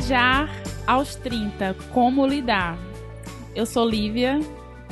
[0.00, 0.48] Viajar
[0.86, 2.78] aos 30, como lidar?
[3.54, 4.40] Eu sou Lívia,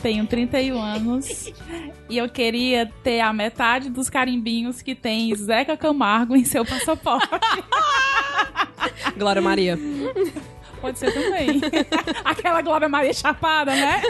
[0.02, 1.50] tenho 31 anos
[2.10, 7.26] e eu queria ter a metade dos carimbinhos que tem Zeca Camargo em seu passaporte.
[9.16, 9.78] Glória Maria.
[10.78, 11.58] Pode ser também.
[12.22, 14.02] Aquela Glória Maria chapada, né?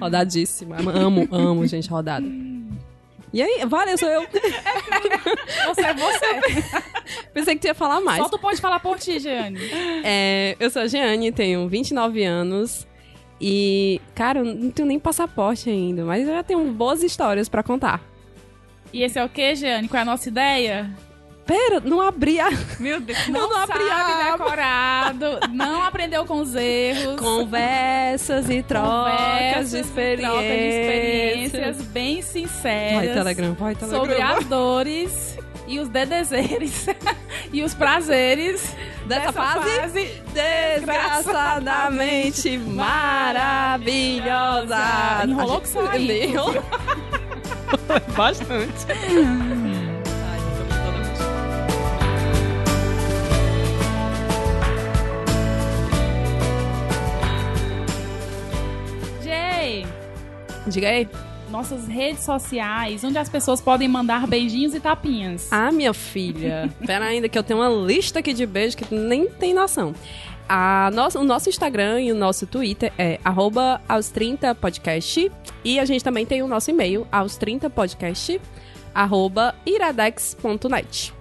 [0.00, 0.76] Rodadíssima.
[0.78, 2.26] Amo, amo, gente, rodada.
[3.34, 4.22] E aí, valeu, sou eu.
[5.66, 6.80] Você é você.
[7.34, 8.22] Pensei que tu ia falar mais.
[8.22, 9.58] Só tu pode falar por ti, Jeane.
[10.04, 12.86] É, eu sou a Jeane, tenho 29 anos.
[13.40, 17.64] E, cara, eu não tenho nem passaporte ainda, mas eu já tenho boas histórias pra
[17.64, 18.00] contar.
[18.92, 19.88] E esse é o que, Jeane?
[19.88, 20.88] Qual é a nossa ideia?
[21.46, 22.48] Pera, não abri a.
[22.78, 27.20] Meu Deus, não, Eu não abri a decorado, não aprendeu com os erros.
[27.20, 30.30] Conversas e trocas Conversas, de experiências.
[30.30, 34.00] trocas de experiências bem Vai, sinceras Telegram, vai, Telegram.
[34.00, 35.36] sobre as dores
[35.66, 36.86] e os dedezeres
[37.52, 38.74] e os prazeres
[39.06, 40.22] Dessa fase?
[40.32, 44.78] Desgraçadamente maravilhosa.
[45.26, 45.68] Enrolou que.
[45.98, 46.64] Enrolou.
[48.16, 48.86] Bastante.
[60.66, 61.08] Diga aí.
[61.50, 65.48] nossas redes sociais, onde as pessoas podem mandar beijinhos e tapinhas.
[65.52, 66.72] Ah, minha filha.
[66.84, 69.94] Pera ainda que eu tenho uma lista aqui de beijos que nem tem noção.
[70.48, 75.30] A nossa, o nosso Instagram e o nosso Twitter é arroba aos 30 podcast.
[75.64, 78.40] E a gente também tem o nosso e-mail, aos 30 podcast,
[78.94, 81.13] arroba iradex.net.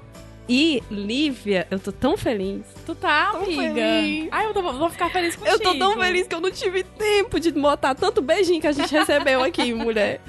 [0.47, 2.61] E, Lívia, eu tô tão feliz.
[2.85, 3.61] Tu tá, Tão amiga?
[3.73, 4.27] feliz.
[4.31, 5.55] Ai, eu tô- vou ficar feliz contigo.
[5.55, 8.71] Eu tô tão feliz que eu não tive tempo de botar tanto beijinho que a
[8.73, 10.19] gente recebeu aqui, mulher.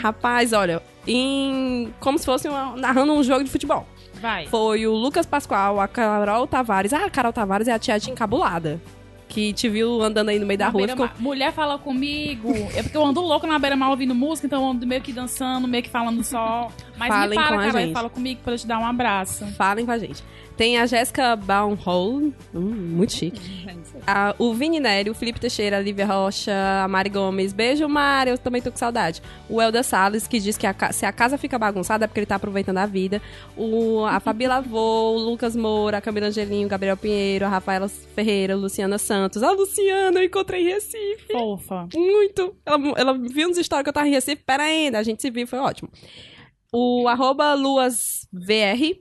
[0.00, 3.86] Rapaz, olha, em como se fosse uma- narrando um jogo de futebol.
[4.20, 4.46] Vai.
[4.46, 6.92] Foi o Lucas Pascoal, a Carol Tavares.
[6.92, 8.80] Ah, a Carol Tavares é a tia encabulada.
[9.34, 10.86] Que te viu andando aí no meio da Na rua.
[10.86, 11.10] Ficou...
[11.18, 12.52] Mulher fala comigo.
[12.72, 15.66] É porque eu ando louco na beira-mar ouvindo música, então eu ando meio que dançando,
[15.66, 16.70] meio que falando só.
[16.96, 17.92] Mas Falem me fala, com a Carol, gente.
[17.92, 19.44] fala comigo pra eu te dar um abraço.
[19.56, 20.22] Falem com a gente.
[20.56, 23.40] Tem a Jéssica Baumhol, hum, muito chique.
[24.06, 26.52] A- o Vini Nery, o Felipe Teixeira, a Lívia Rocha,
[26.84, 27.52] a Mari Gomes.
[27.52, 29.20] Beijo, Mari, eu também tô com saudade.
[29.48, 32.26] O Elda Salles, que diz que a se a casa fica bagunçada é porque ele
[32.26, 33.20] tá aproveitando a vida.
[33.56, 37.88] O, a Fabi Lavô, o Lucas Moura, a Camila Angelinho, o Gabriel Pinheiro, a Rafaela
[37.88, 39.42] Ferreira, a Luciana Santos.
[39.42, 41.32] A Luciana, eu encontrei em Recife.
[41.32, 41.88] Fofa.
[41.94, 42.54] Muito.
[42.64, 44.42] Ela, ela viu nos stories que eu tava em Recife.
[44.46, 45.90] Pera ainda, a gente se viu, foi ótimo.
[46.72, 48.98] O arroba LuasVR,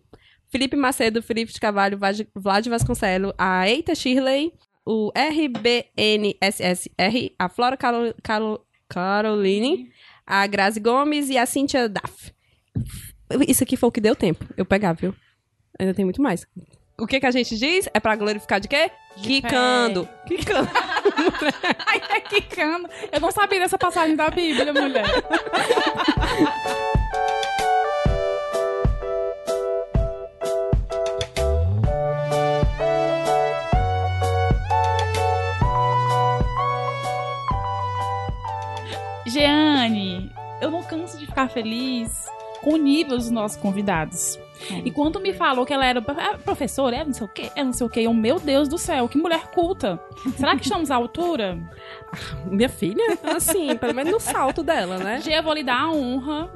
[0.54, 4.54] Felipe Macedo, Felipe de Carvalho, Vlad- Vasconcelo, a Eita Shirley,
[4.86, 6.94] o RBNSSR,
[7.40, 9.90] a Flora Caro, Caro- Caroline,
[10.28, 12.32] a Grazi Gomes e a Cíntia Daff.
[13.48, 14.46] Isso aqui foi o que deu tempo.
[14.56, 15.16] Eu pegar, viu?
[15.80, 16.46] Ainda tem muito mais.
[17.00, 17.90] O que que a gente diz?
[17.92, 18.92] É pra glorificar de quê?
[19.16, 20.08] Quicando.
[20.28, 20.70] Quicando.
[21.88, 22.88] Ai, é quicando.
[23.12, 25.06] Eu não sabia dessa passagem da Bíblia, mulher.
[39.34, 42.28] Jeane, eu não canso de ficar feliz
[42.62, 44.40] com o nível dos nossos convidados.
[44.86, 47.64] E quando me falou que ela era ah, professora, é não sei o quê, é
[47.64, 50.00] não sei o quê, eu, meu Deus do céu, que mulher culta.
[50.38, 51.58] Será que estamos à altura?
[52.46, 53.18] Minha filha?
[53.24, 55.20] Assim, pelo menos no salto dela, né?
[55.20, 56.54] Gê, eu vou lhe dar a honra,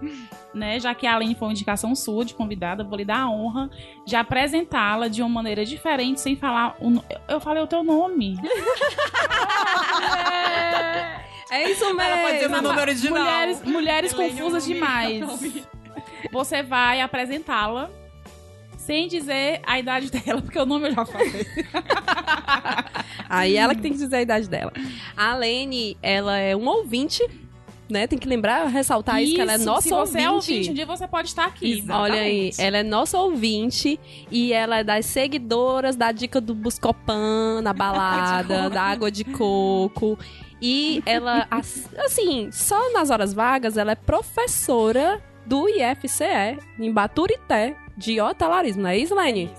[0.53, 0.79] né?
[0.79, 3.71] Já que a Aline foi uma indicação sua de convidada, vou lhe dar a honra
[4.05, 6.77] de apresentá-la de uma maneira diferente, sem falar.
[6.79, 8.37] o Eu falei o teu nome.
[10.29, 11.26] É
[11.71, 12.01] isso mesmo.
[12.01, 13.23] Ela pode dizer meu nome original.
[13.23, 15.23] Mulheres, mulheres confusas demais.
[16.31, 17.89] Você vai apresentá-la
[18.77, 21.45] sem dizer a idade dela, porque o nome eu já falei.
[23.27, 24.71] Aí ela que tem que dizer a idade dela.
[25.15, 27.21] A Lene, ela é um ouvinte,
[27.89, 28.07] né?
[28.07, 30.51] Tem que lembrar, ressaltar isso, que ela é nossa se você é ouvinte.
[30.51, 31.83] ouvinte, um dia você pode estar aqui.
[31.89, 33.99] Olha aí, ela é nossa ouvinte
[34.31, 40.17] e ela é das seguidoras da dica do Buscopan na balada, da água de coco.
[40.61, 47.75] E ela, as- assim, só nas horas vagas, ela é professora do IFCE, em Baturité,
[47.95, 49.49] de hotelarismo, não é isso, Lene?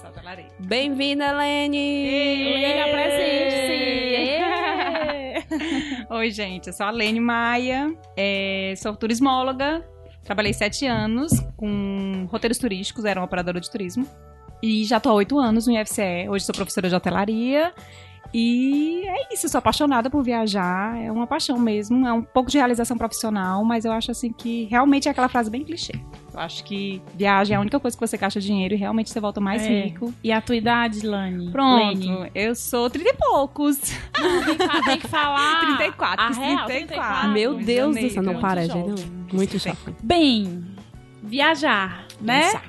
[0.60, 2.10] Bem-vinda, Lene!
[2.54, 4.38] Lene, apresente-se.
[6.10, 9.84] Oi, gente, eu sou a Lene Maia, é, sou turismóloga,
[10.24, 14.06] trabalhei sete anos com roteiros turísticos, era uma operadora de turismo.
[14.62, 17.72] E já tô há oito anos no IFCE, hoje sou professora de hotelaria.
[18.32, 22.58] E é isso, sou apaixonada por viajar, é uma paixão mesmo, é um pouco de
[22.58, 25.92] realização profissional, mas eu acho assim que realmente é aquela frase bem clichê.
[26.32, 29.18] Eu acho que viagem é a única coisa que você gasta dinheiro e realmente você
[29.18, 29.82] volta mais É.
[29.84, 30.12] rico.
[30.22, 31.50] E a tua idade, Lani?
[31.50, 32.30] Pronto, Lene?
[32.34, 33.78] eu sou 30 e poucos.
[34.20, 35.60] Não, tem, que, tem que falar.
[35.78, 37.28] 34, A real, 34.
[37.30, 39.06] Meu Deus do céu, não para, gente.
[39.32, 39.96] Muito jovem.
[40.02, 40.64] Bem,
[41.22, 42.42] viajar, né?
[42.42, 42.62] Pensar.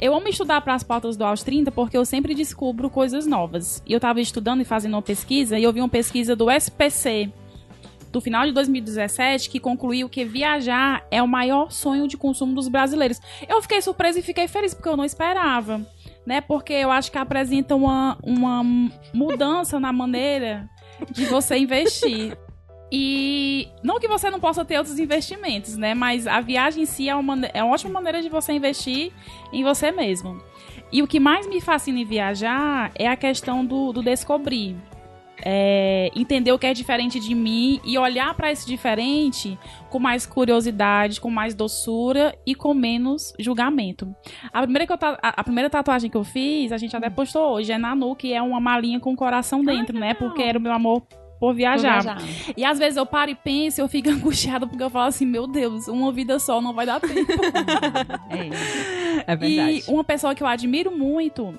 [0.00, 3.82] Eu amo estudar para as pautas do aos 30 porque eu sempre descubro coisas novas.
[3.86, 7.32] E eu tava estudando e fazendo uma pesquisa e eu vi uma pesquisa do SPC
[8.10, 12.68] do final de 2017 que concluiu que viajar é o maior sonho de consumo dos
[12.68, 13.20] brasileiros.
[13.48, 15.86] Eu fiquei surpresa e fiquei feliz porque eu não esperava,
[16.24, 16.40] né?
[16.40, 18.62] Porque eu acho que apresenta uma, uma
[19.12, 20.68] mudança na maneira
[21.10, 22.36] de você investir.
[22.90, 25.94] E não que você não possa ter outros investimentos, né?
[25.94, 29.12] Mas a viagem em si é uma, é uma ótima maneira de você investir
[29.52, 30.40] em você mesmo.
[30.90, 34.76] E o que mais me fascina em viajar é a questão do, do descobrir.
[35.40, 39.56] É, entender o que é diferente de mim e olhar para esse diferente
[39.88, 44.12] com mais curiosidade, com mais doçura e com menos julgamento.
[44.52, 47.70] A primeira, que eu a, primeira tatuagem que eu fiz, a gente até postou hoje,
[47.70, 50.12] é na nuca, que é uma malinha com coração dentro, né?
[50.12, 51.06] Porque era o meu amor
[51.38, 52.02] por viajar.
[52.02, 52.54] Vou viajar.
[52.56, 55.46] E às vezes eu paro e penso, eu fico angustiada porque eu falo assim, meu
[55.46, 57.32] Deus, uma vida só não vai dar tempo.
[58.30, 59.32] É.
[59.32, 59.84] É verdade.
[59.86, 61.58] e uma pessoa que eu admiro muito,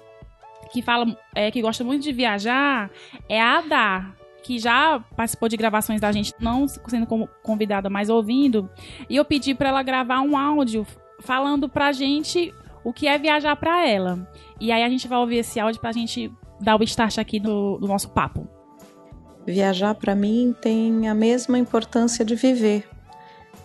[0.72, 2.90] que fala, é, que gosta muito de viajar,
[3.28, 4.12] é a Adá.
[4.42, 8.70] Que já participou de gravações da gente, não sendo como convidada, mas ouvindo.
[9.10, 10.88] E eu pedi pra ela gravar um áudio
[11.20, 12.54] falando pra gente
[12.84, 14.28] o que é viajar pra ela.
[14.60, 17.78] E aí a gente vai ouvir esse áudio pra gente dar o start aqui do,
[17.78, 18.48] do nosso papo.
[19.50, 22.88] Viajar para mim tem a mesma importância de viver.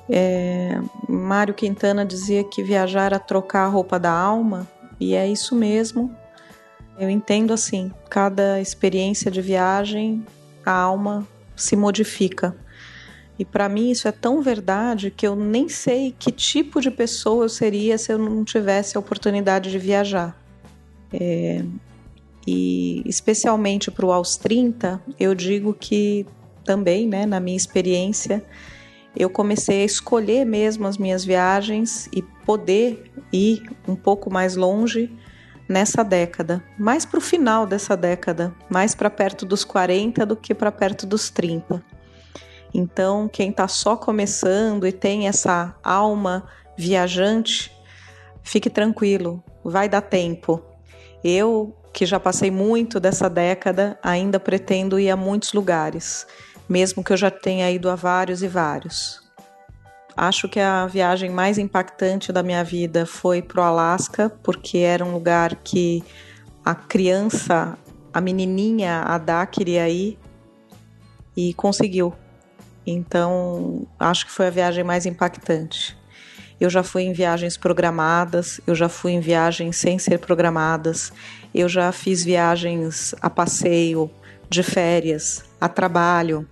[0.08, 4.66] É, Mário Quintana dizia que viajar era trocar a roupa da alma,
[4.98, 6.10] e é isso mesmo.
[6.98, 10.24] Eu entendo assim: cada experiência de viagem,
[10.64, 12.56] a alma se modifica.
[13.38, 17.44] E para mim isso é tão verdade que eu nem sei que tipo de pessoa
[17.44, 20.34] eu seria se eu não tivesse a oportunidade de viajar.
[21.12, 21.62] É,
[22.46, 26.26] e especialmente para o aos 30, eu digo que
[26.64, 28.44] também, né, na minha experiência,
[29.16, 35.10] eu comecei a escolher mesmo as minhas viagens e poder ir um pouco mais longe
[35.68, 40.54] nessa década, mais para o final dessa década, mais para perto dos 40 do que
[40.54, 41.82] para perto dos 30.
[42.72, 46.44] Então, quem está só começando e tem essa alma
[46.76, 47.72] viajante,
[48.42, 50.60] fique tranquilo, vai dar tempo.
[51.22, 56.26] Eu, que já passei muito dessa década, ainda pretendo ir a muitos lugares,
[56.68, 59.22] mesmo que eu já tenha ido a vários e vários.
[60.16, 65.04] Acho que a viagem mais impactante da minha vida foi para o Alasca, porque era
[65.04, 66.02] um lugar que
[66.64, 67.78] a criança,
[68.12, 70.18] a menininha, a Dá, queria ir
[71.36, 72.12] e conseguiu.
[72.84, 75.96] Então, acho que foi a viagem mais impactante.
[76.60, 81.12] Eu já fui em viagens programadas, eu já fui em viagens sem ser programadas,
[81.54, 84.10] eu já fiz viagens a passeio,
[84.50, 86.46] de férias, a trabalho,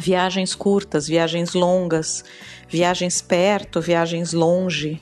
[0.00, 2.24] viagens curtas, viagens longas,
[2.68, 5.00] viagens perto, viagens longe.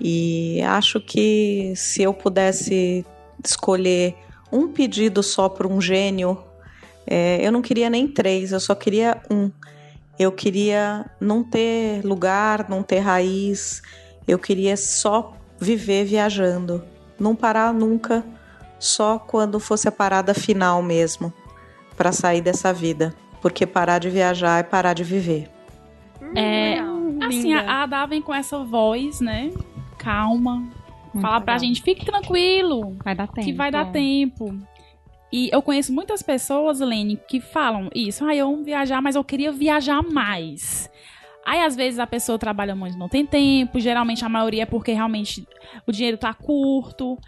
[0.00, 3.04] E acho que se eu pudesse
[3.44, 4.14] escolher
[4.50, 6.42] um pedido só para um gênio,
[7.06, 9.50] é, eu não queria nem três, eu só queria um.
[10.18, 13.82] Eu queria não ter lugar, não ter raiz,
[14.26, 16.84] eu queria só viver viajando,
[17.22, 18.24] não parar nunca,
[18.78, 21.32] só quando fosse a parada final mesmo,
[21.96, 25.48] para sair dessa vida, porque parar de viajar é parar de viver.
[26.34, 26.78] É,
[27.24, 29.50] assim, a Ada vem com essa voz, né?
[29.98, 30.56] Calma.
[31.14, 31.68] Muito Falar pra legal.
[31.68, 33.46] gente, fique tranquilo, Vai dar tempo.
[33.46, 34.56] que vai dar tempo.
[35.30, 38.24] E eu conheço muitas pessoas, Lene, que falam isso.
[38.24, 40.90] Ah, eu amo viajar, mas eu queria viajar mais.
[41.44, 43.80] Aí, às vezes, a pessoa trabalha muito, não tem tempo.
[43.80, 45.46] Geralmente, a maioria é porque realmente
[45.86, 47.18] o dinheiro tá curto.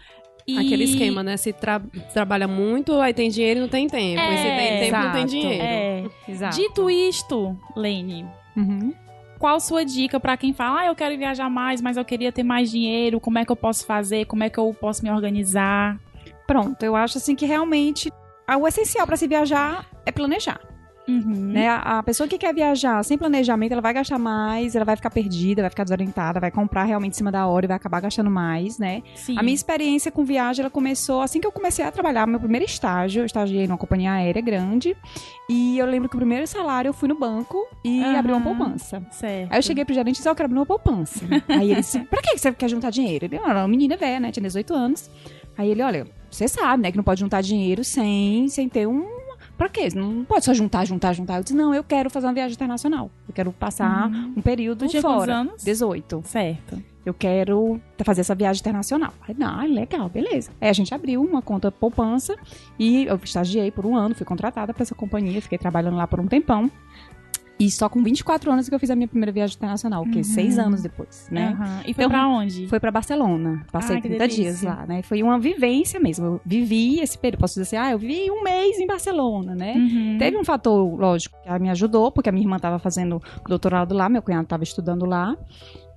[0.47, 0.57] E...
[0.57, 1.37] Aquele esquema, né?
[1.37, 1.81] Se tra-
[2.13, 4.21] trabalha muito, aí tem dinheiro e não tem tempo.
[4.21, 5.31] e se É, tem tempo, não tem exato.
[5.31, 5.63] dinheiro.
[5.63, 6.03] É.
[6.27, 6.55] Exato.
[6.55, 8.93] Dito isto, Lene, Uhum.
[9.39, 12.43] qual sua dica pra quem fala, ah, eu quero viajar mais, mas eu queria ter
[12.43, 15.99] mais dinheiro, como é que eu posso fazer, como é que eu posso me organizar?
[16.47, 18.11] Pronto, eu acho assim que realmente
[18.47, 20.59] ah, o essencial para se viajar é planejar.
[21.07, 21.51] Uhum.
[21.53, 21.67] Né?
[21.69, 25.09] A a pessoa que quer viajar sem planejamento, ela vai gastar mais, ela vai ficar
[25.09, 28.29] perdida, vai ficar desorientada, vai comprar realmente em cima da hora e vai acabar gastando
[28.29, 29.01] mais, né?
[29.15, 29.37] Sim.
[29.37, 32.65] A minha experiência com viagem, ela começou assim que eu comecei a trabalhar, meu primeiro
[32.65, 34.95] estágio, eu estagiei numa companhia aérea grande,
[35.49, 38.17] e eu lembro que o primeiro salário eu fui no banco e Aham.
[38.19, 39.01] abri uma poupança.
[39.11, 39.51] Certo.
[39.51, 41.25] Aí eu cheguei pro gerente e disse, "Ó, eu quero abrir uma poupança.
[41.47, 43.25] Aí ele disse, pra que você quer juntar dinheiro?
[43.25, 45.09] Ele, era uma menina velha, né, tinha 18 anos.
[45.57, 49.14] Aí ele, olha, você sabe, né, que não pode juntar dinheiro sem, sem ter um
[49.57, 49.89] pra quê?
[49.93, 51.37] Não pode só juntar, juntar, juntar.
[51.37, 53.09] Eu disse, não, eu quero fazer uma viagem internacional.
[53.27, 55.35] Eu quero passar um período quantos fora.
[55.35, 55.63] anos?
[55.63, 56.21] 18.
[56.25, 56.81] Certo.
[57.05, 59.13] Eu quero fazer essa viagem internacional.
[59.27, 60.49] Aí, ah, legal, beleza.
[60.59, 62.35] Aí a gente abriu uma conta poupança
[62.79, 66.19] e eu estagiei por um ano, fui contratada para essa companhia, fiquei trabalhando lá por
[66.19, 66.69] um tempão.
[67.57, 70.23] E só com 24 anos que eu fiz a minha primeira viagem internacional, o quê?
[70.25, 71.55] Seis anos depois, né?
[71.57, 71.79] Aham.
[71.87, 72.67] E foi Então, pra onde?
[72.67, 73.65] Foi pra Barcelona.
[73.71, 75.01] Passei Ah, que 30 dias lá, né?
[75.01, 76.25] Foi uma vivência mesmo.
[76.25, 77.39] Eu vivi esse período.
[77.39, 79.73] Posso dizer assim, ah, eu vivi um mês em Barcelona, né?
[79.75, 80.17] Uhum.
[80.19, 84.09] Teve um fator, lógico, que me ajudou, porque a minha irmã estava fazendo doutorado lá,
[84.09, 85.37] meu cunhado estava estudando lá.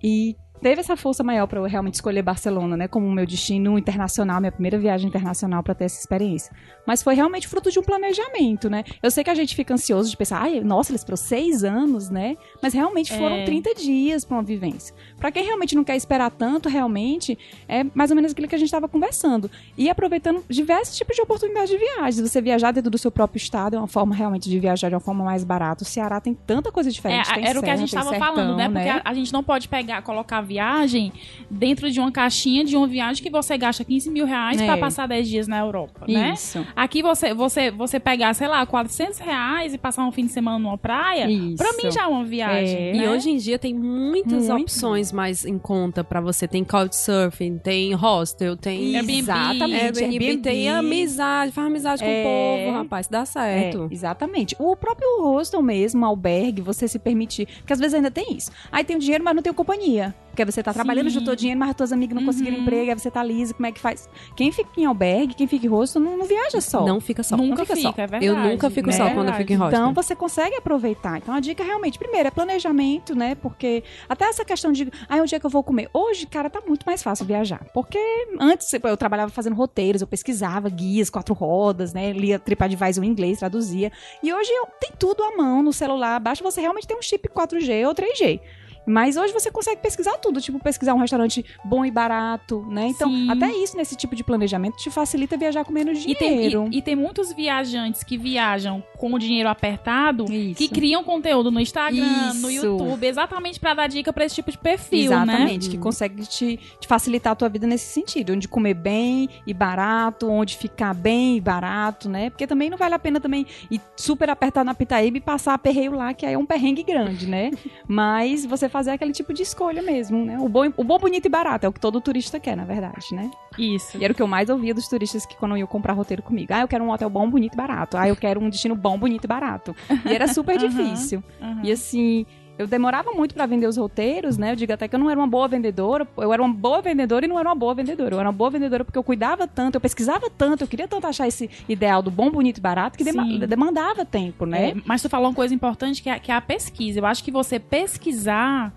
[0.03, 4.41] E teve essa força maior para eu realmente escolher Barcelona, né, como meu destino internacional,
[4.41, 6.53] minha primeira viagem internacional para ter essa experiência.
[6.87, 8.85] Mas foi realmente fruto de um planejamento, né?
[9.03, 12.09] Eu sei que a gente fica ansioso de pensar, ai, nossa, eles foram seis anos,
[12.11, 12.37] né?
[12.63, 13.45] Mas realmente foram É.
[13.45, 14.95] 30 dias para uma vivência.
[15.19, 17.39] Para quem realmente não quer esperar tanto, realmente,
[17.69, 19.51] é mais ou menos aquilo que a gente estava conversando.
[19.77, 22.27] E aproveitando diversos tipos de oportunidades de viagem.
[22.27, 25.01] Você viajar dentro do seu próprio estado é uma forma realmente de viajar de uma
[25.01, 25.83] forma mais barata.
[25.83, 27.31] O Ceará tem tanta coisa diferente.
[27.31, 28.69] É, tem era o que a gente estava falando, né?
[28.69, 31.13] Porque a, a gente não pode pegar, colocar viagem
[31.51, 34.65] dentro de uma caixinha de uma viagem que você gasta 15 mil reais É.
[34.67, 36.33] pra passar 10 dias na Europa, né?
[36.35, 36.67] Isso.
[36.75, 40.59] Aqui você, você, você pegar, sei lá, 400 reais e passar um fim de semana
[40.59, 41.57] numa praia, Isso.
[41.57, 42.77] pra mim já é uma viagem.
[42.77, 42.95] É.
[42.95, 43.11] E né?
[43.11, 44.63] hoje em dia tem muitas Muito.
[44.63, 46.49] opções mais em conta pra você.
[46.49, 49.19] Tem couchsurfing, tem hostel, tem Airbnb.
[49.19, 49.75] Exatamente.
[50.03, 50.43] Airbnb, Airbnb.
[50.43, 52.21] tem amizade, faz amizade com É.
[52.21, 52.25] o
[52.65, 53.89] povo, rapaz, dá certo.
[53.91, 54.57] É, exatamente.
[54.59, 57.47] O próprio hostel mesmo, albergue, você se permitir.
[57.59, 58.51] Porque às vezes ainda tem isso.
[58.73, 60.15] Aí tem o dinheiro, mas não tem companhia.
[60.39, 62.63] Porque você tá trabalhando, juntou dinheiro, mas tuas amigas não conseguiram Uhum.
[62.63, 64.09] emprego, aí você tá lisa, como é que faz?
[64.37, 66.87] Quem fica em albergue, quem fica em hostel, não, não viaja só.
[66.87, 67.37] Não fica só.
[67.37, 68.03] Nunca não fica fica, só.
[68.03, 68.25] é verdade.
[68.25, 69.81] Eu nunca fico É só quando eu fico em hostel.
[69.81, 71.19] Então você consegue aproveitar.
[71.19, 73.35] Então a dica realmente, primeiro, é planejamento, né?
[73.35, 75.91] Porque até essa questão de, ah, onde é que eu vou comer?
[75.93, 77.67] Hoje, cara, tá muito mais fácil viajar.
[77.75, 77.99] Porque
[78.39, 82.13] antes eu trabalhava fazendo roteiros, eu pesquisava guias, quatro rodas, né?
[82.13, 83.91] Lia TripAdvisor em inglês, traduzia.
[84.23, 86.21] E hoje eu, tem tudo à mão no celular.
[86.21, 88.41] Basta você realmente ter um chip 4G ou 3G.
[88.89, 92.89] Mas hoje você consegue pesquisar tudo, tipo pesquisar um restaurante bom e barato, né?
[92.89, 93.31] Então, Sim.
[93.31, 96.69] até isso nesse tipo de planejamento te facilita viajar com menos E tem, dinheiro.
[96.71, 100.57] e, e tem muitos viajantes que viajam com o dinheiro apertado Isso.
[100.59, 102.67] que criam conteúdo no Instagram, no Isso.
[102.67, 105.71] YouTube, exatamente pra dar dica pra esse tipo de perfil, Exatamente, né?
[105.73, 110.29] que consegue te, te facilitar a tua vida nesse sentido, onde comer bem e barato,
[110.29, 112.31] onde ficar bem e barato, né?
[112.31, 115.93] Porque também não vale a pena também ir super apertar na Pitaíba e passar aperreio
[115.93, 117.51] lá, que aí é um perrengue grande, né?
[117.87, 120.39] Mas você fazer aquele tipo de escolha mesmo, né?
[120.39, 123.13] O bom, o bom, bonito e barato é o que todo turista quer, na verdade,
[123.13, 123.29] né?
[123.59, 123.99] Isso.
[123.99, 126.53] E era o que eu mais ouvia dos turistas que quando iam comprar roteiro comigo.
[126.55, 127.97] Ah, eu quero um hotel bom, bonito e barato.
[127.97, 129.75] Ah, eu quero um destino bom, bonito e barato.
[130.07, 131.25] E era super difícil.
[131.43, 131.61] Aham.
[131.65, 132.25] E assim,
[132.59, 134.53] eu demorava muito pra vender os roteiros, né?
[134.53, 136.07] Eu digo até que eu não era uma boa vendedora.
[136.17, 138.15] Eu era uma boa vendedora e não era uma boa vendedora.
[138.15, 141.07] Eu era uma boa vendedora porque eu cuidava tanto, eu pesquisava tanto, eu queria tanto
[141.07, 143.39] achar esse ideal do bom, bonito e barato que Sim.
[143.47, 144.71] demandava tempo, né?
[144.71, 146.99] É, mas tu falou uma coisa importante que é, que é a pesquisa.
[146.99, 148.73] Eu acho que você pesquisar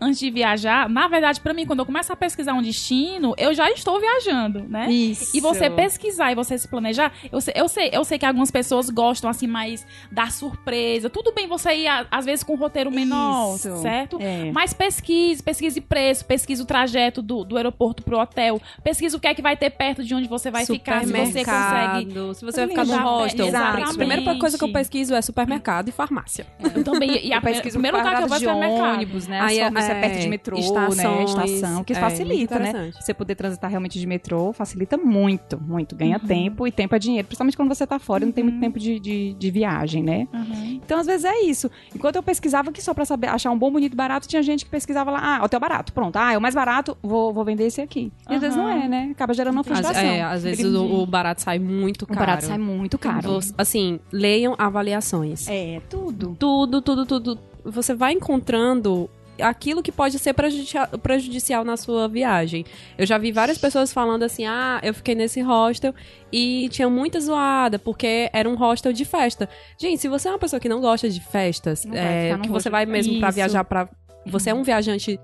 [0.00, 3.52] antes de viajar, na verdade, pra mim, quando eu começo a pesquisar um destino, eu
[3.54, 4.90] já estou viajando, né?
[4.90, 5.36] Isso.
[5.36, 8.50] E você pesquisar e você se planejar, eu sei, eu sei, eu sei que algumas
[8.50, 11.10] pessoas gostam assim mais da surpresa.
[11.10, 13.76] Tudo bem você ir às vezes com um roteiro menor, Isso.
[13.78, 14.18] certo?
[14.20, 14.50] É.
[14.52, 19.28] Mas pesquise, pesquise preço, pesquise o trajeto do, do aeroporto pro hotel, pesquise o que
[19.28, 22.34] é que vai ter perto de onde você vai ficar, se você consegue.
[22.34, 23.22] Se você vai ficar no Exatamente.
[23.22, 23.46] hostel.
[23.46, 23.90] Exatamente.
[23.90, 26.46] A primeira coisa que eu pesquiso é supermercado e farmácia.
[26.74, 27.26] Eu também.
[27.26, 28.94] E a Eu pesquiso primeiro lugar que eu vou é supermercado.
[28.94, 29.40] ônibus, né?
[29.40, 30.62] Aí, Você é perto de metrô, né?
[30.62, 32.90] estações, Estação, que é, facilita, né?
[33.00, 35.94] Você poder transitar realmente de metrô facilita muito, muito.
[35.96, 36.26] Ganha Uhum.
[36.26, 37.26] tempo e tempo é dinheiro.
[37.26, 40.26] Principalmente quando você tá fora e não tem muito tempo de, de, de viagem, né?
[40.32, 40.80] Uhum.
[40.84, 41.70] Então, às vezes é isso.
[41.94, 44.64] Enquanto eu pesquisava aqui só pra saber achar um bom, bonito e barato, tinha gente
[44.64, 46.16] que pesquisava lá, ah, hotel barato, pronto.
[46.16, 48.12] Ah, é o mais barato, vou, vou vender esse aqui.
[48.28, 49.08] E às vezes não é, né?
[49.12, 50.02] Acaba gerando uma frustração.
[50.02, 52.20] é, às vezes o, o barato sai muito o caro.
[52.20, 53.38] barato sai muito caro.
[53.56, 55.46] Assim, leiam avaliações.
[55.48, 56.36] É, tudo.
[56.38, 57.38] Tudo, tudo, tudo.
[57.64, 59.08] Você vai encontrando
[59.40, 62.64] aquilo que pode ser prejudicia- prejudicial na sua viagem.
[62.98, 65.94] Eu já vi várias pessoas falando assim: ah, eu fiquei nesse hostel
[66.32, 69.48] e tinha muita zoada, porque era um hostel de festa.
[69.78, 72.86] Gente, se você é uma pessoa que não gosta de festas, é, que você vai
[72.86, 73.32] mesmo Isso.
[73.32, 73.88] viajar pra.
[74.26, 75.18] Você é um viajante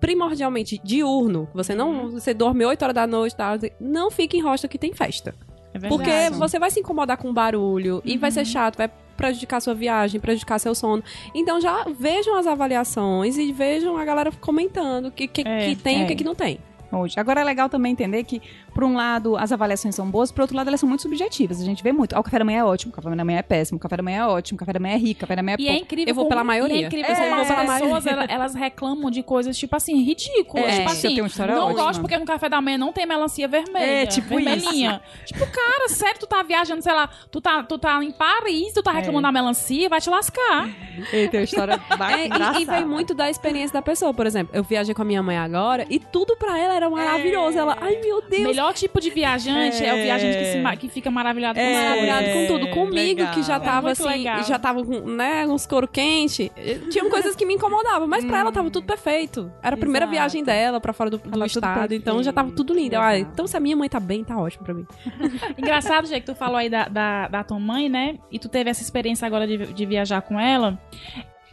[0.00, 3.56] primordialmente diurno, você não, você dorme 8 horas da noite, tá?
[3.80, 5.32] não fique em hostel que tem festa.
[5.74, 6.36] É Porque verdade.
[6.38, 8.34] você vai se incomodar com barulho e vai Uhum.
[8.34, 11.02] ser chato, vai prejudicar sua viagem, prejudicar seu sono.
[11.34, 15.76] Então já vejam as avaliações e vejam a galera comentando o que, que, É, que
[15.76, 16.06] tem e o é.
[16.08, 16.58] que, que não tem.
[16.90, 17.18] hoje.
[17.18, 18.42] Agora é legal também entender que
[18.74, 21.60] por um lado, as avaliações são boas, por outro lado, elas são muito subjetivas.
[21.60, 22.14] A gente vê muito.
[22.14, 23.96] Ah, o café da manhã é ótimo, o café da manhã é péssimo, o café
[23.96, 25.62] da manhã é ótimo, o café da manhã é rico, o café da manhã é
[25.62, 25.72] E pouco.
[25.78, 26.76] é incrível Eu vou como- pela maioria.
[26.76, 29.56] E é incrível É, como eu as vou pela pessoas, ela- elas reclamam de coisas,
[29.56, 30.66] tipo assim, ridículas.
[30.66, 31.82] É, tipo eu assim, tenho uma história não ótima.
[31.84, 33.84] gosto porque no café da manhã não tem melancia vermelha.
[33.84, 35.00] É, tipo vermelhinha.
[35.26, 38.82] Tipo, cara, sério, tu tá viajando, sei lá, tu tá, tu tá em Paris, tu
[38.82, 40.68] tá reclamando da melancia, vai te lascar.
[41.12, 41.80] Eu tenho uma história
[42.12, 44.54] É, e, e vem muito da experiência da pessoa, por exemplo.
[44.54, 47.58] Eu viajei com a minha mãe agora e tudo pra ela era maravilhoso.
[47.58, 50.88] Ela, ai meu Deus, melhor tipo de viajante é, o viajante que, se ma- que
[50.88, 51.88] fica maravilhado com É.
[51.88, 52.68] maravilhado com tudo.
[52.70, 53.34] Comigo, legal.
[53.34, 54.42] que já É tava assim, legal.
[54.44, 56.50] já tava com, né, uns couro quente.
[56.56, 59.52] eh, Tinham coisas que me incomodavam, mas pra ela tava tudo perfeito.
[59.62, 60.16] Era a primeira Exato.
[60.16, 62.94] viagem dela pra fora do, do estado, então já tava tudo lindo.
[62.94, 64.86] Eu, ah, então se a minha mãe tá bem, tá ótimo pra mim.
[65.58, 68.18] Engraçado, gente, que tu falou aí da, da, da tua mãe, né?
[68.30, 70.78] E tu teve essa experiência agora de, de viajar com ela.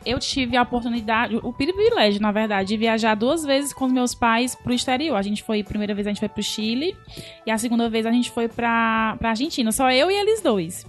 [0.05, 4.15] Eu tive a oportunidade, o privilégio, na verdade, de viajar duas vezes com os meus
[4.15, 5.15] pais pro exterior.
[5.15, 6.95] A gente foi, a primeira vez a gente foi pro Chile
[7.45, 9.71] e a segunda vez a gente foi pra, pra Argentina.
[9.71, 10.85] Só eu e eles dois.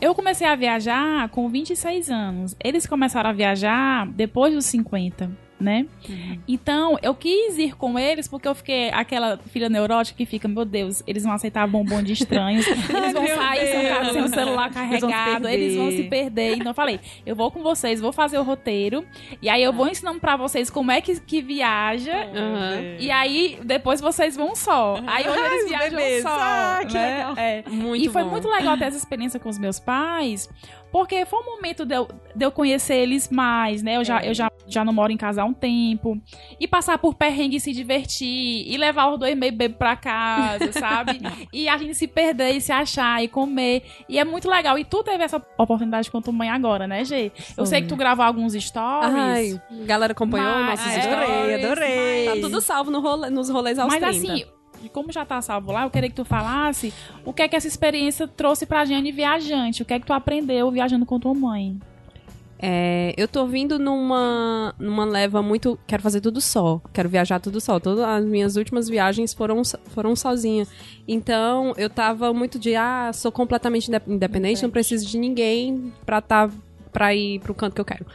[0.00, 2.56] Eu comecei a viajar com 26 anos.
[2.62, 5.30] Eles começaram a viajar depois dos 50,
[5.62, 5.86] né?
[6.46, 10.64] Então, eu quis ir com eles porque eu fiquei aquela filha neurótica que fica, meu
[10.64, 15.00] Deus, eles vão aceitar bombom de estranhos, eles vão sair sem, sem o celular Eles
[15.00, 16.56] vão carregado, eles vão se perder.
[16.56, 19.04] Então, eu falei, eu vou com vocês, vou fazer o roteiro,
[19.40, 22.28] e aí eu vou ensinando pra vocês como é que, que viaja.
[22.34, 22.96] Aham.
[22.98, 25.00] E aí, depois vocês vão só.
[25.06, 26.36] Aí hoje eles viajam só.
[26.38, 27.16] Ah, que né?
[27.16, 27.34] legal.
[27.36, 27.62] É.
[27.68, 28.30] Muito e foi bom.
[28.30, 30.48] muito legal ter essa experiência com os meus pais,
[30.92, 32.06] porque foi um momento de eu,
[32.36, 33.96] de eu conhecer eles mais, né?
[33.96, 36.20] Eu, já, eu já, já não moro em casa há um tempo.
[36.60, 40.70] E passar por perrengue e se divertir, e levar os dois meio bebê pra casa,
[40.78, 41.20] sabe?
[41.52, 43.82] e a gente se perder e se achar e comer.
[44.08, 44.78] E é muito legal.
[44.78, 47.32] E tu teve essa oportunidade com tua mãe agora, né, Gê?
[47.56, 49.14] Eu sei que tu gravou alguns stories.
[49.14, 51.28] Ai, a galera acompanhou Mas- nossos é, stories.
[51.30, 52.24] Adorei, adorei.
[52.26, 54.32] Tá tudo salvo no role- nos rolês aos Mas 30.
[54.32, 54.44] assim,
[54.88, 56.92] como já tá salvo lá, eu queria que tu falasse
[57.24, 59.82] o que é que essa experiência trouxe pra Jane viajante.
[59.82, 61.78] O que é que tu aprendeu viajando com tua mãe?
[62.64, 65.76] É, eu tô vindo numa, numa leva muito.
[65.84, 66.80] Quero fazer tudo só.
[66.92, 67.80] Quero viajar tudo só.
[67.80, 70.64] Todas as minhas últimas viagens foram, foram sozinha.
[71.08, 76.20] Então, eu tava muito de, ah, sou completamente inde- independente, não preciso de ninguém pra,
[76.20, 76.48] tá,
[76.92, 78.06] pra ir pro canto que eu quero.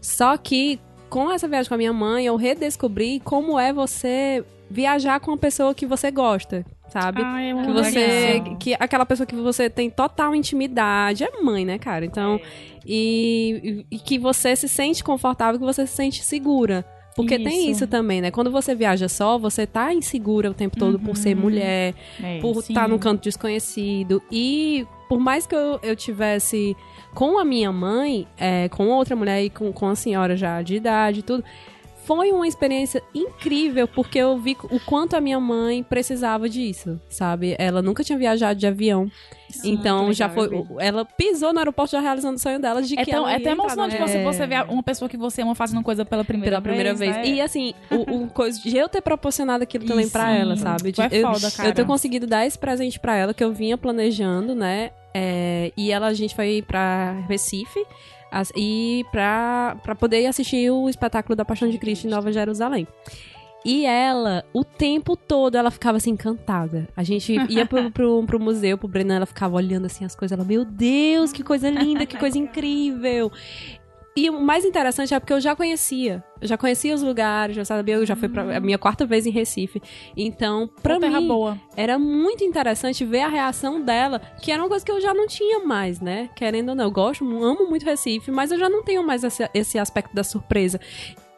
[0.00, 0.78] Só que,
[1.10, 5.38] com essa viagem com a minha mãe, eu redescobri como é você viajar com uma
[5.38, 7.22] pessoa que você gosta, sabe?
[7.24, 8.56] Ah, é que você legal.
[8.56, 12.04] que aquela pessoa que você tem total intimidade é mãe né cara?
[12.04, 12.40] Então
[12.86, 16.84] e, e que você se sente confortável que você se sente segura.
[17.16, 17.70] Porque tem Isso.
[17.70, 18.30] isso também né?
[18.30, 22.58] Quando você viaja só você tá insegura o tempo todo por ser mulher É, por
[22.60, 24.22] estar num canto desconhecido.
[24.30, 26.76] E por mais que eu, eu tivesse
[27.14, 30.76] com a minha mãe é, com outra mulher e com, com a senhora já de
[30.76, 31.42] idade e tudo
[32.08, 37.54] foi uma experiência incrível, porque eu vi o quanto a minha mãe precisava disso, sabe?
[37.58, 39.10] Ela nunca tinha viajado de avião.
[39.62, 40.48] então já foi.
[40.78, 43.38] Ela pisou no aeroporto já realizando o sonho dela de É que tão, ela é
[43.40, 44.24] tão emocionante você, É.
[44.24, 47.14] você ver uma pessoa que você ama fazendo coisa pela primeira Pela primeira vez.
[47.14, 47.26] né?
[47.26, 50.12] E assim, o, o coisa de eu ter proporcionado aquilo também Isso.
[50.12, 50.90] pra ela, sabe?
[50.92, 51.68] De, é eu, foda, cara.
[51.68, 54.90] eu ter conseguido dar esse presente pra ela que eu vinha planejando, né?
[55.14, 57.84] É, e ela, a gente foi pra Recife
[58.56, 62.86] e pra poder assistir o espetáculo da Paixão de Cristo em Nova Jerusalém.
[63.64, 66.88] E ela, o tempo todo, ela ficava assim, encantada.
[66.96, 70.38] A gente ia pro, pro, pro museu, pro Brenan, ela ficava olhando assim as coisas.
[70.38, 73.32] Ela, meu Deus, que coisa linda, que coisa incrível.
[74.18, 76.24] E o mais interessante é porque eu já conhecia.
[76.40, 79.26] Eu já conhecia os lugares, já sabia, eu já fui pra a minha quarta vez
[79.26, 79.80] em Recife.
[80.16, 81.56] Então, pra mim, boa.
[81.76, 85.28] era muito interessante ver a reação dela, que era uma coisa que eu já não
[85.28, 86.30] tinha mais, né?
[86.34, 89.48] Querendo ou não, eu gosto, amo muito Recife, mas eu já não tenho mais esse,
[89.54, 90.80] esse aspecto da surpresa.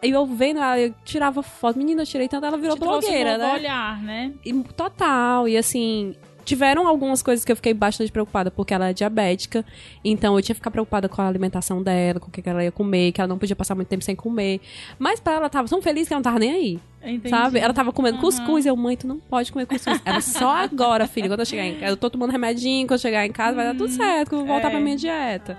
[0.03, 2.87] E eu vendo ela, eu tirava foto, menina, eu tirei tanto, ela virou Te um
[2.87, 3.59] blogueira, novo né?
[3.59, 4.33] olhar, né?
[4.43, 6.15] E total, e assim,
[6.45, 9.65] tiveram algumas coisas que eu fiquei bastante preocupada, porque ela é diabética,
[10.05, 12.73] então eu tinha que ficar preocupada com a alimentação dela, com o que ela ia
[12.73, 14.61] comer, que ela não podia passar muito tempo sem comer.
[14.99, 17.29] Mas pra ela, ela tava tão feliz que ela não tava nem aí, Entendi.
[17.31, 17.59] sabe?
[17.59, 18.23] Ela tava comendo Uhum.
[18.23, 20.01] cuscuz, eu, mãe, tu não pode comer cuscuz.
[20.05, 23.03] Ela, só agora, filho, quando eu chegar em casa, eu tô tomando remedinho, quando eu
[23.03, 24.71] chegar em casa vai dar tudo certo, que eu vou voltar É.
[24.71, 25.59] pra minha dieta.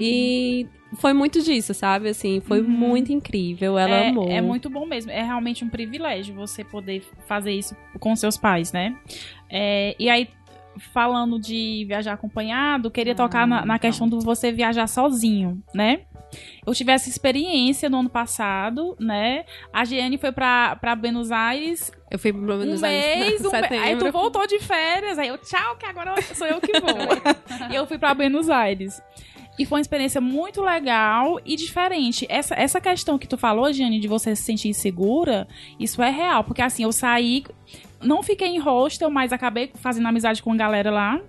[0.00, 2.08] E foi muito disso, sabe?
[2.08, 4.28] Assim, foi muito incrível, ela é, amou.
[4.28, 5.10] é muito bom mesmo.
[5.10, 8.96] É realmente um privilégio você poder fazer isso com seus pais, né?
[9.50, 10.28] É, e aí,
[10.92, 16.02] falando de viajar acompanhado, queria tocar na, na questão do você viajar sozinho, né?
[16.66, 19.44] Eu tive essa experiência no ano passado, né?
[19.72, 23.64] A Giane foi pra, pra Buenos Aires Eu fui um Buenos Aires mês, um mês.
[23.64, 24.12] Aí tu setembro.
[24.12, 26.90] voltou de férias, aí eu, tchau, que agora sou eu que vou.
[27.70, 29.00] e eu fui pra Buenos Aires.
[29.58, 32.26] E foi uma experiência muito legal e diferente.
[32.28, 35.46] Essa, essa questão que tu falou, Jane, de você se sentir insegura,
[35.78, 36.42] isso é real.
[36.44, 37.44] Porque assim, eu saí.
[38.04, 41.20] Não fiquei em hostel, mas acabei fazendo amizade com a galera lá.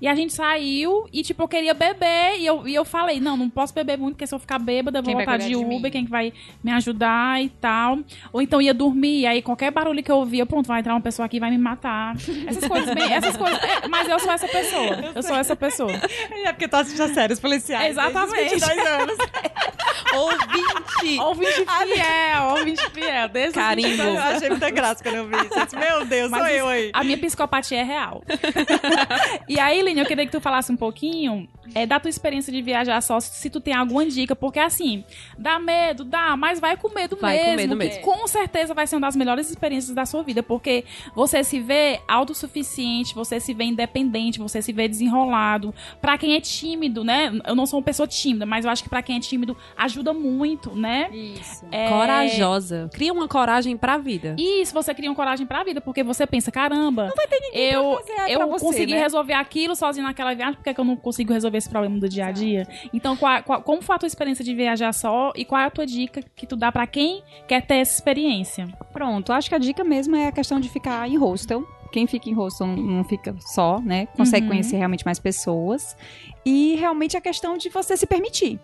[0.00, 2.38] E a gente saiu e, tipo, eu queria beber.
[2.38, 4.98] E eu, e eu falei, não, não posso beber muito, porque se eu ficar bêbada,
[5.00, 5.90] eu vou Quem voltar de de Uber, mim?
[5.90, 7.98] quem que vai me ajudar e tal.
[8.32, 11.00] Ou então ia dormir, e aí qualquer barulho que eu ouvia, pronto, vai entrar uma
[11.00, 12.14] pessoa aqui e vai me matar.
[12.46, 13.58] Essas coisas bem, essas coisas.
[13.62, 15.12] é, mas eu sou essa pessoa.
[15.14, 15.92] Eu sou essa pessoa.
[16.44, 17.90] É porque tu assiste as séries policiais.
[17.90, 18.48] Exatamente.
[18.48, 19.16] desde os 22 anos.
[20.14, 21.20] Ouvinte!
[21.20, 23.28] Ouvinte fiel, ouvinte fiel.
[23.28, 23.88] Desde Carimbo.
[23.88, 25.76] 22 Eu achei muita graça quando eu vi isso.
[25.76, 26.90] Eu Meu Deus, Mas sou eu aí.
[26.92, 28.22] A minha psicopatia é real.
[29.48, 32.62] e aí, Lini, eu queria que tu falasse um pouquinho é, da tua experiência de
[32.62, 35.04] viajar só, se tu tem alguma dica, porque assim,
[35.38, 37.56] dá medo, dá, mas vai com medo Vai com mesmo.
[37.56, 38.02] medo que mesmo.
[38.02, 42.00] Com certeza vai ser uma das melhores experiências da sua vida, porque você se vê
[42.08, 45.74] autossuficiente, você se vê independente, você se vê desenrolado.
[46.00, 47.32] Pra quem é tímido, né?
[47.46, 50.12] Eu não sou uma pessoa tímida, mas eu acho que pra quem é tímido ajuda
[50.12, 51.10] muito, né?
[51.12, 51.64] Isso.
[51.70, 52.88] É, Corajosa.
[52.92, 54.34] Cria uma coragem pra vida.
[54.38, 57.12] e isso você cria uma coragem pra vida, porque você pensa, caramba,
[57.52, 59.00] eu, pra eu você, consegui né?
[59.00, 62.08] resolver aquilo sozinho naquela viagem, por que que eu não consigo resolver esse problema do
[62.08, 62.66] dia a dia?
[62.92, 65.70] Então, qual- qual- como foi a tua experiência de viajar só e qual é a
[65.70, 68.66] tua dica que tu dá pra quem quer ter essa experiência?
[68.92, 71.64] Pronto, acho que a dica mesmo é a questão de ficar em hostel.
[71.92, 74.06] Quem fica em hostel não- não fica só, né?
[74.16, 74.50] Consegue Uhum.
[74.52, 75.96] conhecer realmente mais pessoas.
[76.44, 78.60] E realmente a questão de você se permitir.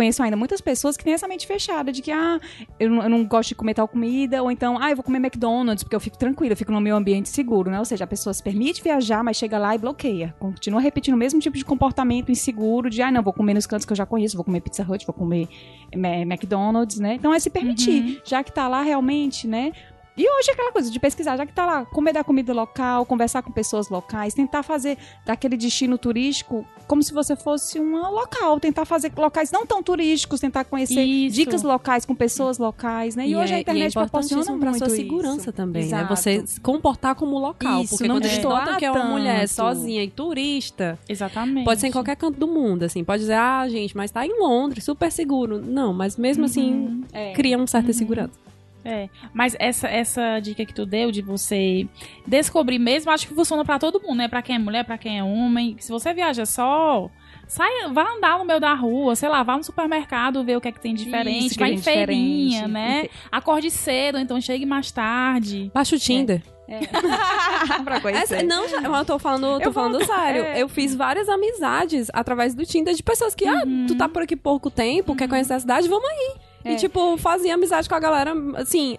[0.00, 2.40] Conheço ainda muitas pessoas que têm essa mente fechada de que, ah,
[2.78, 5.18] eu não, eu não gosto de comer tal comida, ou então, ah, eu vou comer
[5.18, 7.78] McDonald's porque eu fico tranquila, eu fico no meu ambiente seguro, né?
[7.78, 10.34] Ou seja, a pessoa se permite viajar, mas chega lá e bloqueia.
[10.38, 13.84] Continua repetindo o mesmo tipo de comportamento inseguro de, ah, não, vou comer nos cantos
[13.84, 15.46] que eu já conheço, vou comer Pizza Hut, vou comer
[15.92, 17.12] eh, McDonald's, né?
[17.16, 18.16] Então é se permitir, Uhum.
[18.24, 19.70] já que tá lá realmente, né?
[20.16, 23.06] E hoje é aquela coisa de pesquisar, já que tá lá, comer da comida local,
[23.06, 28.58] conversar com pessoas locais, tentar fazer daquele destino turístico como se você fosse uma local,
[28.58, 31.36] tentar fazer locais não tão turísticos, tentar conhecer Isso.
[31.36, 33.28] dicas locais com pessoas locais, né?
[33.28, 34.96] E, hoje é, a internet e é proporciona muito sua isso.
[34.96, 36.02] segurança também, Exato.
[36.02, 36.16] né?
[36.16, 37.82] Você se comportar como local.
[37.82, 41.64] Isso, porque não quando notam que é uma mulher sozinha e turista, Exatamente.
[41.64, 43.04] pode ser em qualquer canto do mundo, assim.
[43.04, 45.60] Pode dizer, ah, gente, mas tá em Londres, super seguro.
[45.64, 47.32] Não, mas mesmo assim, É.
[47.34, 48.32] cria uma certa segurança.
[48.84, 51.86] É, mas essa, essa dica que tu deu de você
[52.26, 54.28] descobrir mesmo, acho que funciona pra todo mundo, né?
[54.28, 55.76] Pra quem é mulher, pra quem é homem.
[55.78, 57.10] Se você viaja só,
[57.46, 60.68] sai, vá andar no meio da rua, sei lá, vá no supermercado ver o que
[60.68, 62.72] é que tem diferente, Isso, que vai em feirinha, diferente.
[62.72, 63.08] né?
[63.30, 65.70] Acorde cedo, então chegue mais tarde.
[65.74, 66.42] Baixa o Tinder.
[67.84, 68.34] pra conhecer.
[68.36, 70.42] Essa- não, já- eu tô falando, tô Eu falando vou- sério.
[70.44, 70.62] é.
[70.62, 74.36] Eu fiz várias amizades através do Tinder de pessoas que, ah, tu tá por aqui
[74.36, 76.34] pouco tempo, quer conhecer a cidade, vamos aí.
[76.64, 76.72] É.
[76.72, 78.98] E, tipo, fazia amizade com a galera, assim,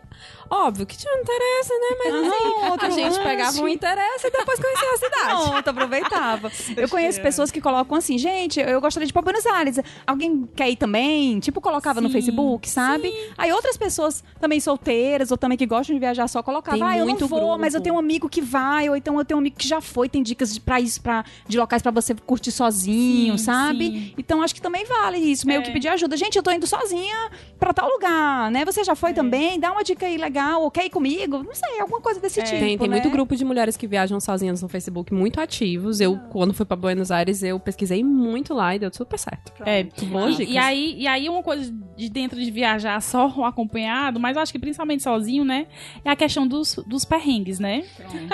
[0.51, 1.97] óbvio que tinha um interesse, né?
[2.03, 3.23] Mas, assim, outro a gente lanche.
[3.23, 5.49] pegava um interesse e depois conhecia a cidade.
[5.49, 6.51] Pronto, aproveitava.
[6.77, 9.79] Eu conheço pessoas que colocam assim, gente, eu gostaria de ir pra Buenos Aires.
[10.05, 11.39] Alguém quer ir também?
[11.39, 13.11] Tipo, colocava no Sim, Facebook, sabe?
[13.37, 16.97] Aí outras pessoas também solteiras ou também que gostam de viajar só colocavam, Tem ah,
[16.97, 17.57] eu não vou, grupo.
[17.59, 19.79] mas eu tenho um amigo que vai, ou então eu tenho um amigo que já
[19.81, 23.85] foi, tem dicas de, pra isso, pra, de locais pra você curtir sozinho, Sim, sabe?
[23.87, 24.13] sim.
[24.17, 25.63] Então acho que também vale isso, meio É.
[25.63, 26.15] que pedir ajuda.
[26.17, 28.65] Gente, eu tô indo sozinha pra tal lugar, né?
[28.65, 28.95] Você já É.
[28.95, 29.59] foi também?
[29.59, 31.43] Dá uma dica aí legal, ou quer ir comigo?
[31.43, 32.95] Não sei, alguma coisa desse tipo, Tem, tem né?
[32.95, 35.99] muito grupo de mulheres que viajam sozinhas no Facebook, muito ativos.
[35.99, 39.51] Eu, quando fui pra Buenos Aires, eu pesquisei muito lá e deu super certo.
[39.65, 40.53] É, Boas e, dicas.
[40.53, 44.51] e aí, e aí uma coisa de dentro de viajar só acompanhado, mas eu acho
[44.51, 45.67] que principalmente sozinho, né?
[46.03, 47.83] É a questão dos, dos perrengues, né?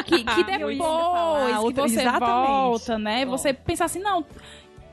[0.05, 2.47] Que, que ia depois falar, que outra- você exatamente.
[2.47, 3.25] volta, né?
[3.25, 3.31] Bom.
[3.31, 4.25] Você pensa assim, não.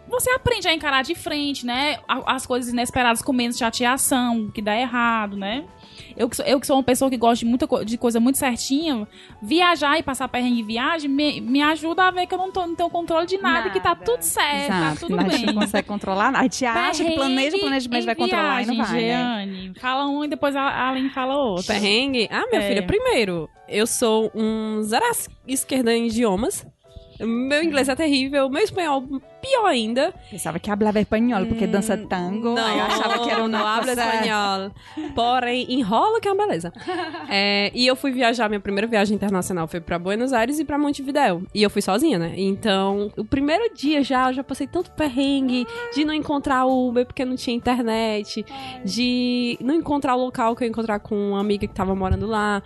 [0.07, 1.98] Você aprende a encarar de frente, né?
[2.07, 5.64] As coisas inesperadas com menos chateação, que dá errado, né?
[6.16, 8.38] Eu que, sou, eu que sou uma pessoa que gosta de, muita, de coisa muito
[8.38, 9.07] certinha,
[9.42, 12.66] viajar e passar perrengue em viagem me, me ajuda a ver que eu não, tô,
[12.66, 14.05] não tenho controle de nada, e que tá Nada.
[14.05, 15.55] tudo certo, tá Exato, tudo que a gente bem.
[15.55, 16.38] não consegue controlar nada.
[16.38, 19.46] A gente acha que planeja, planeja, mas vai controlar e não viagem, vai, né?
[19.46, 19.74] Jeane.
[19.81, 21.66] Fala um e depois a Aline fala outro.
[21.66, 22.29] Perrengue?
[22.31, 22.68] Ah, minha É.
[22.68, 25.05] filha, primeiro, eu sou um zero
[25.46, 26.66] esquerda em idiomas.
[27.20, 29.03] Meu inglês é terrível, meu espanhol
[29.40, 30.12] pior ainda.
[30.31, 32.55] Pensava que hablava espanhol, porque dança tango.
[32.55, 34.70] Não, eu achava que era um não habla espanhol.
[35.14, 36.72] Porém, enrola que é uma beleza.
[37.37, 40.79] É, e eu fui viajar, minha primeira viagem internacional foi pra Buenos Aires e pra
[40.79, 41.42] Montevidéu.
[41.55, 42.35] E eu fui sozinha, né?
[42.37, 47.24] Então, o primeiro dia já, eu já passei tanto perrengue de não encontrar Uber porque
[47.24, 48.44] não tinha internet,
[48.85, 52.27] de não encontrar o local que eu ia encontrar com uma amiga que tava morando
[52.27, 52.62] lá.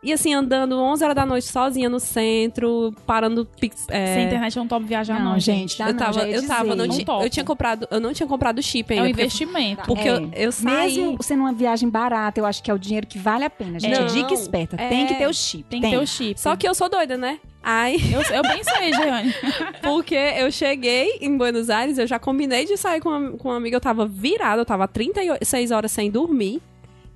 [0.00, 3.44] E assim, andando 11 horas da noite sozinha no centro, parando...
[3.60, 6.20] pix- é, Sem internet eu não topo viajar, não, Não, gente, tá eu não, tava,
[6.28, 6.84] eu tava, não
[7.24, 9.06] eu tinha comprado, eu não tinha comprado chip É ainda.
[9.06, 9.82] um porque- investimento.
[9.86, 10.12] Porque É.
[10.12, 10.96] eu, eu saí...
[10.98, 13.80] Mesmo sendo uma viagem barata, eu acho que é o dinheiro que vale a pena.
[13.80, 14.76] Gente, Não, dica esperta.
[14.80, 14.88] é.
[14.88, 15.64] Tem que ter o chip.
[15.64, 16.40] Tem que ter o chip.
[16.40, 17.40] Só que eu sou doida, né?
[17.60, 19.34] Aí, Eu, eu bem sei, Jeane.
[19.82, 23.56] porque eu cheguei em Buenos Aires, eu já combinei de sair com uma, com uma
[23.56, 26.62] amiga, eu tava virada, eu tava 36 horas sem dormir.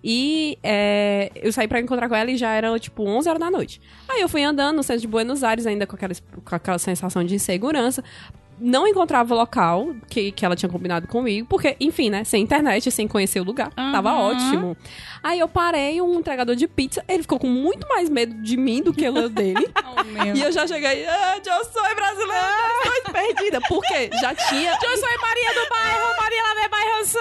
[0.05, 3.51] E é, eu saí pra encontrar com ela e já era, tipo, 11 horas da
[3.51, 3.81] noite.
[4.09, 6.13] Aí eu fui andando no centro de Buenos Aires, ainda com aquela,
[6.45, 8.03] com aquela sensação de insegurança.
[8.63, 12.25] Não encontrava o local que, que ela tinha combinado comigo, porque, enfim, né?
[12.25, 13.71] Sem internet, sem conhecer o lugar.
[13.75, 14.21] Tava Aham.
[14.21, 14.77] ótimo.
[15.23, 18.83] Aí eu parei, um entregador de pizza, ele ficou com muito mais medo de mim
[18.83, 19.69] do que eu dele.
[20.13, 20.37] meu.
[20.37, 23.61] E eu já cheguei, ah, eu sou brasileira, eu estou perdida.
[23.63, 24.11] Por quê?
[24.21, 24.73] Já tinha.
[24.83, 27.21] Eu sou Maria do bairro, Maria lá do bairro eu sou.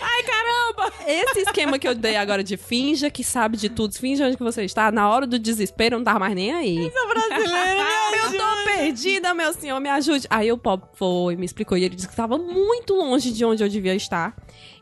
[0.00, 0.92] Ai, caramba.
[1.06, 4.42] Esse esquema que eu dei agora de finja que sabe de tudo, finja onde que
[4.42, 6.92] você está, na hora do desespero, eu não tava mais nem aí.
[6.92, 7.84] Sou brasileira,
[8.24, 10.26] Eu tô perdida, meu senhor, me ajude.
[10.30, 13.62] Aí o Pop foi, me explicou, e ele disse que tava muito longe de onde
[13.62, 14.34] eu devia estar.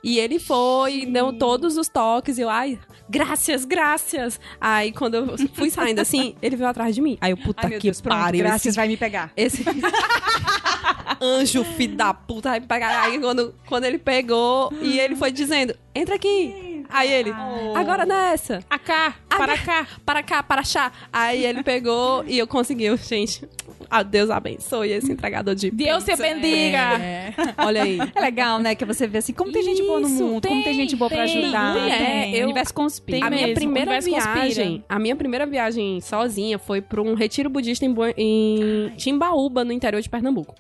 [0.05, 4.41] E ele foi, deu todos os toques, e eu, ai, graças, graças.
[4.61, 7.17] Aí quando eu fui saindo assim, ele veio atrás de mim.
[7.21, 8.43] Aí eu, puta Ai, que Deus, pariu.
[8.43, 9.33] graças esse- vai me pegar.
[9.37, 9.65] esse
[11.21, 13.03] anjo filho da puta vai me pegar.
[13.05, 16.72] Aí quando, quando ele pegou e ele foi dizendo, entra aqui.
[16.93, 17.33] Aí ele,
[17.75, 18.61] agora nessa.
[18.69, 19.87] A cá, para cá.
[20.05, 20.93] Para cá, para chá.
[21.13, 22.95] Aí ele pegou e eu consegui.
[22.97, 23.47] Gente,
[23.91, 26.23] ah, Deus abençoe esse entregador de Deus te pizza.
[26.23, 26.79] bendiga.
[27.01, 27.35] É.
[27.59, 27.99] Olha aí.
[28.15, 28.75] É legal, né?
[28.75, 31.09] Que você vê assim, como tem gente boa no mundo, como tem tem, gente boa
[31.09, 31.39] pra tem.
[31.43, 31.75] ajudar.
[31.75, 32.35] Mulher, tem.
[32.35, 33.19] eu- O universo conspira.
[33.19, 34.45] Tem a minha mesmo, primeira o universo conspira.
[34.55, 39.73] viagem, a minha primeira viagem sozinha foi para um retiro budista em, em Timbaúba, no
[39.73, 40.55] interior de Pernambuco.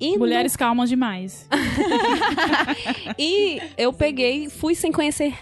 [0.00, 1.48] E no- Mulheres calmas demais.
[3.18, 5.34] E eu peguei, fui sem conhecer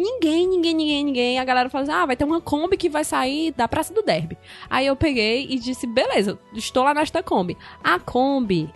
[0.00, 1.38] ninguém, ninguém, ninguém, ninguém.
[1.38, 4.02] A galera falou assim: ah, vai ter uma Kombi que vai sair da Praça do
[4.02, 4.36] Derby.
[4.68, 7.56] Aí eu peguei e disse: beleza, estou lá nesta Kombi.
[7.82, 8.72] A Kombi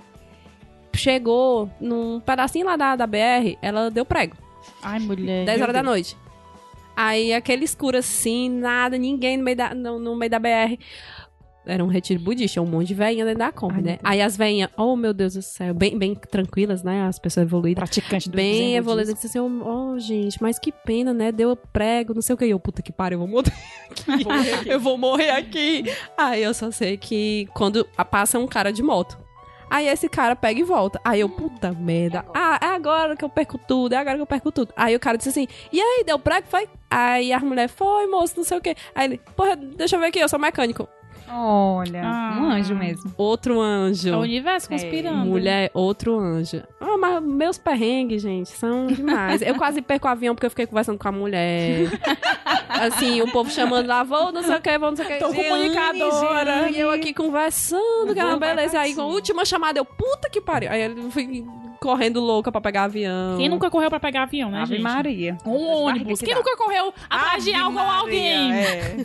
[0.95, 4.37] chegou num pedacinho lá da, da BR, ela deu prego.
[4.83, 5.45] Ai, mulher.
[5.45, 6.17] 10 horas da noite.
[6.97, 10.79] Aí aquele escuro assim, nada, ninguém no meio da, no, no meio da BR.
[11.67, 13.99] Era um retiro budista, um monte de veinha dentro da Kombi, né?
[14.05, 17.07] Aí as veinhas, oh meu Deus do céu, bem, bem tranquilas, né?
[17.07, 19.13] As pessoas evoluídas Praticante do bem Zen evoluída.
[19.13, 19.29] budismo.
[19.29, 21.33] Disse assim, oh, gente, mas que pena, né?
[21.33, 22.45] Deu prego, não sei o que.
[22.45, 23.53] E Eu, puta que pariu, eu vou morrer
[24.55, 24.69] aqui.
[24.71, 25.85] eu vou morrer aqui.
[26.19, 29.19] Aí eu só sei que quando passa um cara de moto.
[29.71, 31.01] Aí esse cara pega e volta.
[31.03, 32.25] Aí eu, puta merda.
[32.35, 34.73] Ah, é agora que eu perco tudo, é agora que eu perco tudo.
[34.77, 36.47] Aí o cara disse assim, e aí, deu prego?
[36.47, 36.69] Foi?
[36.91, 38.77] Aí a mulher, foi, moço, não sei o que.
[38.95, 40.87] Aí ele, porra, deixa eu ver aqui, eu sou mecânico.
[41.37, 42.39] Olha, Ah.
[42.41, 43.13] um anjo mesmo.
[43.17, 44.09] Outro anjo.
[44.09, 45.27] É o universo conspirando.
[45.27, 46.63] Mulher, outro anjo.
[46.81, 49.43] Ah, mas meus perrengues, gente, são demais.
[49.43, 51.89] Eu quase perco o avião porque eu fiquei conversando com a mulher.
[52.69, 55.19] assim, o povo chamando lá, vou não sei o que, vou não sei o que.
[55.19, 56.71] Tô comunicadora.
[56.71, 58.79] E eu aqui conversando, que era uma beleza.
[58.79, 60.71] Aí, com a última chamada, eu, puta que pariu.
[60.71, 61.45] Aí eu fui
[61.81, 63.37] correndo louca pra pegar avião.
[63.37, 64.83] Quem nunca correu pra pegar avião, né, Ave gente?
[64.83, 65.37] Maria.
[65.47, 66.19] Um ônibus.
[66.21, 66.41] que Quem dá.
[66.41, 68.53] nunca correu atrás de Ave algo ou alguém?
[68.53, 68.97] é.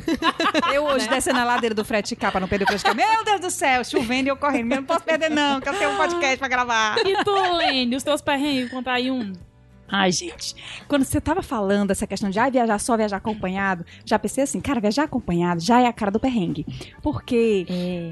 [0.74, 2.96] Eu hoje descendo a ladeira do frete cá pra não perder o frete.
[2.96, 4.72] Meu Deus do céu, chovendo e eu correndo.
[4.72, 6.98] Eu não posso perder não, que eu tenho um podcast pra gravar.
[7.06, 9.34] E tu, Lene, os teus perrengues, conta aí um.
[9.92, 10.56] Ai, gente,
[10.88, 14.60] quando você tava falando essa questão de ah, viajar só, viajar acompanhado, já pensei assim,
[14.60, 16.66] cara, viajar acompanhado já é a cara do perrengue.
[17.02, 17.66] Porque,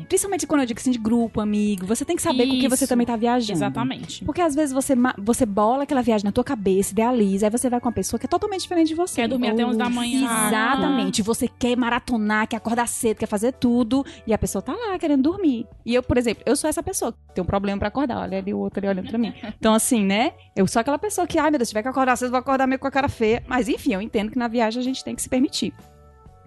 [0.08, 2.84] principalmente quando eu digo assim, de grupo, amigo, você tem que saber com quem você
[2.84, 2.90] Isso.
[2.90, 3.58] também tá viajando.
[3.58, 4.26] Exatamente.
[4.26, 7.80] Porque às vezes você, você bola aquela viagem na tua cabeça, idealiza, aí você vai
[7.80, 9.22] com uma pessoa que é totalmente diferente de você.
[9.22, 10.48] Quer dormir até 11 da manhã.
[10.48, 11.22] Exatamente.
[11.22, 15.24] Você quer maratonar, quer acordar cedo, quer fazer tudo, e a pessoa tá lá querendo
[15.24, 15.68] dormir.
[15.86, 18.18] E eu, por exemplo, eu sou essa pessoa que tem um problema pra acordar.
[18.18, 19.34] Olha ali o outro ali olhando pra mim.
[19.60, 20.34] Então, assim, né?
[20.56, 22.66] Eu sou aquela pessoa que, ai meu Deus, se tiver que acordar cedo, vou acordar
[22.66, 23.44] meio com a cara feia.
[23.48, 25.74] Mas enfim, eu entendo que na viagem a gente tem que se permitir.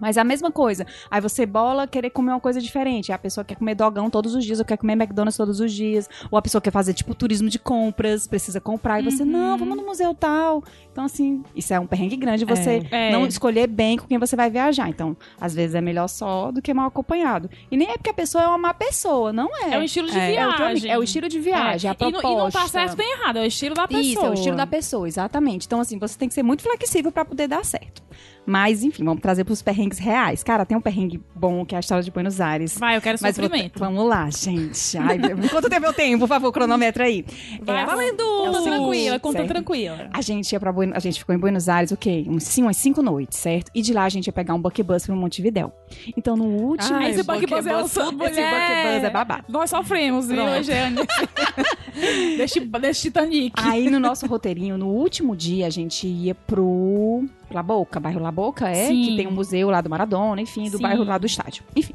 [0.01, 0.85] Mas é a mesma coisa.
[1.09, 3.11] Aí você bola querer comer uma coisa diferente.
[3.13, 6.09] A pessoa quer comer dogão todos os dias, ou quer comer McDonald's todos os dias.
[6.31, 8.99] Ou a pessoa quer fazer, tipo, turismo de compras, precisa comprar.
[8.99, 10.63] E você, não, vamos no museu tal.
[10.91, 12.43] Então, assim, isso é um perrengue grande.
[12.45, 13.11] Você É.
[13.11, 14.89] não escolher bem com quem você vai viajar.
[14.89, 17.49] Então, às vezes é melhor só do que mal acompanhado.
[17.69, 19.75] E nem é porque a pessoa é uma má pessoa, não é.
[19.75, 20.89] É o estilo de É, é viagem.
[20.91, 22.57] é o estilo de viagem, é, a E não- proposta.
[22.57, 24.01] E, não tá certo nem errado, é o estilo da pessoa.
[24.03, 25.67] Isso, é o estilo da pessoa, exatamente.
[25.67, 28.01] Então, assim, você tem que ser muito flexível pra poder dar certo.
[28.45, 30.43] Mas, enfim, vamos trazer pros perrengues reais.
[30.43, 32.75] Cara, tem um perrengue bom que é a história de Buenos Aires.
[32.77, 33.79] Vai, eu quero Mas vou- sofrimento.
[33.79, 34.97] vamos lá, gente.
[34.97, 36.17] Ai, quanto tempo eu tenho?
[36.17, 37.23] Por favor, cronômetro aí.
[37.61, 38.21] Vai, É, valendo.
[38.21, 39.47] é o Conta seguinte, tranquila, conta certo?
[39.49, 40.09] tranquila.
[40.11, 42.25] A gente ia pra Buenos, a gente ficou em Buenos Aires, o quê?
[42.27, 43.69] Uns, sim, umas cinco noites, certo?
[43.75, 45.71] E de lá a gente ia pegar um bucket bus pra Montevidéu.
[46.17, 46.97] Então, no último...
[46.97, 49.43] Ai, esse Bucky Buzz é um Bucky som, Esse bucket bus é babado.
[49.49, 50.41] Nós sofremos, viu.
[50.41, 51.05] Eugênio?
[52.37, 53.53] deste, deste Titanic.
[53.55, 58.31] Aí no nosso roteirinho, no último dia, a gente ia pro La Boca, bairro La
[58.31, 58.87] Boca, é?
[58.87, 59.03] Sim.
[59.03, 60.83] Que tem um museu lá do Maradona, enfim, do Sim.
[60.83, 61.63] bairro lá do estádio.
[61.75, 61.93] Enfim.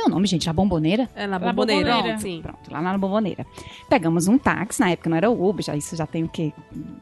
[0.00, 0.46] É o nome, gente?
[0.46, 1.08] La Bomboneira?
[1.14, 1.92] É na Na bomboneira.
[1.92, 2.18] bomboneira.
[2.18, 2.40] Sim.
[2.42, 3.46] Pronto, lá na Bomboneira.
[3.88, 6.52] Pegamos um táxi, na época não era o Uber, já, isso já tem o quê?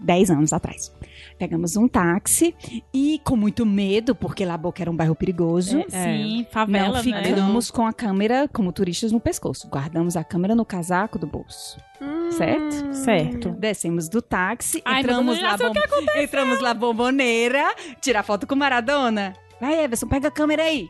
[0.01, 0.93] 10 anos atrás.
[1.39, 2.55] Pegamos um táxi
[2.93, 5.85] e com muito medo, porque La Boca era um bairro perigoso.
[5.89, 7.25] Sim, favela, não né?
[7.25, 9.69] ficamos com a câmera como turistas no pescoço.
[9.69, 11.79] Guardamos a câmera no casaco do bolso.
[12.01, 12.95] Hum, certo?
[12.95, 13.51] Certo.
[13.51, 15.73] Descemos do táxi, Ai, meu entramos lá, bom...
[16.17, 19.35] entramos lá bomboneira, tirar foto com Maradona.
[19.61, 20.89] Vai, Everson, pega a câmera aí.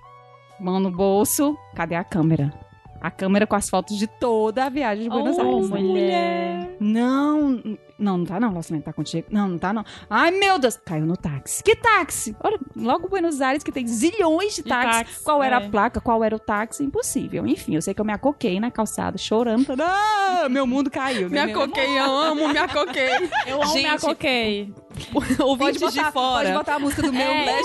[0.60, 2.52] Mão no bolso, cadê a câmera?
[3.00, 5.70] A câmera com as fotos de toda a viagem de Buenos Oh, Aires.
[5.70, 6.76] mulher.
[6.80, 7.62] Não,
[7.98, 9.26] não, não tá não, Lucimento, tá contigo.
[9.30, 9.84] Não, não tá não.
[10.08, 11.62] Ai, meu Deus, caiu no táxi.
[11.64, 12.36] Que táxi?
[12.42, 14.96] Olha, logo Buenos Aires, que tem zilhões de De táxis.
[15.08, 15.66] táxi, Qual era é.
[15.66, 16.84] a placa, qual era o táxi?
[16.84, 17.46] Impossível.
[17.46, 19.64] Enfim, eu sei que eu me acoquei na calçada, chorando.
[19.64, 21.28] falando, Ah, meu mundo caiu.
[21.28, 23.08] Me acoquei, eu amo, me acoquei.
[23.46, 24.72] Eu amo me Gente, acoquei.
[25.40, 26.44] Ouvintes Pode botar, de fora.
[26.44, 27.60] pode botar a música do meu É, legenda.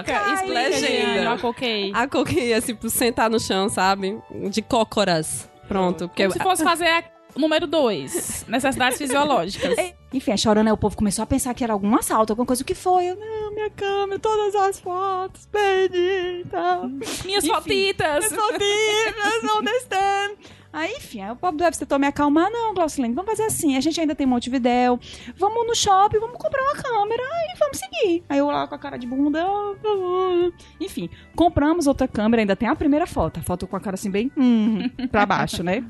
[0.00, 1.22] Explica, explica, Legenda.
[1.22, 1.92] Eu acoquei.
[1.94, 4.20] Acoquei, assim, por sentar no chão, sabe?
[4.50, 5.48] De cócoras.
[5.68, 6.08] Pronto.
[6.08, 7.02] Porque Como se fosse fazer a
[7.36, 8.44] número dois.
[8.48, 9.74] Necessidades fisiológicas.
[10.12, 12.62] Enfim, chorando, aí o povo começou a pensar que era algum assalto, alguma coisa.
[12.62, 13.06] O que foi?
[13.06, 16.88] Eu, não, minha câmera, todas as fotos, perdi tal.
[17.24, 17.54] Minhas Enfim.
[17.54, 18.24] fotitas.
[18.26, 20.36] Sozinhas, onde estão?
[20.72, 22.50] Aí, enfim, aí o povo do UFC tentou me acalmar.
[22.50, 23.76] Não, Glaucilene, vamos fazer assim.
[23.76, 24.98] A gente ainda tem Montevidéu.
[25.36, 28.24] Vamos no shopping, vamos comprar uma câmera e vamos seguir.
[28.26, 29.44] Aí eu lá com a cara de bunda.
[29.44, 30.50] ah.
[30.80, 33.38] Enfim, compramos outra câmera, ainda tem a primeira foto.
[33.38, 35.84] A foto com a cara assim, bem hum, pra baixo, né?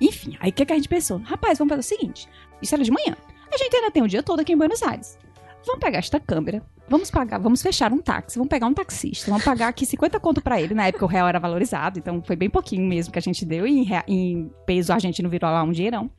[0.00, 1.18] Enfim, aí o que, que a gente pensou?
[1.18, 2.28] Rapaz, vamos fazer o seguinte:
[2.60, 3.16] isso era de manhã.
[3.52, 5.18] A gente ainda tem o dia todo aqui em Buenos Aires.
[5.66, 9.42] Vamos pegar esta câmera, vamos pagar, vamos fechar um táxi, vamos pegar um taxista, vamos
[9.44, 10.74] pagar aqui 50 conto pra ele.
[10.74, 13.66] Na época o real era valorizado, então foi bem pouquinho mesmo que a gente deu,
[13.66, 16.10] e em, rea- em peso argentino virou lá um dinheirão.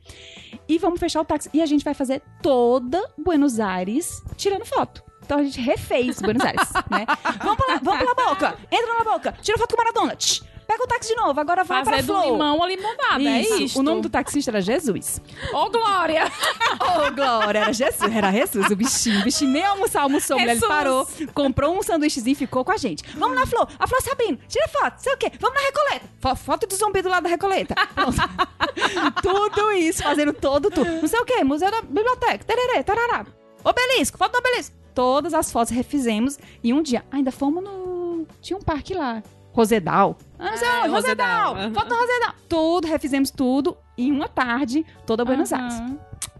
[0.68, 1.48] E vamos fechar o táxi.
[1.54, 5.04] E a gente vai fazer toda Buenos Aires tirando foto.
[5.24, 7.06] Então a gente refez Buenos Aires, né?
[7.40, 10.86] Vamos pela, vamos pela boca, entra na boca, tira foto com Maradona, tch, pega o
[10.86, 12.32] táxi de novo, agora vai Fazer pra do Flow.
[12.32, 13.22] limão a limonada.
[13.22, 13.62] É Isso.
[13.62, 13.80] isso.
[13.80, 15.20] O nome do taxista era Jesus.
[15.52, 16.24] Ô, Glória!
[16.80, 19.20] Ô, Glória, era Jesus, era Jesus, o bichinho.
[19.20, 20.68] O bichinho nem almoçar, almoçou, mulher, ele Jesus.
[20.76, 23.02] parou, comprou um sanduíchezinho e ficou com a gente.
[23.16, 26.06] Vamos na Flor, a Flor Sabrina, tira foto, sei o quê, vamos na Recoleta.
[26.20, 27.74] Fo- foto do zumbi do lado da Recoleta.
[29.22, 30.90] Tudo isso, fazendo todo tudo.
[31.00, 33.26] Não sei o quê, Museu da Biblioteca, tererê, tarará.
[33.64, 34.74] Obelisco, foto do obelisco.
[34.94, 38.26] Todas as fotos refizemos e um dia ainda fomos no...
[38.40, 39.22] Tinha um parque lá,
[39.56, 40.18] Rosedal.
[40.38, 41.54] Ah, Ah, onde, Rosedal.
[41.54, 41.72] Rosedal.
[41.72, 42.34] Foto Rosedal.
[42.48, 45.74] Tudo, refizemos tudo em uma tarde, toda Buenos Aires.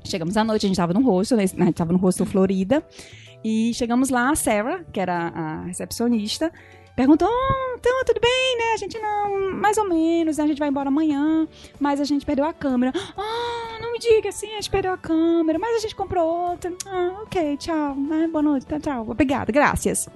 [0.05, 2.87] Chegamos à noite, a gente tava no rosto, a gente tava no rosto Florida.
[3.43, 6.53] E chegamos lá, a Sarah, que era a recepcionista,
[6.97, 8.73] perguntou: oh, então, tudo bem, né?
[8.73, 10.45] A gente não, mais ou menos, né?
[10.45, 11.47] A gente vai embora amanhã,
[11.79, 12.93] mas a gente perdeu a câmera.
[13.17, 16.73] Ah, não me diga assim, a gente perdeu a câmera, mas a gente comprou outra.
[16.87, 18.27] Ah, ok, tchau, né?
[18.27, 19.07] Boa noite, tá, tchau.
[19.09, 20.09] Obrigada, graças.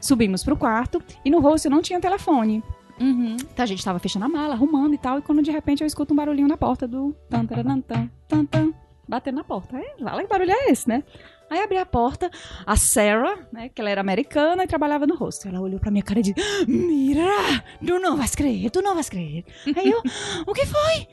[0.00, 2.62] Subimos pro quarto e no rosto não tinha telefone.
[3.00, 3.36] Uhum.
[3.36, 5.86] Então a gente tava fechando a mala, arrumando e tal, e quando de repente eu
[5.86, 7.80] escuto um barulhinho na porta do tan, tan,
[8.28, 8.74] tan, tan,
[9.08, 9.76] batendo na porta.
[9.76, 11.02] Aí, fala que barulho é esse, né?
[11.50, 12.30] Aí abri a porta,
[12.66, 15.48] a Sarah, né, que ela era americana e trabalhava no rosto.
[15.48, 19.08] Ela olhou pra minha cara e disse: Mira, tu não vas crer, tu não vas
[19.08, 19.44] crer.
[19.76, 20.02] Aí eu,
[20.46, 21.08] o que foi?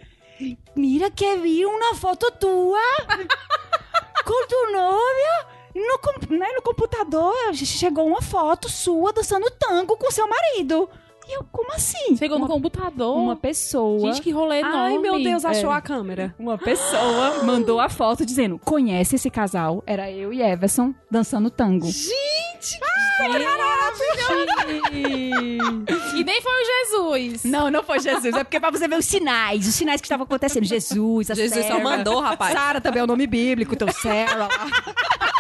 [0.76, 2.82] Mira que vi uma foto tua
[4.26, 5.56] com tu novia.
[5.76, 10.89] No, né, no computador chegou uma foto sua dançando tango com seu marido.
[11.28, 12.16] E eu, como assim?
[12.18, 13.18] Chegou no uma, computador.
[13.18, 14.00] uma pessoa.
[14.14, 14.78] Gente, que rolê enorme.
[14.78, 15.76] Ai, meu Deus, achou É.
[15.76, 16.36] a câmera.
[16.38, 19.84] Uma pessoa mandou a foto dizendo: conhece esse casal?
[19.88, 21.88] Era eu e Everson dançando tango.
[26.16, 27.44] E nem foi o Jesus.
[27.44, 28.34] Não, não foi Jesus.
[28.36, 30.64] É porque é pra você ver os sinais, os sinais que estavam acontecendo.
[30.66, 31.84] Jesus, a Jesus só Sarah.
[31.84, 32.54] mandou, rapaz.
[32.54, 34.48] Sara também é o nome bíblico, então Sarah.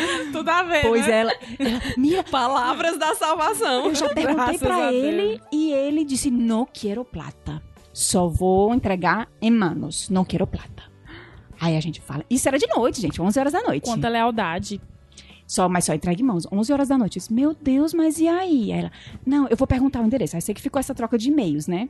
[0.32, 1.20] Tudo a ver, Pois né?
[1.20, 3.86] ela, ela, mira, Palavras da salvação.
[3.86, 7.62] eu já perguntei Graças pra ele e ele disse: não quero plata.
[7.92, 10.84] Só vou entregar em manos, não quero plata.
[11.60, 12.24] Aí a gente fala.
[12.30, 13.84] Isso era de noite, gente, 11 horas da noite.
[13.84, 14.80] Quanta lealdade.
[15.46, 16.46] Só, mas só entrega em mãos.
[16.50, 17.16] 11 horas da noite.
[17.18, 18.72] Eu disse, meu Deus, mas e aí?
[18.72, 18.92] Aí ela,
[19.26, 20.36] não, eu vou perguntar o endereço.
[20.36, 21.88] Aí sei que ficou essa troca de e-mails, né?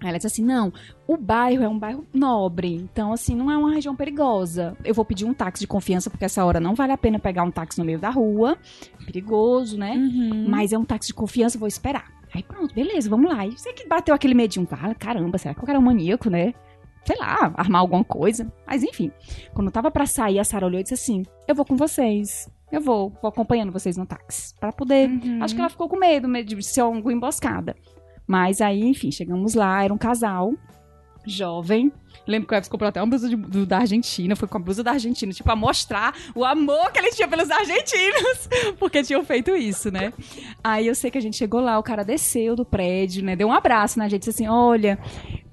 [0.00, 0.72] Aí ela disse assim, não,
[1.06, 4.76] o bairro é um bairro nobre, então assim, não é uma região perigosa.
[4.84, 7.42] Eu vou pedir um táxi de confiança, porque essa hora não vale a pena pegar
[7.42, 8.56] um táxi no meio da rua,
[9.04, 9.94] perigoso, né?
[9.96, 10.46] Uhum.
[10.48, 12.12] Mas é um táxi de confiança, vou esperar.
[12.34, 13.46] Aí pronto, beleza, vamos lá.
[13.46, 16.54] E sei que bateu aquele medinho, fala, caramba, será que cara é um maníaco, né?
[17.04, 18.52] Sei lá, armar alguma coisa.
[18.66, 19.10] Mas enfim,
[19.54, 22.48] quando eu tava pra sair, a Sara olhou e disse assim, eu vou com vocês.
[22.70, 24.54] Eu vou, vou acompanhando vocês no táxi.
[24.60, 25.42] Pra poder Uhum.
[25.42, 27.74] Acho que ela ficou com medo, medo de ser alguma emboscada.
[28.28, 30.52] Mas aí, enfim, chegamos lá, era um casal
[31.26, 31.92] jovem.
[32.26, 34.60] Lembro que o Eves comprou até uma blusa de- do- da Argentina, foi com a
[34.60, 39.24] blusa da Argentina, tipo, a mostrar o amor que ele tinha pelos argentinos, porque tinham
[39.24, 40.12] feito isso, né?
[40.62, 43.34] Aí eu sei que a gente chegou lá, o cara desceu do prédio, né?
[43.34, 44.98] Deu um abraço na gente, disse assim: olha.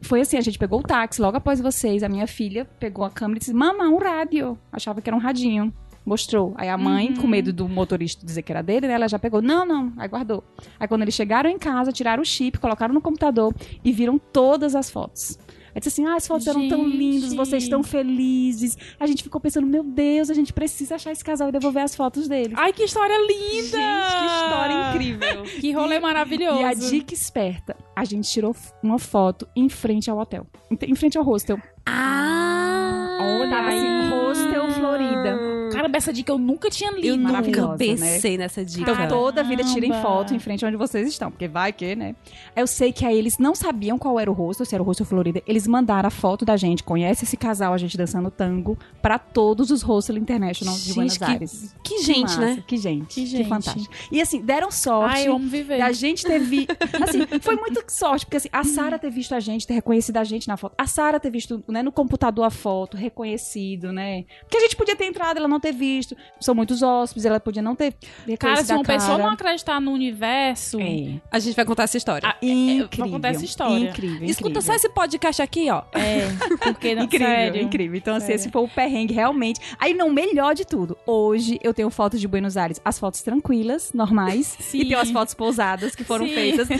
[0.01, 2.03] Foi assim, a gente pegou o táxi logo após vocês.
[2.03, 4.55] A minha filha pegou a câmera e disse: Mama, um rádio.
[4.71, 5.73] Achava que era um radinho.
[6.05, 6.53] Mostrou.
[6.55, 7.15] Aí a mãe, Uhum.
[7.21, 8.93] com medo do motorista dizer que era dele, né?
[8.93, 9.41] Ela já pegou.
[9.41, 9.91] Não, não.
[9.97, 10.43] Aí guardou.
[10.79, 13.53] Aí quando eles chegaram em casa, tiraram o chip, colocaram no computador
[13.83, 15.37] e viram todas as fotos.
[15.73, 16.95] Aí disse assim: ah, as fotos eram tão Gente.
[16.97, 18.77] lindas, vocês estão felizes.
[18.99, 21.93] A gente ficou pensando: meu Deus, a gente precisa achar esse casal e devolver as
[21.95, 22.53] fotos deles.
[22.55, 23.77] Ai, que história linda!
[23.77, 25.43] Gente, que história incrível.
[25.59, 26.59] Que rolê maravilhoso.
[26.61, 30.45] E a dica esperta, a gente tirou uma foto em frente ao hotel.
[30.71, 31.59] Em em frente ao hostel.
[31.85, 33.17] Ah!
[33.19, 33.77] Olha Tava aí.
[33.77, 35.39] assim, hostel Florida.
[35.75, 37.07] Caramba, essa dica eu nunca tinha lido.
[37.07, 38.91] Eu nunca Maravilhosa, pensei nessa dica.
[38.91, 42.15] Então, toda vida tirem foto em frente onde vocês estão, porque vai que, né?
[42.55, 45.05] Eu sei que aí eles não sabiam qual era o hostel, se era o hostel
[45.05, 45.41] Florida.
[45.47, 49.71] Eles mandaram a foto da gente, conhece esse casal, a gente dançando tango, pra todos
[49.71, 51.75] os hostels international de Buenos que- Aires.
[51.83, 52.63] Que gente, massa, né?
[52.67, 53.49] Que gente, Que que, gente.
[53.49, 53.93] fantástico.
[54.11, 55.15] E assim, deram sorte.
[55.17, 55.81] Ai, eu amo viver.
[55.81, 56.67] A gente teve.
[57.01, 60.23] Assim, foi muito sorte, porque assim, a Sara ter visto a gente, ter reconhecido a
[60.23, 60.73] gente na foto.
[60.77, 64.23] A Sara ter visto né, no computador a foto, reconhecido, né?
[64.41, 66.15] Porque a gente podia ter entrado, ela não ter visto.
[66.39, 67.95] São muitos hóspedes, ela podia não ter
[68.39, 69.23] Cara, se uma pessoa cara.
[69.23, 70.79] não acreditar no universo.
[70.79, 71.19] É.
[71.31, 72.27] A gente vai contar essa história.
[72.29, 72.89] Ah, Incrível.
[72.97, 73.89] vou contar essa história.
[73.89, 74.27] Incrível.
[74.27, 74.61] Escuta incrível.
[74.61, 75.83] só esse podcast aqui, ó.
[75.93, 76.27] É,
[76.63, 77.61] porque não, Incrível, sério.
[77.61, 77.97] incrível.
[77.97, 78.39] Então, assim, Sério.
[78.41, 79.59] esse foi o perrengue, realmente.
[79.79, 80.97] Aí, não, melhor de tudo.
[81.05, 82.79] Hoje eu tenho fotos de Buenos Aires.
[82.83, 84.55] As fotos tranquilas, normais.
[84.59, 84.79] Sim.
[84.81, 86.33] E tenho as fotos pousadas que foram Sim.
[86.33, 86.67] feitas.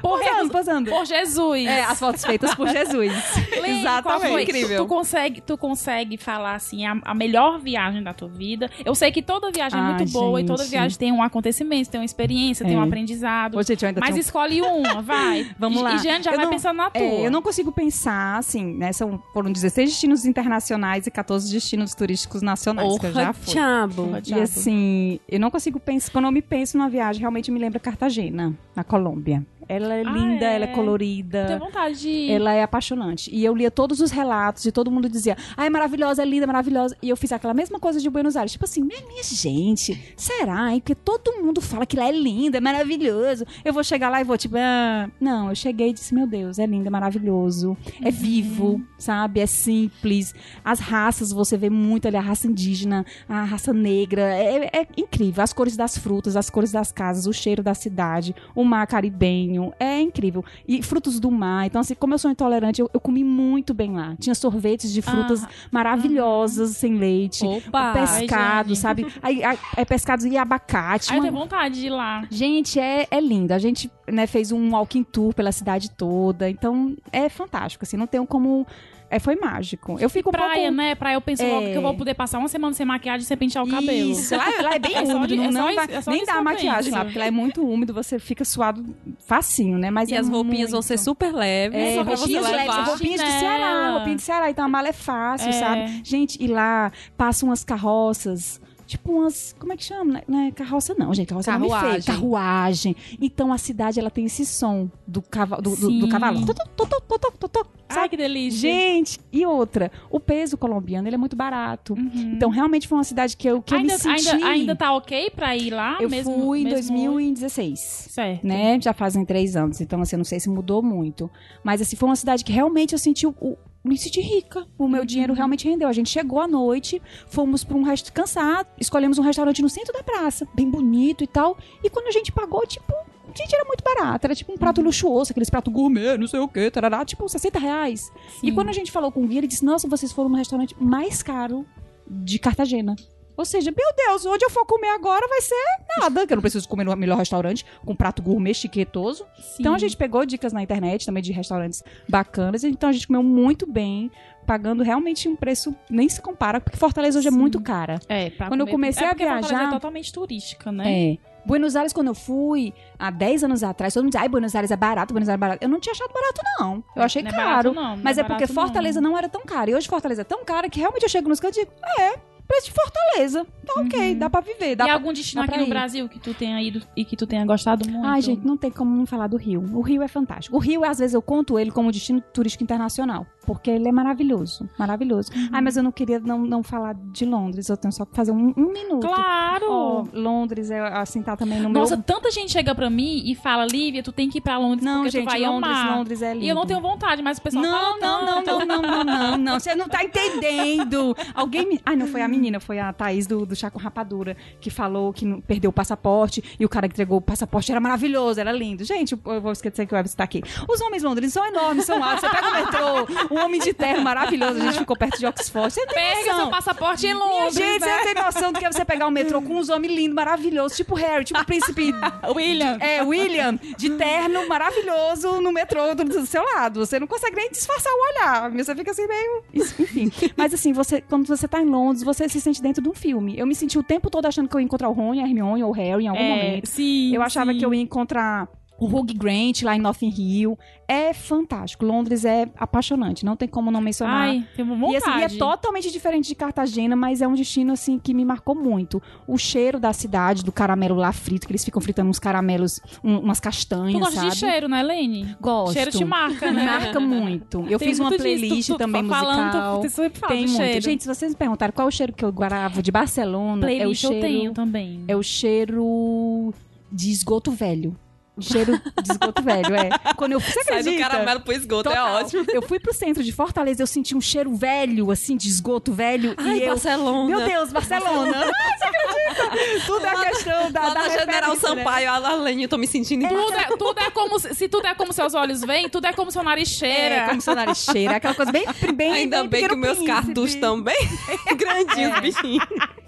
[0.00, 0.90] Por, Posando, posando.
[0.90, 1.64] por Jesus.
[1.64, 3.12] É, as fotos feitas por Jesus.
[3.52, 4.30] Lê, qual Exatamente.
[4.32, 4.42] foi?
[4.42, 4.76] Incrível.
[4.78, 8.70] Tu, tu consegue, tu consegue falar assim a, a melhor viagem da tua vida?
[8.84, 11.88] Eu sei que toda viagem é Ai, muito boa e toda viagem tem um acontecimento,
[11.90, 12.78] tem uma experiência, tem É.
[12.78, 13.56] um aprendizado.
[13.56, 15.46] Ô, gente, Mas tenho- escolhe uma, vai.
[15.58, 15.94] Vamos E- lá.
[15.94, 17.02] E já Eu vai não- pensando na tua.
[17.02, 18.92] É, eu não consigo pensar, assim, né?
[18.92, 23.52] São, foram 16 destinos internacionais e 14 destinos turísticos nacionais que eu já fui.
[23.54, 23.94] diabo.
[24.06, 24.42] Porra, E diabo.
[24.42, 26.12] assim, eu não consigo pensar.
[26.12, 29.44] Quando eu me penso numa viagem, realmente me lembra Cartagena, na Colômbia.
[29.74, 30.54] Ela é Ah, linda, é?
[30.56, 31.46] ela é colorida.
[31.46, 32.30] Tenho vontade de.
[32.30, 33.30] Ela é apaixonante.
[33.34, 36.46] E eu lia todos os relatos e todo mundo dizia: ai, é maravilhosa, é linda,
[36.46, 36.96] maravilhosa.
[37.02, 38.52] E eu fiz aquela mesma coisa de Buenos Aires.
[38.52, 40.72] Tipo assim, minha, minha gente, será?
[40.72, 40.80] hein?
[40.80, 43.44] Porque todo mundo fala que lá é linda, é maravilhoso.
[43.64, 46.58] Eu vou chegar lá e vou, tipo, ah, não, eu cheguei e disse: meu Deus,
[46.58, 47.76] é lindo, é maravilhoso.
[48.02, 49.40] É vivo, sabe?
[49.40, 50.34] É simples.
[50.64, 54.22] As raças, você vê muito ali, a raça indígena, a raça negra.
[54.22, 55.42] É, é incrível.
[55.42, 59.61] As cores das frutas, as cores das casas, o cheiro da cidade, o mar caribenho.
[59.78, 60.44] É incrível.
[60.66, 61.66] E frutos do mar.
[61.66, 64.16] Então, assim, como eu sou intolerante, eu, eu comi muito bem lá.
[64.18, 67.44] Tinha sorvetes de frutas Ah, maravilhosas, sem leite.
[67.44, 67.92] Opa!
[67.92, 69.06] pescado, Ai, sabe?
[69.22, 71.12] Aí, aí, aí pescados e abacate.
[71.12, 72.26] Ai, tenho vontade de ir lá.
[72.30, 73.52] Gente, é, é lindo.
[73.52, 76.48] A gente né, fez um walking tour pela cidade toda.
[76.48, 77.84] Então, é fantástico.
[77.84, 78.66] Assim, não tem como.
[79.14, 79.96] É, foi mágico.
[80.00, 80.70] Eu fico um Praia, pouco...
[80.76, 80.94] né?
[80.94, 81.52] Praia, eu penso É.
[81.52, 84.10] logo que eu vou poder passar uma semana sem maquiagem sem pentear o cabelo.
[84.10, 86.10] Isso, lá, lá é bem É só úmido, de- não, é só não é só
[86.10, 88.82] nem dá maquiagem lá, porque lá é muito úmido, você fica suado
[89.18, 89.90] facinho, né?
[89.90, 90.72] Mas E é as roupinhas muito...
[90.72, 91.78] vão ser super leves.
[91.78, 93.30] É, só roupinhas leves, roupinhas de.
[93.38, 95.52] Ceará, roupinha de Ceará, então a mala é fácil, É.
[95.52, 96.00] sabe?
[96.04, 100.22] Gente, e lá passam umas carroças, tipo umas, como é que chama?
[100.26, 102.00] Não é carroça não, gente, carroça é nome Carruagem.
[102.02, 102.96] feio, carruagem.
[103.20, 106.44] Então a cidade, ela tem esse som do, cava, do, do, do cavalo.
[106.46, 108.08] Tó, Ai, sabe?
[108.10, 108.60] que delícia.
[108.60, 111.94] Gente, e outra, o peso colombiano, ele é muito barato.
[111.94, 112.32] Uhum.
[112.34, 114.28] Então realmente foi uma cidade que eu, que ainda, eu me senti...
[114.28, 115.98] ainda, ainda tá ok pra ir lá?
[116.00, 117.78] eu mesmo, fui em mesmo 2016
[118.10, 118.46] Certo.
[118.46, 118.80] né?
[118.80, 121.30] Já fazem três anos, então assim, eu não sei se mudou muito.
[121.62, 123.56] Mas assim, foi uma cidade que realmente eu senti o.
[123.84, 124.66] me senti rica.
[124.78, 125.88] O meu dinheiro realmente rendeu.
[125.88, 129.92] A gente chegou à noite, fomos para um restaurante cansado, escolhemos um restaurante no centro
[129.92, 131.56] da praça, bem bonito e tal.
[131.82, 132.92] E quando a gente pagou, tipo,
[133.36, 134.26] gente, era muito barato.
[134.26, 137.58] Era tipo um prato luxuoso, aqueles pratos gourmet, não sei o quê, tarará, tipo 60
[137.58, 138.10] reais.
[138.42, 138.54] E Sim.
[138.54, 141.22] quando a gente falou com o guia, ele disse: Nossa, vocês foram no restaurante mais
[141.22, 141.66] caro
[142.08, 142.94] de Cartagena.
[143.34, 145.54] Ou seja, meu Deus, onde eu for comer agora vai ser
[145.98, 149.24] nada, que eu não preciso comer no melhor restaurante, com prato gourmet chiquetoso.
[149.38, 149.56] Sim.
[149.60, 153.22] Então a gente pegou dicas na internet também de restaurantes bacanas, então a gente comeu
[153.22, 154.10] muito bem,
[154.46, 157.38] pagando realmente um preço nem se compara, porque Fortaleza hoje é Sim.
[157.38, 157.98] muito cara.
[158.06, 161.12] É, pra Quando eu comer- comecei é a porque Fortaleza viajar- é totalmente turística, né?
[161.12, 161.18] É.
[161.44, 164.70] Buenos Aires, quando eu fui, há 10 anos atrás, todo mundo dizia, ai, Buenos Aires
[164.70, 165.64] é barato, Buenos Aires é barato.
[165.64, 166.84] Eu não tinha achado barato, não.
[166.96, 167.46] Eu achei Não é caro.
[167.46, 168.62] barato, não, não mas é é porque barato, não.
[168.62, 169.18] Fortaleza não.
[169.18, 169.70] era tão caro.
[169.70, 172.14] E hoje Fortaleza é tão cara que realmente eu chego nos cantos e digo, é,
[172.46, 173.46] preço de Fortaleza.
[173.66, 174.76] Tá ok, dá pra viver.
[174.76, 174.88] Dá Uhum.
[174.88, 174.94] E pra...
[174.94, 175.66] algum destino aqui no.
[175.66, 178.06] Brasil que tu tenha ido e que tu tenha gostado muito?
[178.06, 179.64] Ai, gente, não tem como não falar do Rio.
[179.72, 180.56] O Rio é fantástico.
[180.56, 183.26] O Rio, às vezes, eu conto ele como destino turístico internacional.
[183.46, 184.68] Porque ele é maravilhoso.
[184.78, 185.32] Maravilhoso.
[185.34, 185.48] Uhum.
[185.52, 187.68] Ai, mas eu não queria não, não falar de Londres.
[187.68, 189.06] Eu tenho só que fazer um, um minuto.
[189.06, 189.66] Claro!
[189.68, 191.80] Ó, Londres, é, assim, tá também no meu...
[191.80, 194.84] Nossa, tanta gente chega pra mim e fala, Lívia, tu tem que ir pra Londres
[194.84, 195.96] Não, porque gente, tu vai Londres, amar.
[195.98, 196.44] Londres é lindo.
[196.44, 198.66] E eu não tenho vontade, mas o pessoal Não, fala não, não, tanto.
[198.66, 199.60] não, não, não, não, não.
[199.60, 201.16] Você não tá entendendo.
[201.34, 201.80] Alguém me.
[201.84, 205.12] Ai, não foi a menina foi a Thaís do, do Chá com Rapadura, que falou
[205.12, 208.84] que perdeu o passaporte e o cara que entregou o passaporte era maravilhoso, era lindo.
[208.84, 210.42] Gente, eu vou esquecer que o Everton tá aqui.
[210.68, 212.20] Os homens londrinos são enormes, são altos.
[212.20, 215.72] Você pega o metrô, um homem de terno maravilhoso, a gente ficou perto de Oxford.
[215.72, 216.36] Você tem Pega noção.
[216.36, 217.98] seu passaporte em Minha Londres, gente, né?
[217.98, 220.76] você tem noção do que é você pegar o metrô com uns homens lindos, maravilhosos,
[220.76, 221.92] tipo Harry, tipo o príncipe
[222.34, 222.76] William.
[222.80, 226.84] é, William, de terno maravilhoso no metrô do, do seu lado.
[226.86, 228.50] Você não consegue nem disfarçar o olhar.
[228.52, 229.44] Você fica assim meio.
[229.54, 230.10] Enfim.
[230.36, 233.38] Mas assim, você, quando você tá em Londres, você se sente dentro de um filme.
[233.38, 235.62] Eu me senti o tempo todo achando que eu ia encontrar o Rony, a Hermione
[235.62, 236.66] ou o Harry em algum É, momento.
[236.66, 237.14] sim.
[237.14, 237.58] Eu achava sim.
[237.58, 238.48] que eu ia encontrar
[238.78, 240.58] o Hugh Grant lá em Notting Hill.
[240.88, 241.84] É fantástico.
[241.86, 243.24] Londres é apaixonante.
[243.24, 244.28] Não tem como não mencionar.
[244.30, 245.04] Ai, tem uma E, vontade.
[245.04, 248.54] assim, e é totalmente diferente de Cartagena, mas é um destino assim que me marcou
[248.54, 249.00] muito.
[249.26, 253.18] O cheiro da cidade, do caramelo lá frito, que eles ficam fritando uns caramelos, um-
[253.20, 254.30] umas Tu castanhas, gosta sabe?
[254.30, 255.36] de cheiro, né, Lene?
[255.40, 255.72] Gosto.
[255.74, 256.64] Cheiro te marca, Me né?
[256.64, 257.64] marca muito.
[257.68, 259.80] Eu Tem fiz uma muito disso, playlist tu- tu também tá falando, musical.
[259.80, 260.56] tu- tu fala Tem muito.
[260.56, 260.80] cheiro.
[260.80, 263.74] Gente, se vocês me perguntarem qual é o cheiro que eu guardava de Barcelona, é
[263.74, 265.04] o Playlist cheiro eu tenho também.
[265.08, 266.52] é o cheiro
[266.90, 267.96] de esgoto velho.
[268.40, 269.90] Cheiro de esgoto velho, é.
[270.16, 272.14] Quando eu você Sai do caramelo pro esgoto, é Total.
[272.14, 272.46] ótimo.
[272.50, 276.34] Eu fui pro centro de Fortaleza, eu senti um cheiro velho, assim, de esgoto velho.
[276.38, 276.68] Ai, e eu.
[276.70, 277.28] Barcelona.
[277.28, 278.44] Meu Deus, Barcelona!
[278.46, 279.84] Ai, você acredita?
[279.86, 281.60] Tudo é questão da, Lá da na General né?
[281.60, 284.68] Sampaio, a Lene, eu tô me sentindo em Tudo é, tudo é como se, se
[284.68, 287.14] tudo é como seus olhos veem, tudo é como seu nariz cheira.
[287.14, 288.16] É, como seu nariz cheira.
[288.16, 288.64] Aquela coisa bem,
[288.94, 290.96] bem Ainda bem que Pequeno meus cartuchos estão bem
[291.56, 292.64] grandinhos, bichinhos.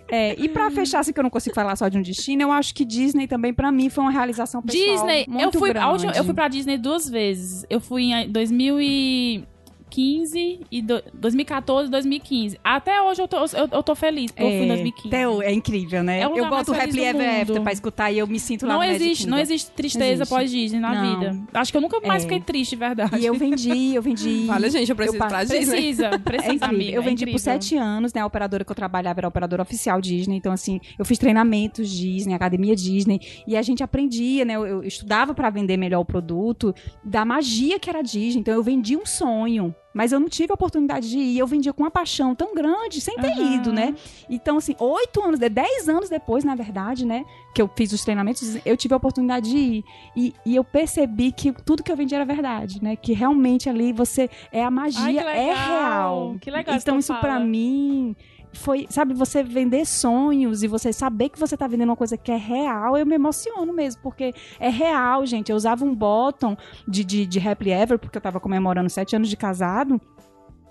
[0.09, 2.53] É, e pra fechar, assim, que eu não consigo falar só de um destino, eu
[2.53, 5.87] acho que Disney também, pra mim, foi uma realização pessoal Disney, muito eu fui, grande.
[5.93, 7.65] última- eu fui pra Disney duas vezes.
[7.71, 9.47] Eu fui em
[9.95, 12.59] 2015 e do, 2014 e 2015.
[12.63, 15.09] Até hoje eu tô, eu, eu tô feliz, porque eu fui em 2015.
[15.09, 16.21] Até o- é incrível, né?
[16.21, 18.81] É eu boto o do Ever After pra escutar e eu me sinto lá Não
[18.81, 20.29] Magic existe, não existe tristeza Existe.
[20.31, 21.21] pós Disney na Não.
[21.21, 21.43] vida.
[21.55, 22.27] Acho que eu nunca mais É.
[22.27, 23.19] fiquei triste, de verdade.
[23.21, 24.47] E eu vendi, eu vendi...
[24.51, 25.67] Olha, gente, eu preciso pa- pra Disney.
[25.67, 26.93] Precisa, precisa, É amiga.
[26.97, 28.21] eu é vendi por sete anos, né?
[28.21, 30.37] A operadora que eu trabalhava era a operadora oficial Disney.
[30.37, 33.21] Então, assim, eu fiz treinamentos Disney, academia Disney.
[33.47, 34.55] E a gente aprendia, né?
[34.55, 36.75] Eu, eu estudava pra vender melhor o produto,
[37.05, 38.41] da magia que era Disney.
[38.41, 39.75] Então, eu vendi um sonho.
[39.95, 41.39] Mas eu não tive a oportunidade de ir.
[41.39, 43.55] Eu vendia com uma paixão tão grande, sem ter Aham.
[43.55, 43.95] ido, né?
[44.29, 47.25] Então, assim, oito anos, de- dez anos depois, na verdade, né?
[47.55, 49.85] Que eu fiz os treinamentos, eu tive a oportunidade de ir.
[50.17, 52.97] E, e eu percebi que tudo que eu vendia era verdade, né?
[52.97, 54.29] Que realmente ali você.
[54.51, 56.37] É a magia, Ai, é real.
[56.41, 57.39] Que legal Então, isso fala.
[57.39, 58.17] mim
[58.55, 62.31] foi, sabe, você vender sonhos e você saber que você tá vendendo uma coisa que
[62.33, 65.51] é real, eu me emociono mesmo, porque é real, gente.
[65.51, 69.29] Eu usava um bottom de, de, de Happily Ever, porque eu tava comemorando sete anos
[69.29, 70.01] de casado.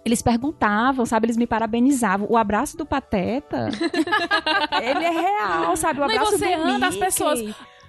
[0.06, 1.28] Eles perguntavam, sabe?
[1.28, 2.28] Eles me parabenizavam.
[2.30, 3.70] O abraço do Pateta,
[4.82, 6.00] ele é real, sabe?
[6.00, 7.40] O Não, e abraço você do anda, as pessoas,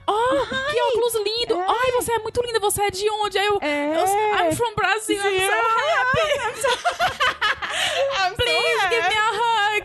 [0.07, 1.59] Oh, que óculos lindo!
[1.59, 3.38] Ai, você é muito linda, você é de onde?
[3.38, 3.97] Aí eu, É.
[3.97, 4.05] eu
[4.47, 6.28] I'm from Brazil, I'm so happy.
[6.45, 9.43] I'm so Please give me a hug.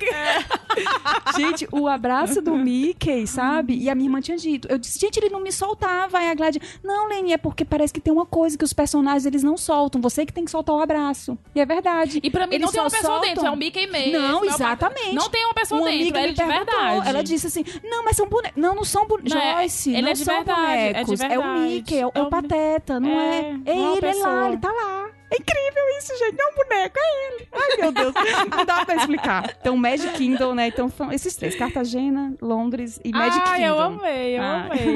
[1.36, 3.78] Gente, o abraço do Mickey, sabe?
[3.78, 4.68] E a minha irmã tinha dito.
[4.70, 6.18] Eu disse, gente, ele não me soltava.
[6.18, 9.26] Aí a Gladys, não, Lene, é porque parece que tem uma coisa que os personagens
[9.26, 10.01] eles não soltam.
[10.01, 11.38] Você que tem que soltar o abraço.
[11.55, 12.20] E é verdade.
[12.24, 14.12] E pra mim Eles não tem uma pessoa soltam- dentro, é um Mickey mesmo.
[14.14, 15.14] Não, é uma- exatamente.
[15.14, 17.10] Não tem uma pessoa Uma dentro, amiga é ele de verdade.
[17.10, 18.62] ela disse assim, não, mas são bonecos.
[18.62, 19.34] Não, não são bonecos.
[19.34, 21.22] Não, é- Joyce, ele não é de são verdade, é de bonecos.
[21.22, 21.60] É, o verdade.
[21.60, 23.39] Mickey, é, o- é É o o- Pateta, não é, é?
[23.66, 25.10] É não é ele, é lá, ele tá lá.
[25.32, 26.36] É incrível isso, gente.
[26.38, 27.48] Não é um boneco, é ele.
[27.52, 28.14] Ai, meu Deus.
[28.50, 29.56] Não dá pra explicar.
[29.60, 30.68] Então, Magic Kingdom, né?
[30.68, 31.56] Então, são esses três.
[31.56, 33.68] Cartagena, Londres e Magic Ai, Kingdom.
[33.76, 34.66] eu amei, eu Ah.
[34.66, 34.96] amei.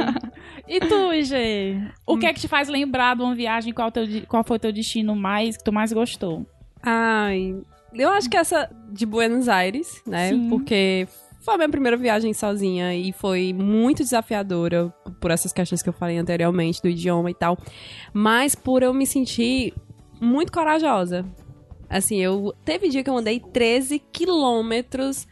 [0.67, 1.77] E tu, Gê?
[2.07, 3.73] O que é que te faz lembrar de uma viagem?
[3.73, 6.45] Qual, teu, qual foi o teu destino mais que tu mais gostou?
[6.81, 7.55] Ai,
[7.93, 10.29] eu acho que essa de Buenos Aires, né?
[10.29, 10.49] Sim.
[10.49, 11.07] Porque
[11.41, 15.93] foi a minha primeira viagem sozinha e foi muito desafiadora por essas questões que eu
[15.93, 17.57] falei anteriormente, do idioma e tal.
[18.13, 19.73] Mas por eu me sentir
[20.23, 21.25] muito corajosa.
[21.89, 22.53] Assim, eu.
[22.65, 25.27] Teve dia que eu andei 13 quilômetros.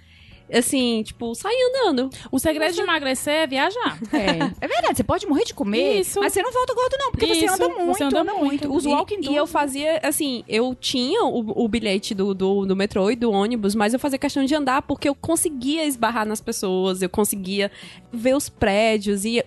[0.53, 2.09] Assim, tipo, saí andando.
[2.29, 3.97] O segredo de emagrecer é viajar.
[4.11, 4.65] É.
[4.65, 6.19] é verdade, você pode morrer de comer, Isso.
[6.19, 8.67] mas você não volta gordo, não, porque você Isso, anda muito, você anda anda muito.
[8.67, 8.75] muito.
[8.75, 12.75] Os E- walking e, eu fazia, assim, eu tinha o, o bilhete do, do, do
[12.75, 16.41] metrô e do ônibus, mas eu fazia questão de andar porque eu conseguia esbarrar nas
[16.41, 17.71] pessoas, eu conseguia
[18.11, 19.41] ver os prédios e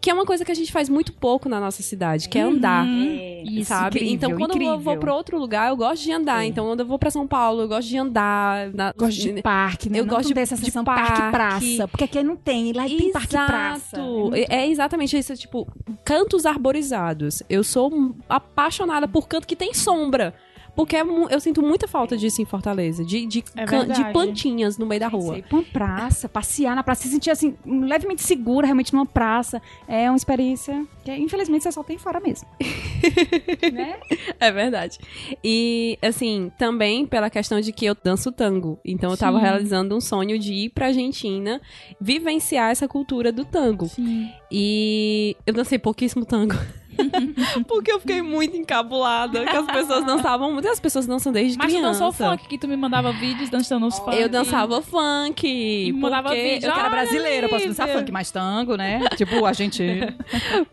[0.00, 2.42] que é uma coisa que a gente faz muito pouco na nossa cidade, que é
[2.42, 2.86] andar.
[2.86, 3.96] Isso, sabe?
[3.98, 4.78] incrível, então, quando eu incrível.
[4.78, 6.44] vou pra outro lugar, eu gosto de andar.
[6.44, 6.46] É.
[6.46, 8.72] Então, quando eu vou pra São Paulo, eu gosto de andar.
[8.72, 8.92] Na...
[8.96, 9.98] Gosto de parque, né?
[9.98, 11.12] Eu Não gosto de- dessa de sensação parque.
[11.20, 11.88] parque-praça.
[11.88, 13.96] Porque aqui não tem, lá tem parque-praça.
[13.96, 14.30] Exato.
[14.34, 15.66] É, é exatamente isso, tipo,
[16.04, 17.42] cantos arborizados.
[17.48, 20.32] Eu sou apaixonada por canto que tem sombra.
[20.78, 23.04] Porque é eu sinto muita falta disso em Fortaleza.
[23.04, 25.32] De, de, É de plantinhas no meio da rua.
[25.32, 29.60] Sei, pra uma praça, passear na praça, se sentir assim, levemente segura realmente numa praça.
[29.88, 32.46] É uma experiência que, infelizmente, você só tem fora mesmo.
[33.72, 33.98] né?
[34.38, 35.00] É verdade.
[35.42, 38.78] E, assim, também pela questão de que eu danço tango.
[38.84, 39.42] Então, eu tava Sim.
[39.42, 41.60] realizando um sonho de ir pra Argentina,
[42.00, 43.88] vivenciar essa cultura do tango.
[43.88, 44.30] Sim.
[44.48, 46.54] E eu dancei pouquíssimo tango.
[47.66, 50.68] Porque eu fiquei muito encabulada, que as pessoas dançavam muito.
[50.68, 52.04] As pessoas dançam desde Mas tu criança.
[52.04, 54.16] dançou funk, que tu me mandava vídeos dançando os funk.
[54.16, 55.46] Eu dançava funk.
[55.46, 56.68] E mandava porque vídeo.
[56.68, 59.00] Eu que era brasileira, eu posso dançar funk, mais tango, né?
[59.16, 59.82] Tipo, a gente...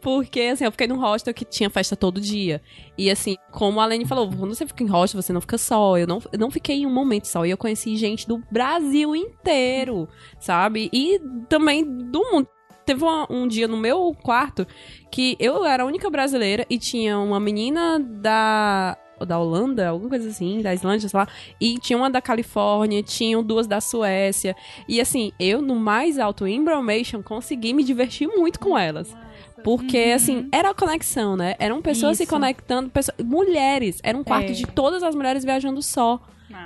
[0.02, 2.62] Porque, assim, eu fiquei num hostel que tinha festa todo dia.
[2.98, 5.98] E, assim, como a Lene falou, quando você fica em hostel, você não fica só.
[5.98, 7.46] Eu não, eu não fiquei em um momento só.
[7.46, 10.08] E eu conheci gente do Brasil inteiro,
[10.40, 10.90] sabe?
[10.94, 11.20] E
[11.50, 12.48] também do mundo.
[12.86, 14.66] Teve uma- um dia no meu quarto
[15.12, 18.98] que eu era a única brasileira e tinha uma menina da.
[19.26, 21.26] Da Holanda, alguma coisa assim, da Islândia, sei lá.
[21.60, 24.54] E tinha uma da Califórnia, tinham duas da Suécia.
[24.90, 29.16] E assim, eu, no mais alto Embromation, consegui me divertir muito com elas.
[29.64, 31.56] Porque, assim, era a conexão, né?
[31.60, 32.30] Eram pessoas se Isso.
[32.30, 34.02] conectando, pessoas- mulheres.
[34.04, 34.54] Era um quarto É.
[34.54, 36.20] de todas as mulheres viajando só,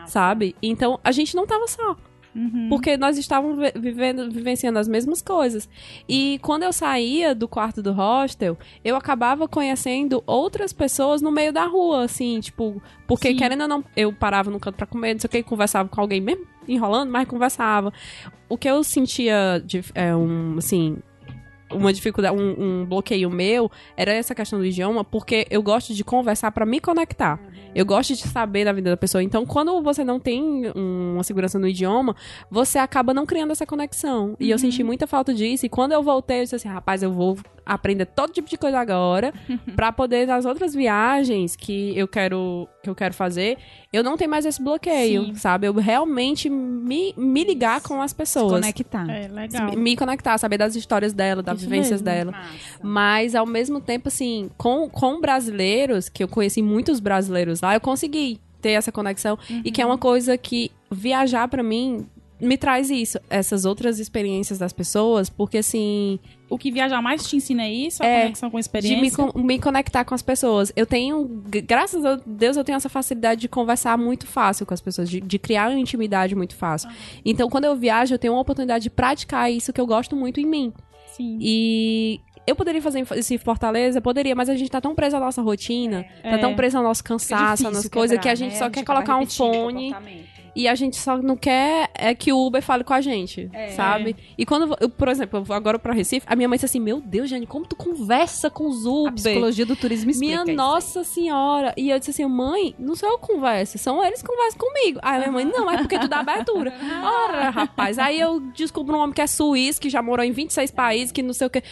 [0.08, 0.56] sabe?
[0.62, 1.96] Então, a gente não tava só.
[2.36, 2.68] Uhum.
[2.70, 5.68] Porque nós estávamos vi- vivendo, vivenciando as mesmas coisas.
[6.08, 11.52] E quando eu saía do quarto do hostel, eu acabava conhecendo outras pessoas no meio
[11.52, 13.36] da rua, assim, tipo, porque Sim.
[13.36, 16.00] querendo ou não, eu parava no canto pra comer, não sei o que, conversava com
[16.00, 17.92] alguém mesmo enrolando, mas conversava.
[18.48, 20.98] O que eu sentia de, é, um, assim,
[21.72, 26.04] uma dificuldade, um, um bloqueio meu era essa questão do idioma, porque eu gosto de
[26.04, 27.40] conversar pra me conectar.
[27.76, 29.22] Eu gosto de saber da vida da pessoa.
[29.24, 30.42] Então, quando você não tem
[30.76, 32.16] um- uma segurança no idioma,
[32.50, 34.36] você acaba não criando essa conexão.
[34.40, 35.66] E eu senti muita falta disso.
[35.66, 37.38] E quando eu voltei, eu disse assim, rapaz, eu vou
[37.74, 39.34] aprender todo tipo de coisa agora
[39.76, 43.58] pra poder nas outras viagens que eu quero que eu quero fazer,
[43.92, 45.36] eu não tenho mais esse bloqueio, Sim.
[45.36, 45.68] sabe?
[45.68, 48.54] Eu realmente me, me ligar com as pessoas.
[48.54, 49.10] Conectar.
[49.10, 49.70] É, legal.
[49.72, 52.32] Me- Me conectar, saber das histórias dela, das Isso vivências mesmo.
[52.32, 52.44] dela.
[52.82, 57.82] Mas, ao mesmo tempo, assim, com, com brasileiros, que eu conheci muitos brasileiros lá, eu
[57.82, 59.38] consegui ter essa conexão.
[59.64, 62.08] E que é uma coisa que viajar pra mim
[62.40, 66.18] me traz isso, essas outras experiências das pessoas, porque assim,
[66.50, 68.62] O que viajar mais te ensina é isso, a É, conexão com a de me,
[68.62, 69.26] experiência.
[69.36, 70.72] me conectar com as pessoas.
[70.76, 71.26] Eu tenho,
[71.66, 75.22] graças a Deus, eu tenho essa facilidade de conversar muito fácil com as pessoas, de,
[75.22, 76.90] de criar uma intimidade muito fácil.
[77.24, 80.40] Então, quando eu viajo, eu tenho uma oportunidade de praticar isso que eu gosto muito
[80.40, 80.74] em mim.
[81.16, 81.38] Sim.
[81.42, 85.20] E eu poderia fazer isso em Fortaleza, poderia, mas a gente tá tão preso à
[85.20, 86.38] nossa rotina, tá É.
[86.40, 89.94] tão preso ao nosso cansaço, às coisas, que a gente só quer colocar um fone
[90.60, 94.14] e a gente só não quer é que o Uber fale com a gente, sabe?
[94.38, 96.82] E quando, eu, por exemplo, eu vou agora pra Recife, a minha mãe disse assim:
[96.82, 99.14] Meu Deus, Jane, como tu conversa com os A Uber?
[99.14, 101.74] psicologia do turismo explica Minha nossa senhora.
[101.78, 105.00] E eu disse assim, mãe, não sou eu que converso, são eles que conversam comigo.
[105.02, 106.74] Aí minha mãe, não, é porque tu dá abertura.
[107.02, 110.72] Ora, rapaz, aí eu descubro um homem que é suíço, que já morou em 26
[110.72, 111.64] países, que não sei o que.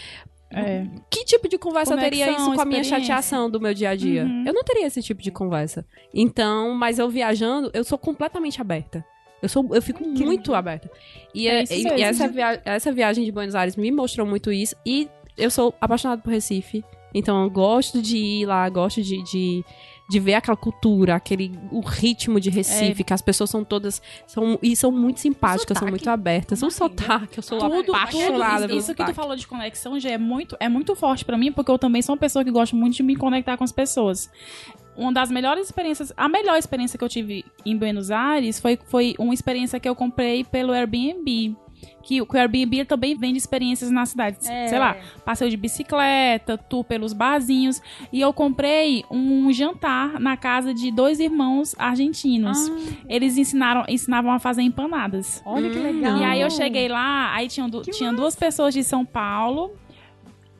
[0.50, 0.86] É.
[1.10, 3.90] Que tipo de conversa eu teria Conexão, isso com a minha chateação do meu dia
[3.90, 4.24] a dia?
[4.24, 4.44] Uhum.
[4.48, 5.86] Eu não teria esse tipo de conversa.
[6.14, 9.04] Então, mas eu viajando, eu sou completamente aberta.
[9.42, 10.90] Eu, sou, eu fico muito aberta.
[11.34, 14.52] E, É é- e- e essa, via- essa viagem de Buenos Aires me mostrou muito
[14.52, 14.76] isso.
[14.86, 16.84] E eu sou apaixonada por Recife.
[17.14, 19.64] Então eu gosto de ir lá, gosto de, de,
[20.10, 24.02] de ver aquela cultura, aquele o ritmo de Recife, que as pessoas são todas.
[24.26, 26.62] São, e são muito simpáticas, são muito abertas.
[26.64, 29.14] O sotaque, eu sou Tudo, apaixonada tudo isso que tu sotaque.
[29.14, 32.16] falou de conexão já é muito, é muito forte pra mim, porque eu também sou
[32.16, 34.32] uma pessoa que gosta muito de me conectar com as pessoas.
[34.96, 39.14] Uma das melhores experiências, a melhor experiência que eu tive em Buenos Aires foi, foi
[39.20, 41.56] uma experiência que eu comprei pelo Airbnb.
[42.04, 44.38] Que o Airbnb também vende experiências na cidade.
[44.48, 44.68] É.
[44.68, 47.82] Sei lá, passeio de bicicleta, tour pelos barzinhos.
[48.14, 52.58] E eu comprei um jantar na casa de dois irmãos argentinos.
[53.10, 55.42] Eles ensinaram, ensinavam a fazer empanadas.
[55.46, 55.84] Olha que Hum.
[55.84, 56.18] legal.
[56.18, 59.72] E aí eu cheguei lá, aí tinham, du- tinha duas pessoas de São Paulo,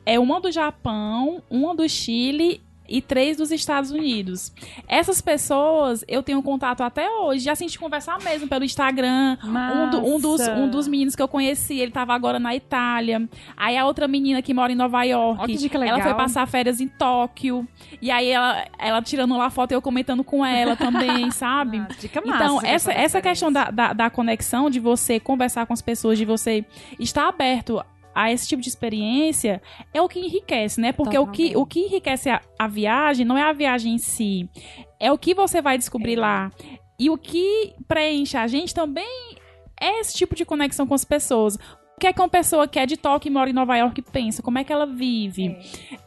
[0.04, 4.52] é uma do Japão, uma do Chile e três dos Estados Unidos.
[4.88, 9.36] Essas pessoas eu tenho contato até hoje, já senti conversar mesmo pelo Instagram.
[9.44, 13.28] Um, do- um dos, um dos meninos que eu conheci, ele tava agora na Itália.
[13.56, 16.88] Aí a outra menina que mora em Nova York, dica ela foi passar férias em
[16.88, 17.66] Tóquio.
[18.00, 21.78] E aí ela, ela tirando lá foto e eu comentando com ela também, sabe?
[21.78, 24.80] Ah, dica massa, Então, essa essa, questão da essa questão da, da, da conexão, de
[24.80, 26.64] você conversar com as pessoas, de você
[26.98, 27.82] estar aberto
[28.18, 29.62] a esse tipo de experiência,
[29.94, 30.90] é o que enriquece, né?
[30.90, 34.50] Porque o que, o que enriquece a, a viagem não é a viagem em si,
[34.98, 36.50] é o que você vai descobrir lá.
[36.98, 39.36] E o que preenche a gente também
[39.80, 41.56] é esse tipo de conexão com as pessoas.
[41.98, 44.00] O que é que uma pessoa que é de Tóquio e mora em Nova York
[44.02, 44.40] pensa?
[44.40, 45.56] Como é que ela vive?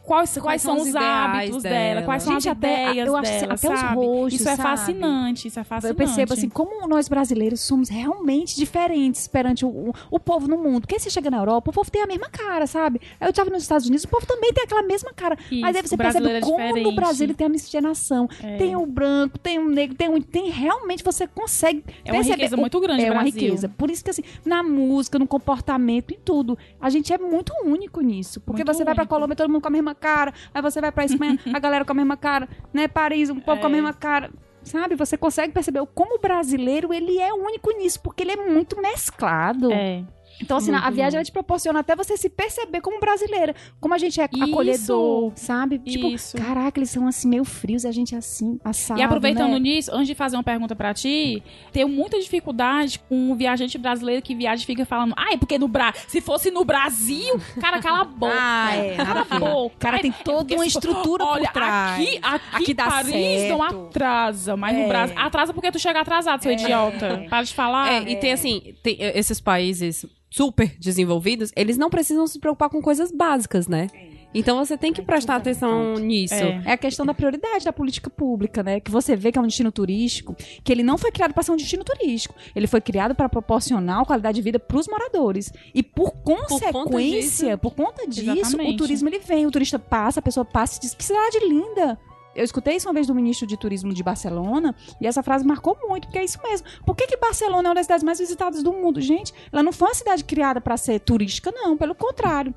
[0.02, 1.74] Quais, quais, são, são os os hábitos dela?
[1.76, 2.02] dela?
[2.02, 3.94] Quais são Gente, as até- ideias eu acho assim, dela, até os sabe?
[3.96, 4.68] rostos, Isso é sabe?
[4.70, 5.92] fascinante, isso é fascinante.
[5.92, 10.56] Eu percebo assim, como nós brasileiros somos realmente diferentes perante o, o, o povo no
[10.56, 10.80] mundo.
[10.80, 12.98] Porque você chega na Europa, o povo tem a mesma cara, sabe?
[13.20, 15.36] Eu estava nos Estados Unidos, o povo também tem aquela mesma cara.
[15.60, 16.92] Mas aí Isso, você percebe é como no.
[16.92, 18.28] Brasil ele tem a miscigenação.
[18.42, 18.56] É.
[18.56, 20.22] Tem o branco, tem o negro, tem o.
[20.22, 21.84] Tem realmente, você consegue.
[22.02, 23.40] É uma riqueza o- muito grande É uma Brasil.
[23.42, 23.68] riqueza.
[23.68, 25.81] Por isso que, assim, na música, no comportamento,
[26.14, 28.40] em tudo, a gente é muito único nisso.
[28.40, 29.14] Porque Muito você vai pra único.
[29.14, 30.32] Colômbia, todo mundo com a mesma cara.
[30.54, 32.48] Aí você vai pra Espanha, a galera com a mesma cara.
[32.72, 32.88] Né?
[32.88, 33.72] Paris, um povo com a É.
[33.72, 34.30] mesma cara.
[34.62, 34.94] Sabe?
[34.94, 39.72] Você consegue perceber como o brasileiro, ele é único nisso, porque ele é muito mesclado.
[39.72, 40.04] É.
[40.42, 41.16] Então, assim, a viagem bom.
[41.18, 43.54] ela te proporciona até você se perceber como brasileira.
[43.80, 44.44] Como a gente é Isso.
[44.44, 45.78] acolhedor, sabe?
[45.78, 46.36] Tipo, Isso.
[46.36, 49.58] caraca, eles são assim, meio frios e a gente é assim, assado, E aproveitando né?
[49.58, 54.20] nisso, antes de fazer uma pergunta pra ti, tenho muita dificuldade com o viajante brasileiro
[54.22, 58.00] que viaja e fica falando, ai, porque no Bra se fosse no Brasil, cara, cala
[58.00, 58.32] a boca.
[58.36, 59.76] Ah, é, Cala a boca.
[59.78, 62.00] Cara, tem é toda porque uma estrutura Olha, por trás.
[62.00, 63.12] aqui, aqui, Aqui dá Paris
[63.48, 63.62] não certo.
[63.86, 64.82] atrasa, mas É.
[64.82, 65.16] no Brasil...
[65.18, 67.26] Atrasa porque tu chega atrasado, seu idiota.
[67.28, 67.92] Para de falar.
[67.92, 72.80] É, e tem assim, tem, esses países super desenvolvidos, eles não precisam se preocupar com
[72.80, 73.88] coisas básicas, né?
[74.34, 76.32] Então você tem que prestar atenção nisso.
[76.32, 76.62] É.
[76.64, 78.80] É a questão da prioridade da política pública, né?
[78.80, 81.52] Que você vê que é um destino turístico, que ele não foi criado para ser
[81.52, 82.34] um destino turístico.
[82.56, 85.52] Ele foi criado para proporcionar qualidade de vida para os moradores.
[85.74, 88.74] E por consequência, por conta disso, Exatamente.
[88.74, 91.98] o turismo ele vem, o turista passa, a pessoa passa e diz que cidade linda.
[92.34, 95.76] Eu escutei isso uma vez do ministro de turismo de Barcelona e essa frase marcou
[95.82, 96.66] muito, porque é isso mesmo.
[96.84, 99.00] Por que, que Barcelona é uma das cidades mais visitadas do mundo?
[99.00, 102.54] Gente, ela não foi uma cidade criada para ser turística, não, pelo contrário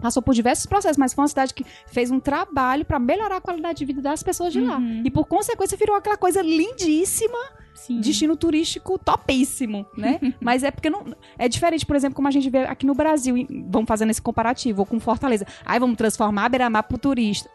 [0.00, 3.40] passou por diversos processos, mas foi uma cidade que fez um trabalho para melhorar a
[3.40, 4.78] qualidade de vida das pessoas de lá.
[4.78, 5.02] Uhum.
[5.04, 7.38] E por consequência virou aquela coisa lindíssima,
[7.74, 8.00] Sim.
[8.00, 10.18] destino turístico topíssimo, né?
[10.40, 11.04] mas é porque não
[11.38, 13.34] é diferente, por exemplo, como a gente vê aqui no Brasil,
[13.68, 15.46] vamos fazendo esse comparativo, ou com Fortaleza.
[15.64, 17.48] Aí vamos transformar a Beira-Mar pro turista.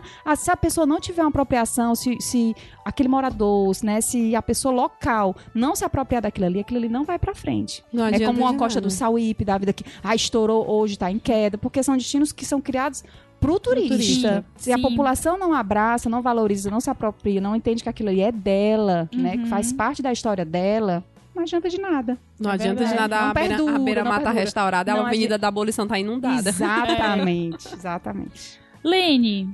[0.00, 0.32] Dá.
[0.32, 4.42] Ah, se a pessoa não tiver uma apropriação, se, se aquele morador, né, se a
[4.42, 7.84] pessoa local não se apropriar daquilo ali, aquilo ali não vai pra frente.
[7.92, 8.88] Não É como uma de costa nada.
[8.88, 12.44] do Sauípe da vida que ah, estourou hoje, tá em queda, porque são destinos que
[12.44, 13.04] são criados
[13.40, 13.94] pro turista.
[13.94, 14.44] turista.
[14.56, 14.82] Se a Sim.
[14.82, 19.08] população não abraça, não valoriza, não se apropria, não entende que aquilo ali é dela,
[19.12, 19.46] né, que Uhum.
[19.46, 21.02] faz parte da história dela,
[21.34, 22.18] não adianta de nada.
[22.38, 23.00] Não É adianta de verdade.
[23.00, 24.40] nada Não a beira, perdura, a beira mata perdura.
[24.40, 26.50] restaurada, Não a Avenida da Abolição tá inundada.
[26.50, 28.60] Exatamente, exatamente.
[28.84, 29.48] Lene,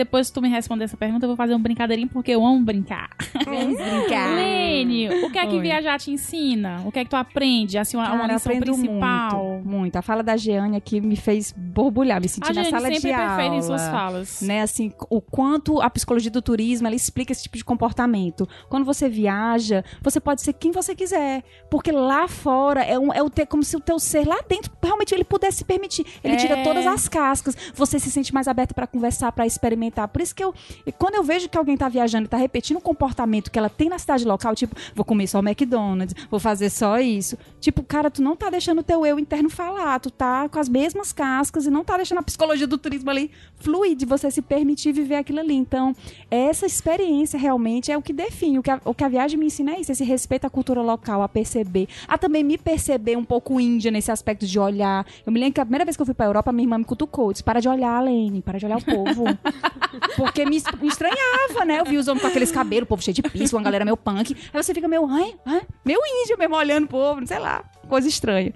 [0.00, 2.64] depois que tu me responder essa pergunta, eu vou fazer um brincadeirinho porque eu amo
[2.64, 3.10] brincar.
[3.44, 4.32] Vamos brincar.
[4.34, 5.60] Lene, o que é que Oi.
[5.60, 6.80] viajar te ensina?
[6.86, 7.76] O que é que tu aprende?
[7.76, 9.44] Assim, uma, uma Cara, lição principal.
[9.44, 9.96] Muito, muito.
[9.96, 13.08] A fala da Jeane aqui me fez borbulhar, me senti A na sala sempre de
[13.10, 13.26] é aula.
[13.36, 14.40] perfeita em suas falas.
[14.42, 18.48] né, assim, o quanto a psicologia do turismo, ela explica esse tipo de comportamento.
[18.70, 23.22] Quando você viaja, você pode ser quem você quiser, porque lá fora é, um, é
[23.22, 26.06] o ter, como se o teu ser lá dentro realmente ele pudesse se permitir.
[26.24, 26.36] Ele É.
[26.36, 29.89] tira todas as cascas, você se sente mais aberto para conversar, para experimentar.
[29.90, 30.54] Por isso que eu,
[30.98, 33.88] quando eu vejo que alguém tá viajando e tá repetindo um comportamento que ela tem
[33.88, 37.36] na cidade local, tipo, vou comer só McDonald's, vou fazer só isso.
[37.60, 40.68] Tipo, cara, tu não tá deixando o teu eu interno falar, tu tá com as
[40.68, 44.42] mesmas cascas e não tá deixando a psicologia do turismo ali fluir, de você se
[44.42, 45.54] permitir viver aquilo ali.
[45.54, 45.94] Então,
[46.30, 48.58] essa experiência realmente é o que define.
[48.58, 50.82] O que a, o que a viagem me ensina é isso, esse respeito à cultura
[50.82, 51.88] local, a perceber.
[52.08, 55.06] A também me perceber um pouco índia nesse aspecto de olhar.
[55.24, 56.84] Eu me lembro que a primeira vez que eu fui pra Europa, minha irmã me
[56.84, 57.32] cutucou.
[57.32, 59.24] Disse, para de olhar, Lene, para de olhar o povo.
[60.16, 61.80] Porque me, me estranhava, né?
[61.80, 63.96] Eu vi os homens com aqueles cabelos, o povo cheio de piso, uma galera meio
[63.96, 64.36] punk.
[64.52, 68.08] Aí você fica meio, ai, ai, meio índio mesmo, olhando o povo, sei lá, coisa
[68.08, 68.52] estranha.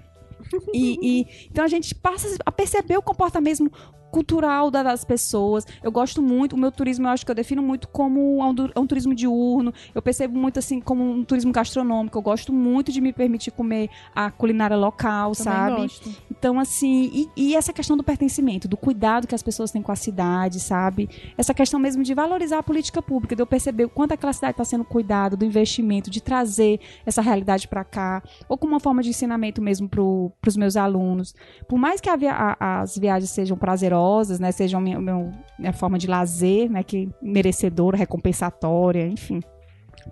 [0.73, 3.69] E, e- então a gente passa a perceber o comportamento
[4.15, 5.65] cultural da- das pessoas.
[5.83, 8.87] Eu gosto muito, o meu turismo eu acho que eu defino muito como um, um
[8.87, 9.73] turismo diurno.
[9.93, 12.17] Eu percebo muito assim como um turismo gastronômico.
[12.17, 15.81] Eu gosto muito de me permitir comer a culinária local, Também sabe?
[15.81, 16.09] gosto.
[16.31, 19.91] Então, assim, e, e essa questão do pertencimento, do cuidado que as pessoas têm com
[19.91, 21.09] a cidade, sabe?
[21.37, 24.51] Essa questão mesmo de valorizar a política pública, de eu perceber o quanto aquela cidade
[24.51, 29.03] está sendo cuidada, do investimento, de trazer essa realidade para cá, ou como uma forma
[29.03, 30.01] de ensinamento mesmo para
[30.49, 31.35] os meus alunos.
[31.67, 34.04] Por mais que a a- as viagens sejam prazerosas,
[34.39, 34.51] né?
[34.51, 36.83] Sejam minha, minha forma de lazer, né?
[36.83, 39.41] Que merecedora, recompensatória, enfim,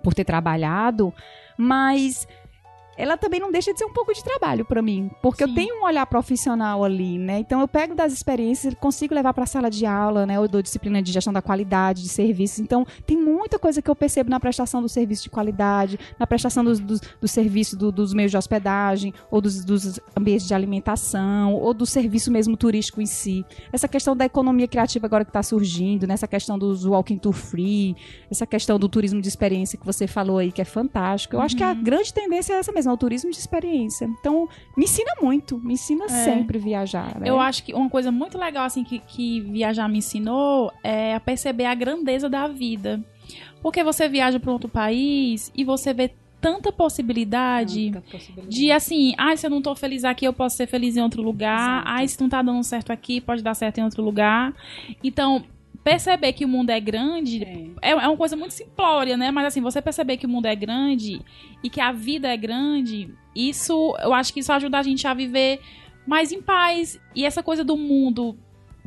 [0.02, 1.12] por ter trabalhado,
[1.56, 2.26] mas
[2.96, 5.50] ela também não deixa de ser um pouco de trabalho para mim, porque Sim.
[5.50, 7.38] eu tenho um olhar profissional ali, né?
[7.38, 10.36] Então eu pego das experiências e consigo levar para a sala de aula, né?
[10.36, 12.58] Eu dou disciplina de gestão da qualidade de serviços.
[12.60, 16.62] Então tem muita coisa que eu percebo na prestação do serviço de qualidade, na prestação
[16.64, 21.54] dos, dos, do serviço do- dos meios de hospedagem, ou dos, dos ambientes de alimentação,
[21.54, 23.44] ou do serviço mesmo turístico em si.
[23.72, 27.96] Essa questão da economia criativa agora que está surgindo, nessa questão dos walking tour free,
[28.30, 31.36] essa questão do turismo de experiência que você falou aí, que é fantástico.
[31.36, 32.83] Eu acho que a grande tendência é essa mesmo.
[32.84, 34.04] Mesmo, é o turismo de experiência.
[34.20, 37.18] Então, me ensina muito, me ensina sempre viajar.
[37.18, 37.28] né?
[37.28, 41.20] Eu acho que uma coisa muito legal, assim, que, que viajar me ensinou é a
[41.20, 43.02] perceber a grandeza da vida.
[43.62, 46.10] Porque você viaja para outro país e você vê
[46.40, 47.90] tanta possibilidade
[48.46, 51.22] de, assim, ah, se eu não tô feliz aqui, eu posso ser feliz em outro
[51.22, 51.82] lugar.
[51.86, 54.52] Ah, se não tá dando certo aqui, pode dar certo em outro lugar.
[55.02, 55.42] Então,
[55.84, 57.44] perceber que o mundo é grande
[57.82, 59.30] é, é uma coisa muito simplória, né?
[59.30, 61.20] Mas assim, você perceber que o mundo é grande
[61.62, 65.12] e que a vida é grande, isso, eu acho que isso ajuda a gente a
[65.12, 65.60] viver
[66.06, 66.98] mais em paz.
[67.14, 68.36] E essa coisa do mundo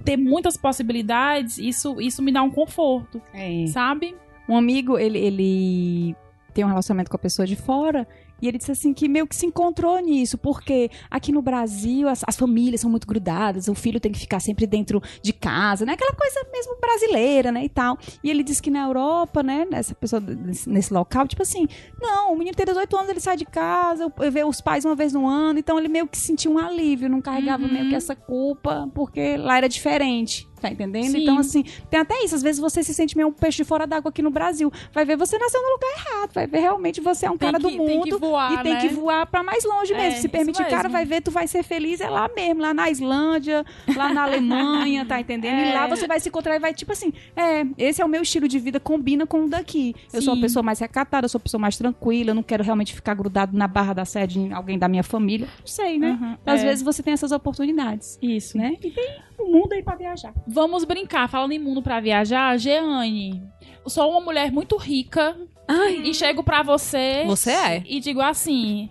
[0.03, 3.67] ter muitas possibilidades, isso, isso me dá um conforto, É.
[3.67, 4.15] sabe?
[4.49, 6.15] Um amigo, ele, ele
[6.53, 8.07] tem um relacionamento com a pessoa de fora.
[8.41, 12.23] E ele disse assim que meio que se encontrou nisso, porque aqui no Brasil as,
[12.27, 15.93] as famílias são muito grudadas, o filho tem que ficar sempre dentro de casa, né?
[15.93, 17.63] Aquela coisa mesmo brasileira, né?
[17.65, 17.97] E tal.
[18.23, 19.65] E ele disse que na Europa, né?
[19.69, 21.67] Nessa pessoa, nesse, local, tipo assim,
[22.01, 25.13] não, o menino tem 18 anos, ele sai de casa, vê os pais uma vez
[25.13, 27.73] no ano, então ele meio que sentiu um alívio, não carregava Uhum.
[27.73, 30.46] meio que essa culpa, porque lá era diferente.
[30.59, 31.11] Tá entendendo?
[31.11, 31.21] Sim.
[31.23, 32.33] Então, assim, tem até isso.
[32.35, 34.71] Às vezes você se sente meio um peixe fora d'água aqui no Brasil.
[34.91, 36.31] Vai ver, você nasceu no lugar errado.
[36.33, 38.19] Vai ver, realmente, você é um Tem cara que- do tem que mundo.
[38.19, 38.79] voar, e tem né?
[38.81, 40.21] que voar pra mais longe É, mesmo.
[40.21, 40.91] se permitir, cara, mesmo.
[40.91, 45.05] vai ver, tu vai ser feliz é lá mesmo, lá na Islândia, lá na Alemanha,
[45.05, 45.59] tá entendendo?
[45.59, 45.73] E É.
[45.73, 48.47] lá você vai se encontrar e vai, tipo assim, é, esse é o meu estilo
[48.47, 49.93] de vida, combina com o daqui.
[50.11, 50.41] Eu sou uma Sim.
[50.41, 53.55] pessoa mais recatada, eu sou uma pessoa mais tranquila, eu não quero realmente ficar grudado
[53.57, 55.47] na barra da sede em alguém da minha família.
[55.59, 56.17] Não sei, né?
[56.19, 56.65] Uhum, Às é.
[56.65, 58.57] vezes você tem essas oportunidades, Isso.
[58.57, 58.75] né?
[58.81, 60.33] E tem o mundo aí pra viajar.
[60.47, 63.43] Vamos brincar, falando em mundo pra viajar, Jeane.
[63.83, 67.23] Eu sou uma mulher muito rica Ai, e chego pra você.
[67.25, 67.83] Você é.
[67.85, 68.89] E digo assim,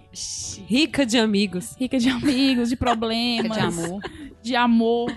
[0.66, 1.74] rica de amigos.
[1.78, 4.01] rica de amigos, de problemas, De amor.
[4.42, 5.12] de amor.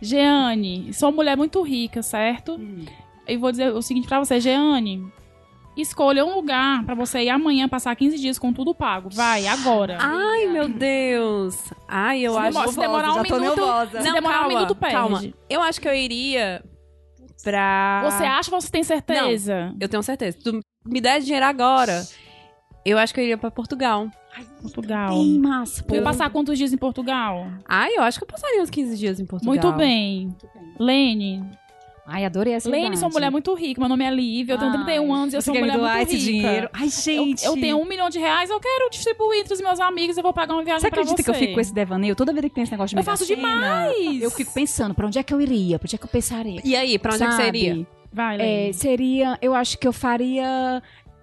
[0.00, 2.60] Jeane, sou uma mulher muito rica, certo?
[3.26, 5.04] E vou dizer o seguinte pra você, Jeane.
[5.76, 9.08] Escolha um lugar pra você ir amanhã passar 15 dias com tudo pago.
[9.12, 9.98] Vai, agora.
[10.00, 11.56] Ai, meu Deus.
[11.88, 12.48] Ai, eu Se acho...
[12.50, 14.00] demora- se demorar um minuto, nervosa.
[14.02, 14.94] se demorar um minuto, perde.
[14.94, 15.22] calma.
[15.50, 16.62] Eu acho que eu iria
[17.42, 18.02] pra...
[18.04, 19.74] Você acha ou você tem certeza?
[19.80, 20.36] Eu tenho certeza.
[20.38, 22.06] Se tu me der dinheiro agora,
[22.84, 24.08] eu acho que eu iria pra Portugal.
[24.62, 25.10] Portugal.
[25.10, 25.82] Bem massa.
[25.84, 27.46] Tu ia passar quantos dias em Portugal?
[27.68, 29.54] Ai, eu acho que eu passaria uns 15 dias em Portugal.
[29.54, 30.34] Muito bem.
[30.78, 31.44] Lene.
[32.06, 33.80] Ai, adorei essa Lene, sou uma mulher muito rica.
[33.80, 34.54] Meu nome é Lívia.
[34.54, 36.30] Eu tenho 31 anos e eu Você sou uma mulher muito esse rica.
[36.48, 36.68] dinheiro?
[36.72, 37.44] Ai, gente.
[37.44, 40.16] Eu, eu tenho um milhão de reais, eu quero distribuir entre os meus amigos.
[40.16, 41.22] Eu vou pagar uma viagem Você pra acredita você.
[41.22, 42.14] que eu fico com esse devaneio?
[42.14, 44.20] Toda vez que tem esse negócio de Eu faço Sena, demais.
[44.22, 45.78] Eu fico pensando, pra onde é que eu iria?
[45.78, 46.60] Pra onde é que eu pensaria?
[46.62, 47.58] E aí, pra onde é que Sabe?
[47.58, 47.86] você iria?
[48.12, 50.82] Vai, É, seria, eu acho que eu faria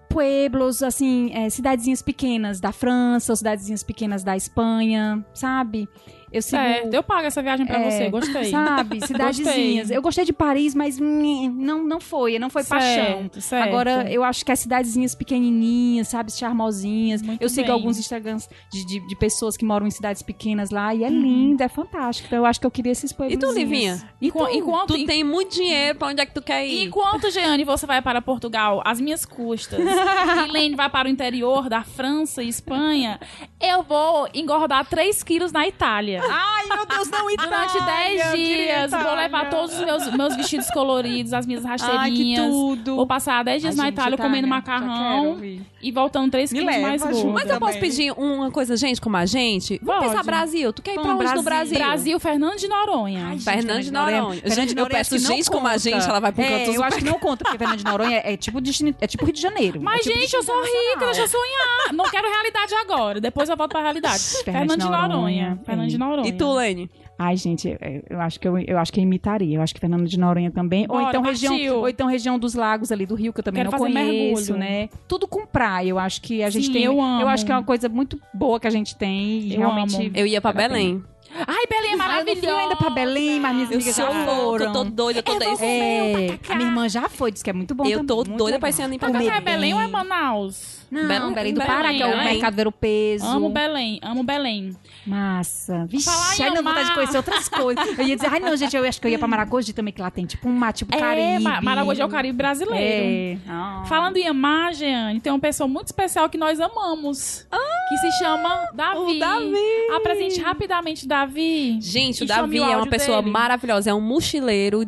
[0.09, 5.88] pueblos, assim, é, cidadezinhas pequenas da França, cidadezinhas pequenas da Espanha, sabe?
[6.32, 6.57] Eu sigo...
[6.61, 8.09] Certo, eu pago essa viagem pra É, você.
[8.09, 8.45] Gostei.
[8.51, 9.79] Sabe, cidadezinhas.
[9.88, 9.97] Gostei.
[9.97, 13.05] Eu gostei de Paris, mas hum, não, não foi, não foi paixão.
[13.05, 13.67] Certo, certo.
[13.67, 17.21] Agora, eu acho que as cidadezinhas pequenininhas, sabe, charmosinhas.
[17.21, 17.73] Muito eu sigo bem.
[17.73, 21.21] alguns Instagrams de, de, de pessoas que moram em cidades pequenas lá e é Uhum.
[21.21, 22.27] lindo, é fantástico.
[22.27, 23.36] Então, eu acho que eu queria esses pueblos.
[23.36, 24.01] E tu, Livinha?
[24.21, 26.89] E, quanto, Tu tem muito dinheiro, pra onde é que tu quer E ir?
[26.89, 28.82] quanto, Jeane, você vai para Portugal?
[28.86, 29.79] Às minhas custas.
[30.47, 33.19] e Lene vai para o interior da França e Espanha.
[33.59, 36.20] Eu vou engordar 3 quilos na Itália.
[36.30, 41.34] Ai, meu Deus, não, Durante 10 dias, vou levar todos os meus, meus vestidos coloridos,
[41.34, 42.47] as minhas Ai, que rasteirinhas.
[42.47, 42.95] tudo.
[42.95, 45.38] Vou passar 10 dias Ai, na gente, Itália comendo já macarrão
[45.82, 47.30] e voltando 3 Me quilos leva mais gordo.
[47.34, 49.80] Mas eu posso pedir uma coisa, gente, como a gente?
[49.82, 50.11] Vamos Pode.
[50.11, 50.74] pensar Brasil.
[50.74, 51.78] Tu quer ir pra Vamos, onde no Brasil.
[51.78, 52.19] Brasil?
[52.19, 53.38] Fernando de Noronha.
[53.39, 54.41] Fernando de Noronha.
[54.41, 56.43] Fernando de Eu Noronha peço acho que não gente como a gente, ela vai pro
[56.43, 58.93] É, canto eu acho que não conta, porque Fernando de Noronha é, é tipo, Destino-
[58.99, 59.80] é tipo Rio de Janeiro.
[59.82, 61.93] Mas, é tipo gente, eu sou rica, deixa eu sonhar.
[61.93, 63.19] Não quero realidade agora.
[63.22, 64.22] Depois eu volto pra realidade.
[64.43, 65.59] Fernando de Noronha.
[65.65, 66.11] Fernando de Noronha.
[66.26, 66.89] E tu, Lene?
[67.18, 67.78] Ai, gente, eu,
[68.09, 69.57] eu acho que eu, eu acho que eu imitaria.
[69.57, 70.86] Eu acho que Fernando de Noronha também.
[70.89, 73.59] ou Bora, então região, ou então região dos lagos ali do Rio, que eu também
[73.64, 74.57] Quero não fazer conheço, mergulho.
[74.57, 74.89] né?
[75.07, 75.89] Tudo com praia.
[75.89, 76.84] Eu acho que a gente Sim, tem.
[76.84, 77.28] eu amo.
[77.28, 79.95] acho que é uma coisa muito boa que a gente tem e Eu realmente.
[79.95, 80.12] amo.
[80.16, 81.03] Eu ia pra Vale a Belém.
[81.47, 84.32] Ai, Belém é Ah, eu ainda pra Belém, mas minhas Eu amigas sou já louca,
[84.43, 84.66] foram.
[84.66, 85.64] eu tô doida, eu tô desse.
[85.64, 88.43] É, a minha irmã já foi, disse que é muito bom Eu também, tô doida
[88.45, 88.59] legal.
[88.59, 89.38] pra esse ano ir pra Mas Belém.
[89.38, 90.80] é Belém ou é Manaus?
[90.91, 92.25] Não, Belém- Belém, do Belém, Pará, que é o Belém.
[92.33, 93.25] mercado ver o peso.
[93.25, 94.75] Amo Belém, amo Belém.
[95.07, 95.85] Massa.
[95.87, 97.97] Vixe, Falar não, vontade de conhecer outras coisas.
[97.97, 100.01] Eu ia dizer, ai não, gente, eu acho que eu ia pra Maragogi também, que
[100.01, 101.43] lá tem tipo um mar, tipo É, Caribe.
[101.43, 103.39] Ma- Maragogi é o Caribe brasileiro.
[103.47, 103.49] É.
[103.49, 103.83] Ah.
[103.87, 107.47] Falando em amar, Jeane, tem uma pessoa muito especial que nós amamos.
[107.89, 108.99] que se chama Davi.
[108.99, 109.95] o Davi.
[109.95, 111.77] Apresente rapidamente Davi.
[111.81, 113.31] Gente, o Davi o é uma pessoa dele.
[113.31, 114.81] maravilhosa, é um mochileiro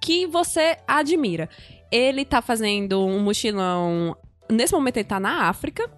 [0.00, 1.48] que você admira.
[1.90, 4.16] Ele tá fazendo um mochilão.
[4.50, 5.88] Nesse momento ele tá na África.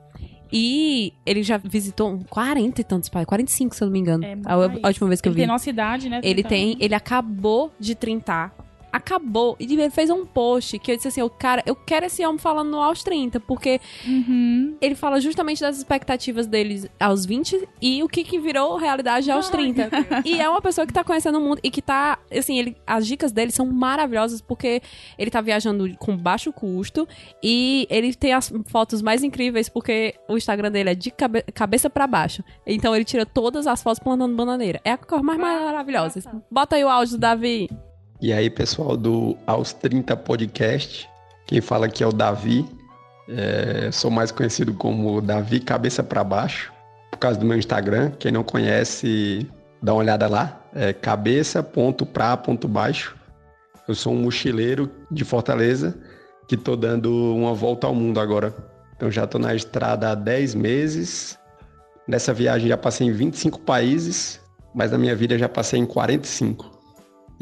[0.54, 4.22] E ele já visitou 40 e tantos países, 45, se eu não me engano.
[4.22, 5.40] É, a, a última vez que eu Ele vi.
[5.42, 6.20] tem nossa idade, né?
[6.22, 8.54] Ele 30 tem, ele acabou de trintar.
[8.92, 9.56] Acabou.
[9.58, 12.38] E ele fez um post que eu disse assim: "Eu, cara, eu quero esse homem
[12.38, 14.76] falando no aos 30, porque Uhum.
[14.80, 19.48] ele fala justamente das expectativas deles aos 20 e o que, que virou realidade aos
[19.48, 19.88] 30.
[20.24, 23.06] E é uma pessoa que tá conhecendo o mundo e que tá, assim, ele, as
[23.06, 24.82] dicas dele são maravilhosas porque
[25.18, 27.06] ele tá viajando com baixo custo
[27.42, 31.88] e ele tem as fotos mais incríveis porque o Instagram dele é de cabe- cabeça
[31.88, 32.42] pra baixo.
[32.66, 34.80] Então ele tira todas as fotos plantando bananeira.
[34.84, 36.42] É a cor mais maravilhosa.
[36.50, 37.68] Bota aí o áudio do Davi.
[38.22, 41.10] E aí, pessoal do Aos 30 Podcast,
[41.44, 42.64] quem fala aqui é o Davi.
[43.28, 46.72] É, sou mais conhecido como Davi Cabeça para Baixo,
[47.10, 48.12] por causa do meu Instagram.
[48.20, 49.50] Quem não conhece,
[49.82, 50.64] dá uma olhada lá.
[50.72, 53.16] É cabeça.pra.baixo.
[53.88, 55.98] Eu sou um mochileiro de Fortaleza
[56.46, 58.54] que tô dando uma volta ao mundo agora.
[58.94, 61.36] Então já tô na estrada há 10 meses.
[62.06, 64.40] Nessa viagem já passei em 25 países,
[64.72, 66.71] mas na minha vida já passei em 45.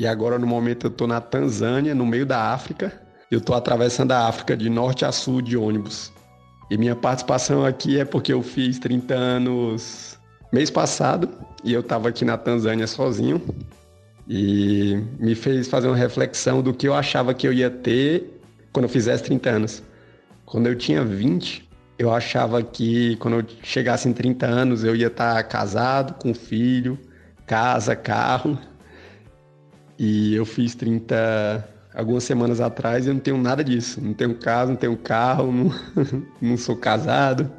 [0.00, 2.90] E agora, no momento, eu tô na Tanzânia, no meio da África.
[3.30, 6.10] Eu tô atravessando a África de norte a sul de ônibus.
[6.70, 10.18] E minha participação aqui é porque eu fiz 30 anos
[10.50, 11.28] mês passado
[11.62, 13.42] e eu tava aqui na Tanzânia sozinho.
[14.26, 18.40] E me fez fazer uma reflexão do que eu achava que eu ia ter
[18.72, 19.82] quando eu fizesse 30 anos.
[20.46, 25.08] Quando eu tinha 20, eu achava que quando eu chegasse em 30 anos eu ia
[25.08, 26.98] estar casado, com filho,
[27.46, 28.58] casa, carro.
[30.02, 31.62] E eu fiz 30
[31.94, 34.00] algumas semanas atrás e eu não tenho nada disso.
[34.00, 35.70] Não tenho casa, não tenho carro, não,
[36.40, 37.52] não sou casado.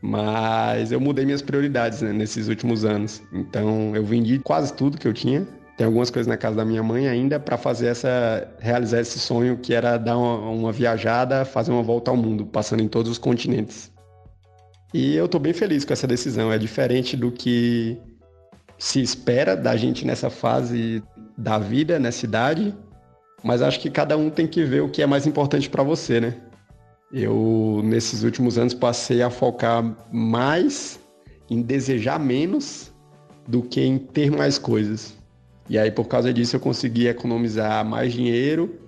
[0.00, 3.20] Mas eu mudei minhas prioridades né, nesses últimos anos.
[3.32, 5.44] Então eu vendi quase tudo que eu tinha.
[5.76, 9.56] Tem algumas coisas na casa da minha mãe ainda para fazer essa realizar esse sonho
[9.56, 13.18] que era dar uma, uma viajada, fazer uma volta ao mundo, passando em todos os
[13.18, 13.90] continentes.
[14.94, 16.52] E eu tô bem feliz com essa decisão.
[16.52, 17.98] É diferente do que
[18.78, 21.02] se espera da gente nessa fase
[21.40, 22.74] da vida, nessa idade,
[23.42, 26.20] mas acho que cada um tem que ver o que é mais importante para você,
[26.20, 26.36] né?
[27.10, 31.00] Eu, nesses últimos anos, passei a focar mais
[31.48, 32.92] em desejar menos
[33.48, 35.18] do que em ter mais coisas.
[35.68, 38.78] E aí, por causa disso, eu consegui economizar mais dinheiro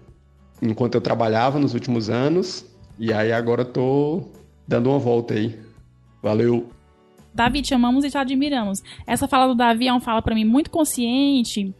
[0.61, 2.67] enquanto eu trabalhava nos últimos anos.
[2.99, 4.29] E aí, agora tô
[4.69, 5.59] dando uma volta aí.
[6.23, 6.71] Valeu!
[7.35, 8.83] Davi, te amamos e te admiramos.
[9.07, 11.75] Essa fala do Davi é uma fala pra mim muito consciente,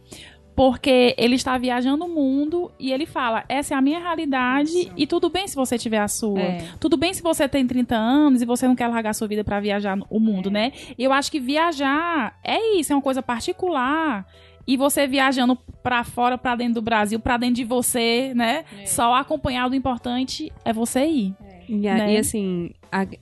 [0.55, 5.07] porque ele está viajando o mundo e ele fala: essa é a minha realidade e
[5.07, 6.39] tudo bem se você tiver a sua.
[6.39, 6.65] É.
[6.79, 9.59] Tudo bem se você tem 30 anos e você não quer largar sua vida pra
[9.59, 10.71] viajar o mundo, né?
[10.97, 14.25] E eu acho que viajar é isso, é uma coisa particular.
[14.65, 18.63] E você viajando pra fora, pra dentro do Brasil, pra dentro de você, né?
[18.85, 21.33] Só acompanhado, o importante é você ir.
[21.67, 22.13] E, a- Né?
[22.13, 22.71] e assim,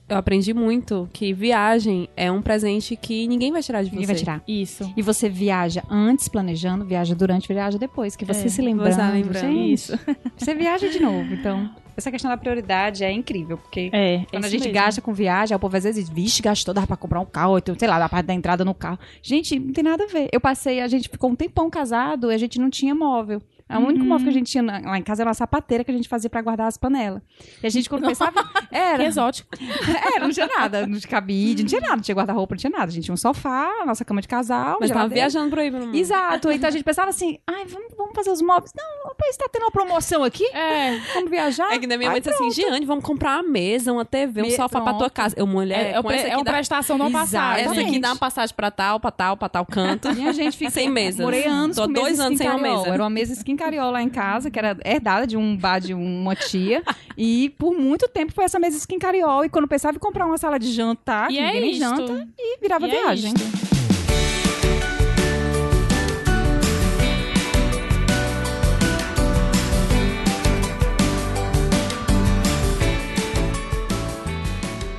[0.08, 3.94] eu aprendi muito que viagem é um presente que ninguém vai tirar de você.
[3.96, 4.42] Ninguém vai tirar.
[4.46, 4.92] Isso.
[4.96, 8.14] E você viaja antes planejando, viaja durante, viaja depois.
[8.16, 8.94] Que você É, se lembrando.
[8.94, 9.52] você lembrando.
[9.52, 9.98] Isso.
[10.36, 11.70] Você viaja de novo, então.
[11.96, 14.24] Essa questão da prioridade é incrível, porque É.
[14.30, 14.74] Quando é a isso gente mesmo.
[14.74, 17.76] gasta com viagem, o povo às vezes, vixe, gastou, dava pra comprar um carro, então,
[17.78, 18.98] sei lá, dá pra dar entrada no carro.
[19.22, 20.28] Gente, não tem nada a ver.
[20.32, 23.40] Eu passei, a gente ficou um tempão casado e a gente não tinha móvel.
[23.70, 24.08] O único Uhum.
[24.08, 26.28] móvel que a gente tinha lá em casa era uma sapateira que a gente fazia
[26.28, 27.22] pra guardar as panelas.
[27.62, 28.42] E a gente, quando pensava.
[28.44, 29.04] Que Era.
[29.04, 29.48] exótico.
[30.14, 30.86] Era, não tinha nada.
[30.86, 31.96] Não tinha cabide, não tinha nada.
[31.96, 32.84] Não tinha guarda-roupa, não tinha nada.
[32.84, 34.78] A gente tinha um sofá, a nossa cama de casal.
[34.80, 35.14] Mas tava geladeira.
[35.30, 35.94] viajando por aí pelo mundo.
[35.96, 36.50] Exato.
[36.50, 38.72] Então a gente pensava assim, ai, vamos, vamos fazer os móveis.
[38.76, 40.44] Não, rapaz, tá tendo uma promoção aqui?
[40.54, 40.98] É.
[41.14, 41.72] Vamos viajar?
[41.72, 44.40] É que na minha Ai, mãe disse assim, Giane, vamos comprar uma mesa, uma TV,
[44.42, 45.12] um Me- sofá pra tua pronto.
[45.12, 45.34] casa.
[45.38, 47.64] Eu, mulher, É, é, essa é uma dá- prestação não passagem.
[47.64, 50.12] essa aqui dá uma passagem pra tal, pra tal, pra tal canto.
[50.14, 51.22] Minha gente fica Sem mesa.
[51.22, 52.88] Morei anos Tô com dois anos sem uma mesa.
[52.88, 55.94] Era uma mesa skin cariol lá em casa, que era herdada de um bar de
[55.94, 56.82] uma tia.
[57.16, 59.44] e por muito tempo foi essa mesa skin cariol.
[59.44, 61.80] E quando pensava em comprar uma sala de jantar, E que é ninguém nem isto.
[61.80, 63.34] janta, e virava E é viagem.
[63.34, 63.72] isto.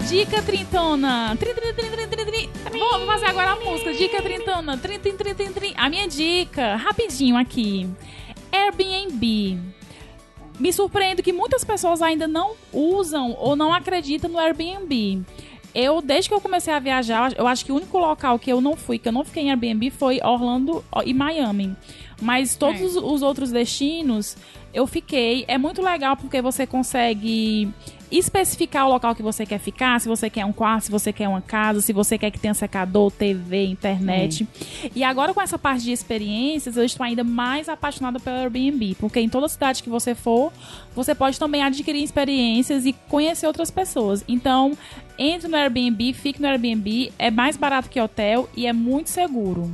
[0.09, 1.35] Dica trintona.
[1.39, 2.49] Trin, trin, trin, trin, trin, trin.
[2.77, 3.93] Vamos fazer agora a música.
[3.93, 4.77] Dica trintona.
[4.77, 5.73] Trin, trin, trin, trin, trin.
[5.75, 7.89] A minha dica, rapidinho aqui.
[8.53, 9.57] Airbnb.
[10.59, 15.23] Me surpreendo que muitas pessoas ainda não usam ou não acreditam no Airbnb.
[15.73, 18.61] Eu, desde que eu comecei a viajar, eu acho que o único local que eu
[18.61, 21.75] não fui, que eu não fiquei em Airbnb, foi Orlando e Miami.
[22.21, 24.37] Mas todos os- os outros destinos
[24.71, 25.43] eu fiquei.
[25.47, 27.67] É muito legal porque você consegue
[28.17, 31.27] especificar o local que você quer ficar, se você quer um quarto, se você quer
[31.27, 34.47] uma casa, se você quer que tenha secador, TV, internet.
[34.95, 39.19] E agora com essa parte de experiências, eu estou ainda mais apaixonada pelo Airbnb, porque
[39.19, 40.51] em toda cidade que você for,
[40.95, 44.23] você pode também adquirir experiências e conhecer outras pessoas.
[44.27, 44.77] Então,
[45.17, 49.71] entre no Airbnb, fique no Airbnb, é mais barato que hotel e é muito seguro.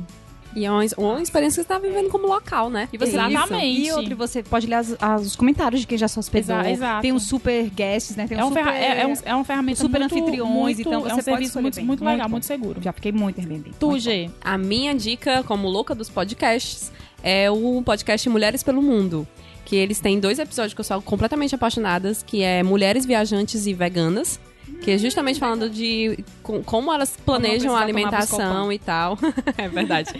[0.54, 2.88] E é uma, uma experiência que você tá vivendo como local, né?
[2.92, 3.80] E você Exatamente.
[3.86, 6.56] E outro, você pode ler as- as- os comentários de quem já se hospedou.
[6.60, 7.02] Exa- exato.
[7.02, 8.26] Tem uns super guests, né?
[8.26, 8.66] Tem É, um um super...
[8.66, 11.24] é, é um, é uma ferramenta super muito, anfitriões, muito, então é você um pode
[11.24, 12.32] serviço muito, muito Muito legal, bom.
[12.32, 12.82] muito seguro.
[12.82, 13.70] Já fiquei muito Airbnb.
[13.78, 14.30] Tu, Muito G.
[14.40, 16.90] A minha dica, como louca dos podcasts,
[17.22, 19.26] é o podcast Mulheres pelo Mundo.
[19.64, 23.72] Que eles têm dois episódios que eu sou completamente apaixonadas, que é Mulheres Viajantes e
[23.74, 24.40] Veganas.
[24.82, 29.18] Que é justamente falando de com- como elas planejam a alimentação e tal.
[29.58, 30.10] é verdade.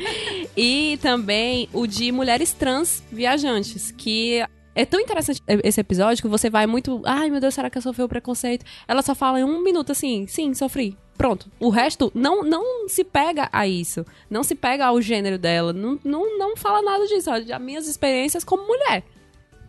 [0.57, 4.45] E também o de mulheres trans viajantes, que
[4.75, 7.01] é tão interessante esse episódio que você vai muito.
[7.05, 8.65] Ai, meu Deus, será que eu sofri o preconceito?
[8.87, 10.97] Ela só fala em um minuto assim: sim, sofri.
[11.17, 11.51] Pronto.
[11.61, 14.07] O resto não, não se pega a isso.
[14.31, 15.71] Não se pega ao gênero dela.
[15.73, 17.31] Não, não, não fala nada disso.
[17.31, 19.03] As minhas experiências como mulher.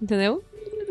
[0.01, 0.41] Entendeu?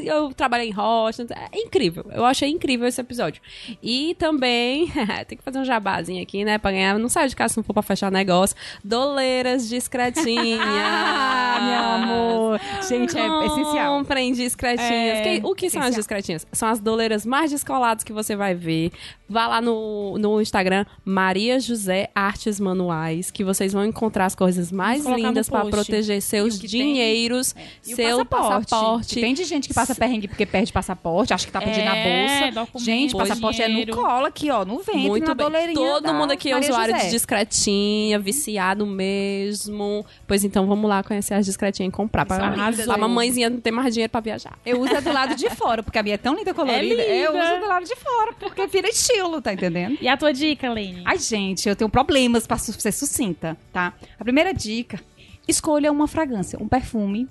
[0.04, 1.26] Eu trabalhei em rocha.
[1.52, 2.04] É incrível.
[2.12, 3.40] Eu achei incrível esse episódio.
[3.82, 4.90] E também.
[5.28, 6.58] tem que fazer um jabazinho aqui, né?
[6.58, 6.98] Pra ganhar.
[6.98, 8.56] Não sai de casa se não for pra fechar negócio.
[8.84, 10.60] Doleiras discretinhas.
[10.62, 11.58] Ah,
[12.06, 12.60] meu amor.
[12.88, 13.98] Gente, é essencial.
[13.98, 14.90] Comprem discretinhas.
[15.18, 16.00] É, Que- o que são as essencial.
[16.00, 16.46] discretinhas?
[16.52, 18.92] São as doleiras mais descoladas que você vai ver.
[19.28, 24.72] Vá lá no, no Instagram, Maria José Artes Manuais, que vocês vão encontrar as coisas
[24.72, 27.54] mais lindas para proteger seus tem- dinheiros,
[27.86, 29.14] E o seu passaporte.
[29.14, 32.48] Que Tem de gente que passa perrengue porque perde passaporte, acha que tá pedindo É,
[32.48, 32.78] a bolsa.
[32.84, 33.94] Gente, passaporte é dinheiro.
[33.96, 35.74] no colo aqui, ó, no ventre, Muito na bem.
[35.74, 37.06] Todo da mundo aqui é Maria usuário José.
[37.06, 40.04] de discretinha, viciado mesmo.
[40.26, 42.24] Pois então, vamos lá conhecer as discretinhas e comprar.
[42.26, 42.38] Pra,
[42.84, 44.58] pra mamãezinha não ter mais dinheiro pra viajar.
[44.64, 47.02] Eu uso a do lado de fora, porque a minha é tão linda colorida.
[47.02, 47.44] É Eu linda.
[47.52, 49.96] uso do lado de fora, porque vira estilo, tá entendendo?
[50.00, 51.02] E a tua dica, Lene?
[51.04, 53.92] Ai, gente, eu tenho problemas pra ser sucinta, tá?
[54.18, 55.00] A primeira dica:
[55.48, 57.28] escolha uma fragrância, um perfume.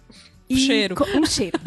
[0.50, 0.96] E Cheiro.
[1.16, 1.60] Um cheiro.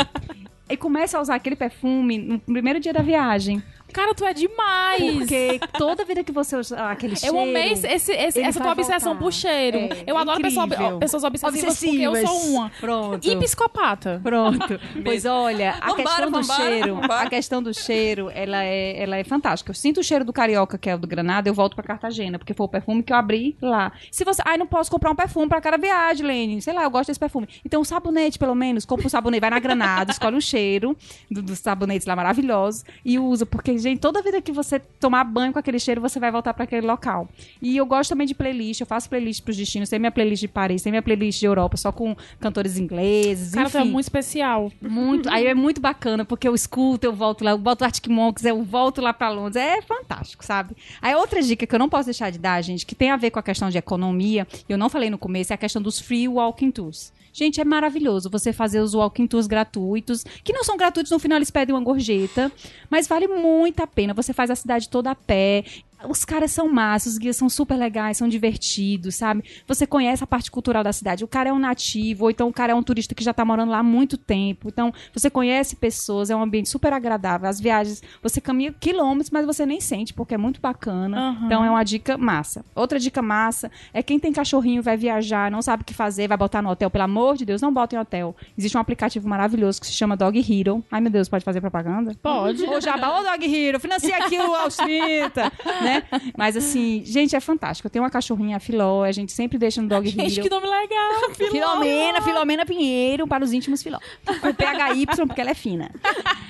[0.72, 3.62] E comece a usar aquele perfume no primeiro dia da viagem.
[3.92, 5.18] Cara, tu é demais!
[5.18, 7.36] Porque toda vida que você usa aquele cheiro.
[7.36, 9.18] Eu amei esse, esse- esse- essa tua obsessão voltar.
[9.20, 9.78] por cheiro.
[9.78, 10.66] É, eu adoro pessoa-
[10.98, 12.42] pessoas obsessivas, porque eu Obsessivas.
[12.42, 12.70] sou uma.
[12.80, 13.28] Pronto.
[13.28, 14.20] E psicopata.
[14.22, 14.80] Pronto.
[15.04, 17.20] Pois olha, a Vambora, questão do vambora, cheiro, vambora.
[17.22, 19.70] a questão do cheiro, ela é, ela é fantástica.
[19.70, 22.38] Eu sinto o cheiro do carioca, que é o do Granada, eu volto pra Cartagena,
[22.38, 23.92] porque foi o perfume que eu abri lá.
[24.10, 26.62] Se você, ai, não posso comprar um perfume pra cada viagem, Lene.
[26.62, 27.48] Sei lá, eu gosto desse perfume.
[27.64, 30.96] Então, um sabonete, pelo menos, compra um sabonete, vai na Granada, escolhe um cheiro
[31.30, 35.52] do- dos sabonetes lá maravilhosos e usa, porque gente, toda vida que você tomar banho
[35.52, 37.28] com aquele cheiro, você vai voltar pra aquele local.
[37.60, 40.48] E eu gosto também de playlist, eu faço playlist pros destinos, tem minha playlist de
[40.48, 43.90] Paris, tem minha playlist de Europa, só com cantores ingleses, Cara, é enfim.
[43.90, 44.72] muito especial.
[44.80, 45.28] Muito.
[45.28, 48.62] Aí é muito bacana, porque eu escuto, eu volto lá, eu boto Arctic Monkeys, eu
[48.62, 49.56] volto lá pra Londres.
[49.56, 50.76] É fantástico, sabe?
[51.00, 53.30] Aí outra dica que eu não posso deixar de dar, gente, que tem a ver
[53.30, 55.98] com a questão de economia, e eu não falei no começo, é a questão dos
[56.00, 57.12] free walking tours.
[57.32, 61.38] Gente, é maravilhoso você fazer os walking tours gratuitos, que não são gratuitos, no final
[61.38, 62.52] eles pedem uma gorjeta,
[62.90, 64.12] mas vale muito a pena.
[64.12, 65.64] Você faz a cidade toda a pé.
[66.08, 69.44] Os caras são massas, os guias são super legais, são divertidos, sabe?
[69.66, 71.24] Você conhece a parte cultural da cidade.
[71.24, 73.44] O cara é um nativo, ou então o cara é um turista que já tá
[73.44, 74.68] morando lá há muito tempo.
[74.68, 77.48] Então, você conhece pessoas, é um ambiente super agradável.
[77.48, 81.28] As viagens, você caminha quilômetros, mas você nem sente, porque é muito bacana.
[81.28, 81.46] Aham.
[81.46, 82.64] Então, é uma dica massa.
[82.74, 86.36] Outra dica massa é quem tem cachorrinho, vai viajar, não sabe o que fazer, vai
[86.36, 86.90] botar no hotel.
[86.90, 88.34] Pelo amor de Deus, não bota em hotel.
[88.56, 90.82] Existe um aplicativo maravilhoso que se chama Dog Hero.
[90.90, 92.14] Ai, meu Deus, pode fazer propaganda?
[92.22, 92.64] Pode.
[92.64, 95.91] Ô, Jabá, ô Dog Hero, financia aqui o aos 30, né?
[96.36, 97.86] Mas assim, gente, é fantástico.
[97.86, 100.42] Eu tenho uma cachorrinha, a Filó, a gente sempre deixa no Dog Gente, Hero.
[100.42, 101.30] que nome legal.
[101.34, 103.98] Filomena, Filomena Pinheiro, para os íntimos Filó.
[104.40, 105.90] Com PHY, porque ela é fina.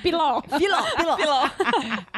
[0.01, 0.41] Piló.
[0.57, 0.83] Filó,
[1.17, 1.49] Filó.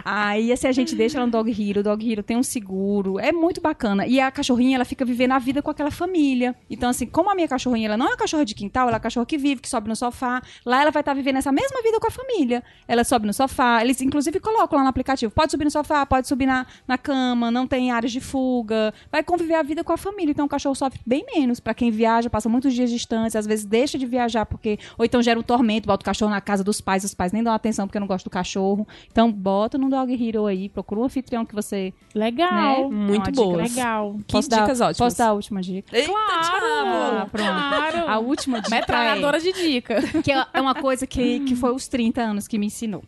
[0.04, 1.80] Aí, assim, a gente deixa ela no Dog Hero.
[1.80, 3.20] O Dog Hero tem um seguro.
[3.20, 4.06] É muito bacana.
[4.08, 6.56] E a cachorrinha, ela fica vivendo a vida com aquela família.
[6.70, 8.96] Então, assim, como a minha cachorrinha, ela não é uma cachorra de quintal, ela é
[8.96, 10.42] uma cachorra que vive, que sobe no sofá.
[10.66, 12.64] Lá ela vai estar vivendo essa mesma vida com a família.
[12.88, 13.82] Ela sobe no sofá.
[13.82, 15.32] Eles, inclusive, colocam lá no aplicativo.
[15.32, 17.15] Pode subir no sofá, pode subir na, na cama,
[17.52, 18.94] não tem áreas de fuga.
[19.12, 20.32] Vai conviver a vida com a família.
[20.32, 21.60] Então, o cachorro sofre bem menos.
[21.60, 25.22] Pra quem viaja, passa muitos dias distantes, às vezes deixa de viajar porque ou então
[25.22, 27.88] gera um tormento, bota o cachorro na casa dos pais, os pais nem dão atenção
[27.88, 28.88] porque não gostam do cachorro.
[29.12, 32.90] Então, bota no Dog Hero aí, procura um anfitrião que você, Legal.
[32.90, 32.96] né?
[32.96, 33.74] Muito É boas.
[33.76, 34.16] Legal.
[34.28, 34.98] Que Posso dar- dicas ótimas.
[34.98, 35.96] Posso dar a última dica?
[35.96, 36.66] Eita, Claro.
[36.66, 37.46] Ah, pronto.
[37.50, 38.10] Claro.
[38.10, 39.94] A última dica Metralhadora de dica.
[39.96, 43.04] é, que é é uma coisa que, que foi os 30 anos que me ensinou.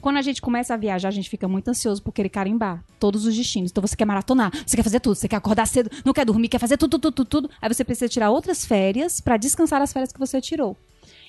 [0.00, 3.26] Quando a gente começa a viajar, a gente fica muito ansioso por querer carimbar todos
[3.26, 3.70] os destinos.
[3.70, 6.48] Então você quer maratonar, você quer fazer tudo, você quer acordar cedo, não quer dormir,
[6.48, 7.50] quer fazer tudo, tudo, tudo, tudo.
[7.60, 10.76] Aí você precisa tirar outras férias pra descansar as férias que você tirou.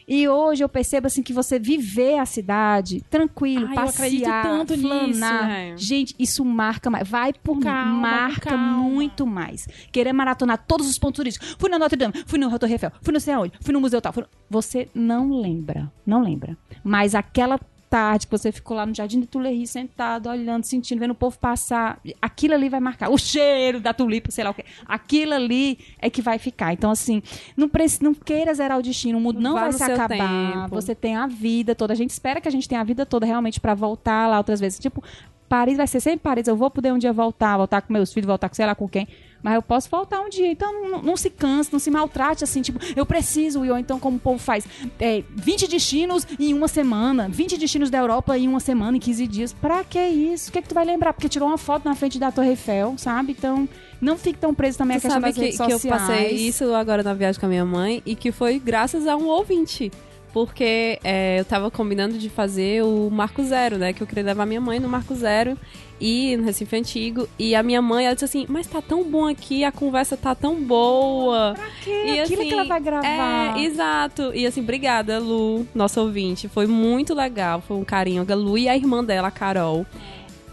[0.07, 4.87] E hoje eu percebo assim que você viver a cidade tranquilo, Ai, passear, tanto nisso.
[4.87, 5.77] flanar, É.
[5.77, 7.07] gente, isso marca mais.
[7.07, 8.73] Vai por mim, Calma, marca calma.
[8.79, 9.67] muito mais.
[9.91, 11.55] Querer maratonar todos os pontos turísticos.
[11.59, 14.01] Fui na Notre Dame, fui no Torre Eiffel, fui não sei aonde, fui no museu
[14.01, 14.11] tal.
[14.17, 16.57] no- Você não lembra, não lembra.
[16.83, 17.59] Mas aquela
[17.89, 21.37] tarde, que você ficou lá no Jardim de Tuileries sentado, olhando, sentindo, vendo o povo
[21.39, 23.09] passar, aquilo ali vai marcar.
[23.09, 24.63] O cheiro da tulipa, sei lá o quê.
[24.85, 26.71] Aquilo ali é que vai ficar.
[26.73, 27.21] Então, assim,
[27.57, 27.69] não,
[28.01, 30.07] não queira zerar o destino, o mundo não vai no se acabar.
[30.07, 30.75] tempo.
[30.75, 31.93] Você tem a vida toda.
[31.93, 34.59] A gente espera que a gente tenha a vida toda realmente pra voltar lá outras
[34.59, 34.79] vezes.
[34.79, 35.03] Tipo,
[35.47, 36.47] Paris vai ser sempre Paris.
[36.47, 38.87] Eu vou poder um dia voltar, voltar com meus filhos, voltar com sei lá com
[38.87, 39.07] quem.
[39.41, 40.51] Mas eu posso voltar um dia.
[40.51, 43.59] Então não, não se canse, não se maltrate assim, tipo, eu preciso.
[43.59, 44.65] Ou então, como o povo faz,
[44.99, 49.27] é, 20 destinos em uma semana, 20 destinos da Europa em uma semana, em 15
[49.27, 49.53] dias.
[49.53, 50.49] Pra que isso?
[50.49, 51.13] O que, é que tu vai lembrar?
[51.13, 53.31] Porque tirou uma foto na frente da Torre Eiffel, sabe?
[53.37, 53.67] Então,
[54.01, 56.01] não fique tão preso também Tu questão sabe das que, redes que eu sociais.
[56.01, 59.27] passei isso agora na viagem com a minha mãe e que foi graças a um
[59.27, 59.91] ouvinte.
[60.31, 63.93] Porque é, eu tava combinando de fazer o Marco Zero, né?
[63.93, 65.57] Que eu queria levar minha mãe no Marco Zero
[65.99, 67.27] e no Recife Antigo.
[67.37, 70.33] E a minha mãe, ela disse assim, mas tá tão bom aqui, a conversa tá
[70.33, 71.55] tão boa.
[71.83, 73.57] Que E, aquilo assim, que ela vai gravar.
[73.57, 74.31] É, exato.
[74.33, 76.47] E assim, obrigada, Lu, nossa ouvinte.
[76.47, 78.25] Foi muito legal, foi um carinho.
[78.29, 79.85] A Lu e a irmã dela, a Carol.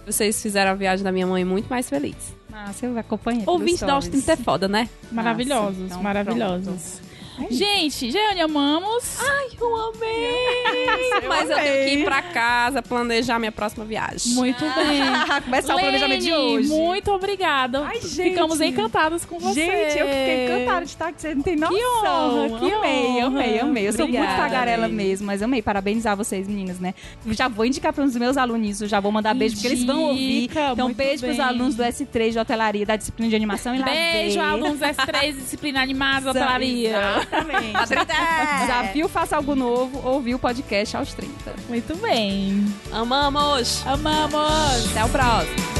[0.04, 2.34] Vocês fizeram a viagem da minha mãe muito mais feliz.
[2.48, 3.42] Massa, eu acompanhei.
[3.46, 4.88] Ouvinte da Austin é foda, né?
[5.10, 7.00] Maravilhosos, então maravilhosos.
[7.50, 9.18] Gente, Jeane, amamos.
[9.60, 10.86] Eu amei!
[11.28, 14.32] Mas eu tenho que ir pra casa planejar minha próxima viagem.
[14.34, 15.02] Muito bem.
[15.44, 16.68] Começar o planejamento de Lene, hoje.
[16.68, 17.84] muito obrigada.
[17.86, 18.30] Ai, gente.
[18.30, 19.54] Ficamos encantadas com você.
[19.66, 22.46] Gente, eu fiquei encantada de estar aqui, você não tem noção.
[22.48, 23.26] honra, que amei, honra.
[23.26, 23.88] amei, amei.
[23.88, 24.94] Eu sou muito Obrigada, tagarela Lene.
[24.96, 25.62] mesmo, mas amei.
[25.62, 26.94] Parabenizar vocês, meninas, né?
[27.30, 30.02] Já vou indicar para os meus alunos, eu já vou mandar beijo, porque eles vão
[30.04, 30.44] ouvir.
[30.44, 33.82] Indica, Então, beijo para os alunos do S3 de hotelaria, da disciplina de animação e
[33.82, 34.42] Beijo, lazer.
[34.42, 37.25] alunos S3, disciplina animada, hotelaria.
[37.26, 38.60] Exatamente.
[38.60, 41.54] Desafio Faça Algo Novo, ouvir o podcast aos 30.
[41.68, 42.64] Muito bem.
[42.92, 43.84] Amamos!
[43.86, 44.90] Amamos.
[44.90, 45.76] Até o próximo!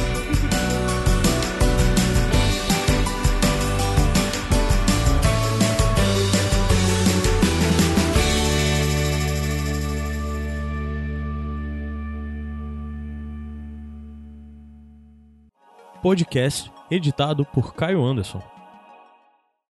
[16.01, 18.56] Podcast editado por Caio Anderson.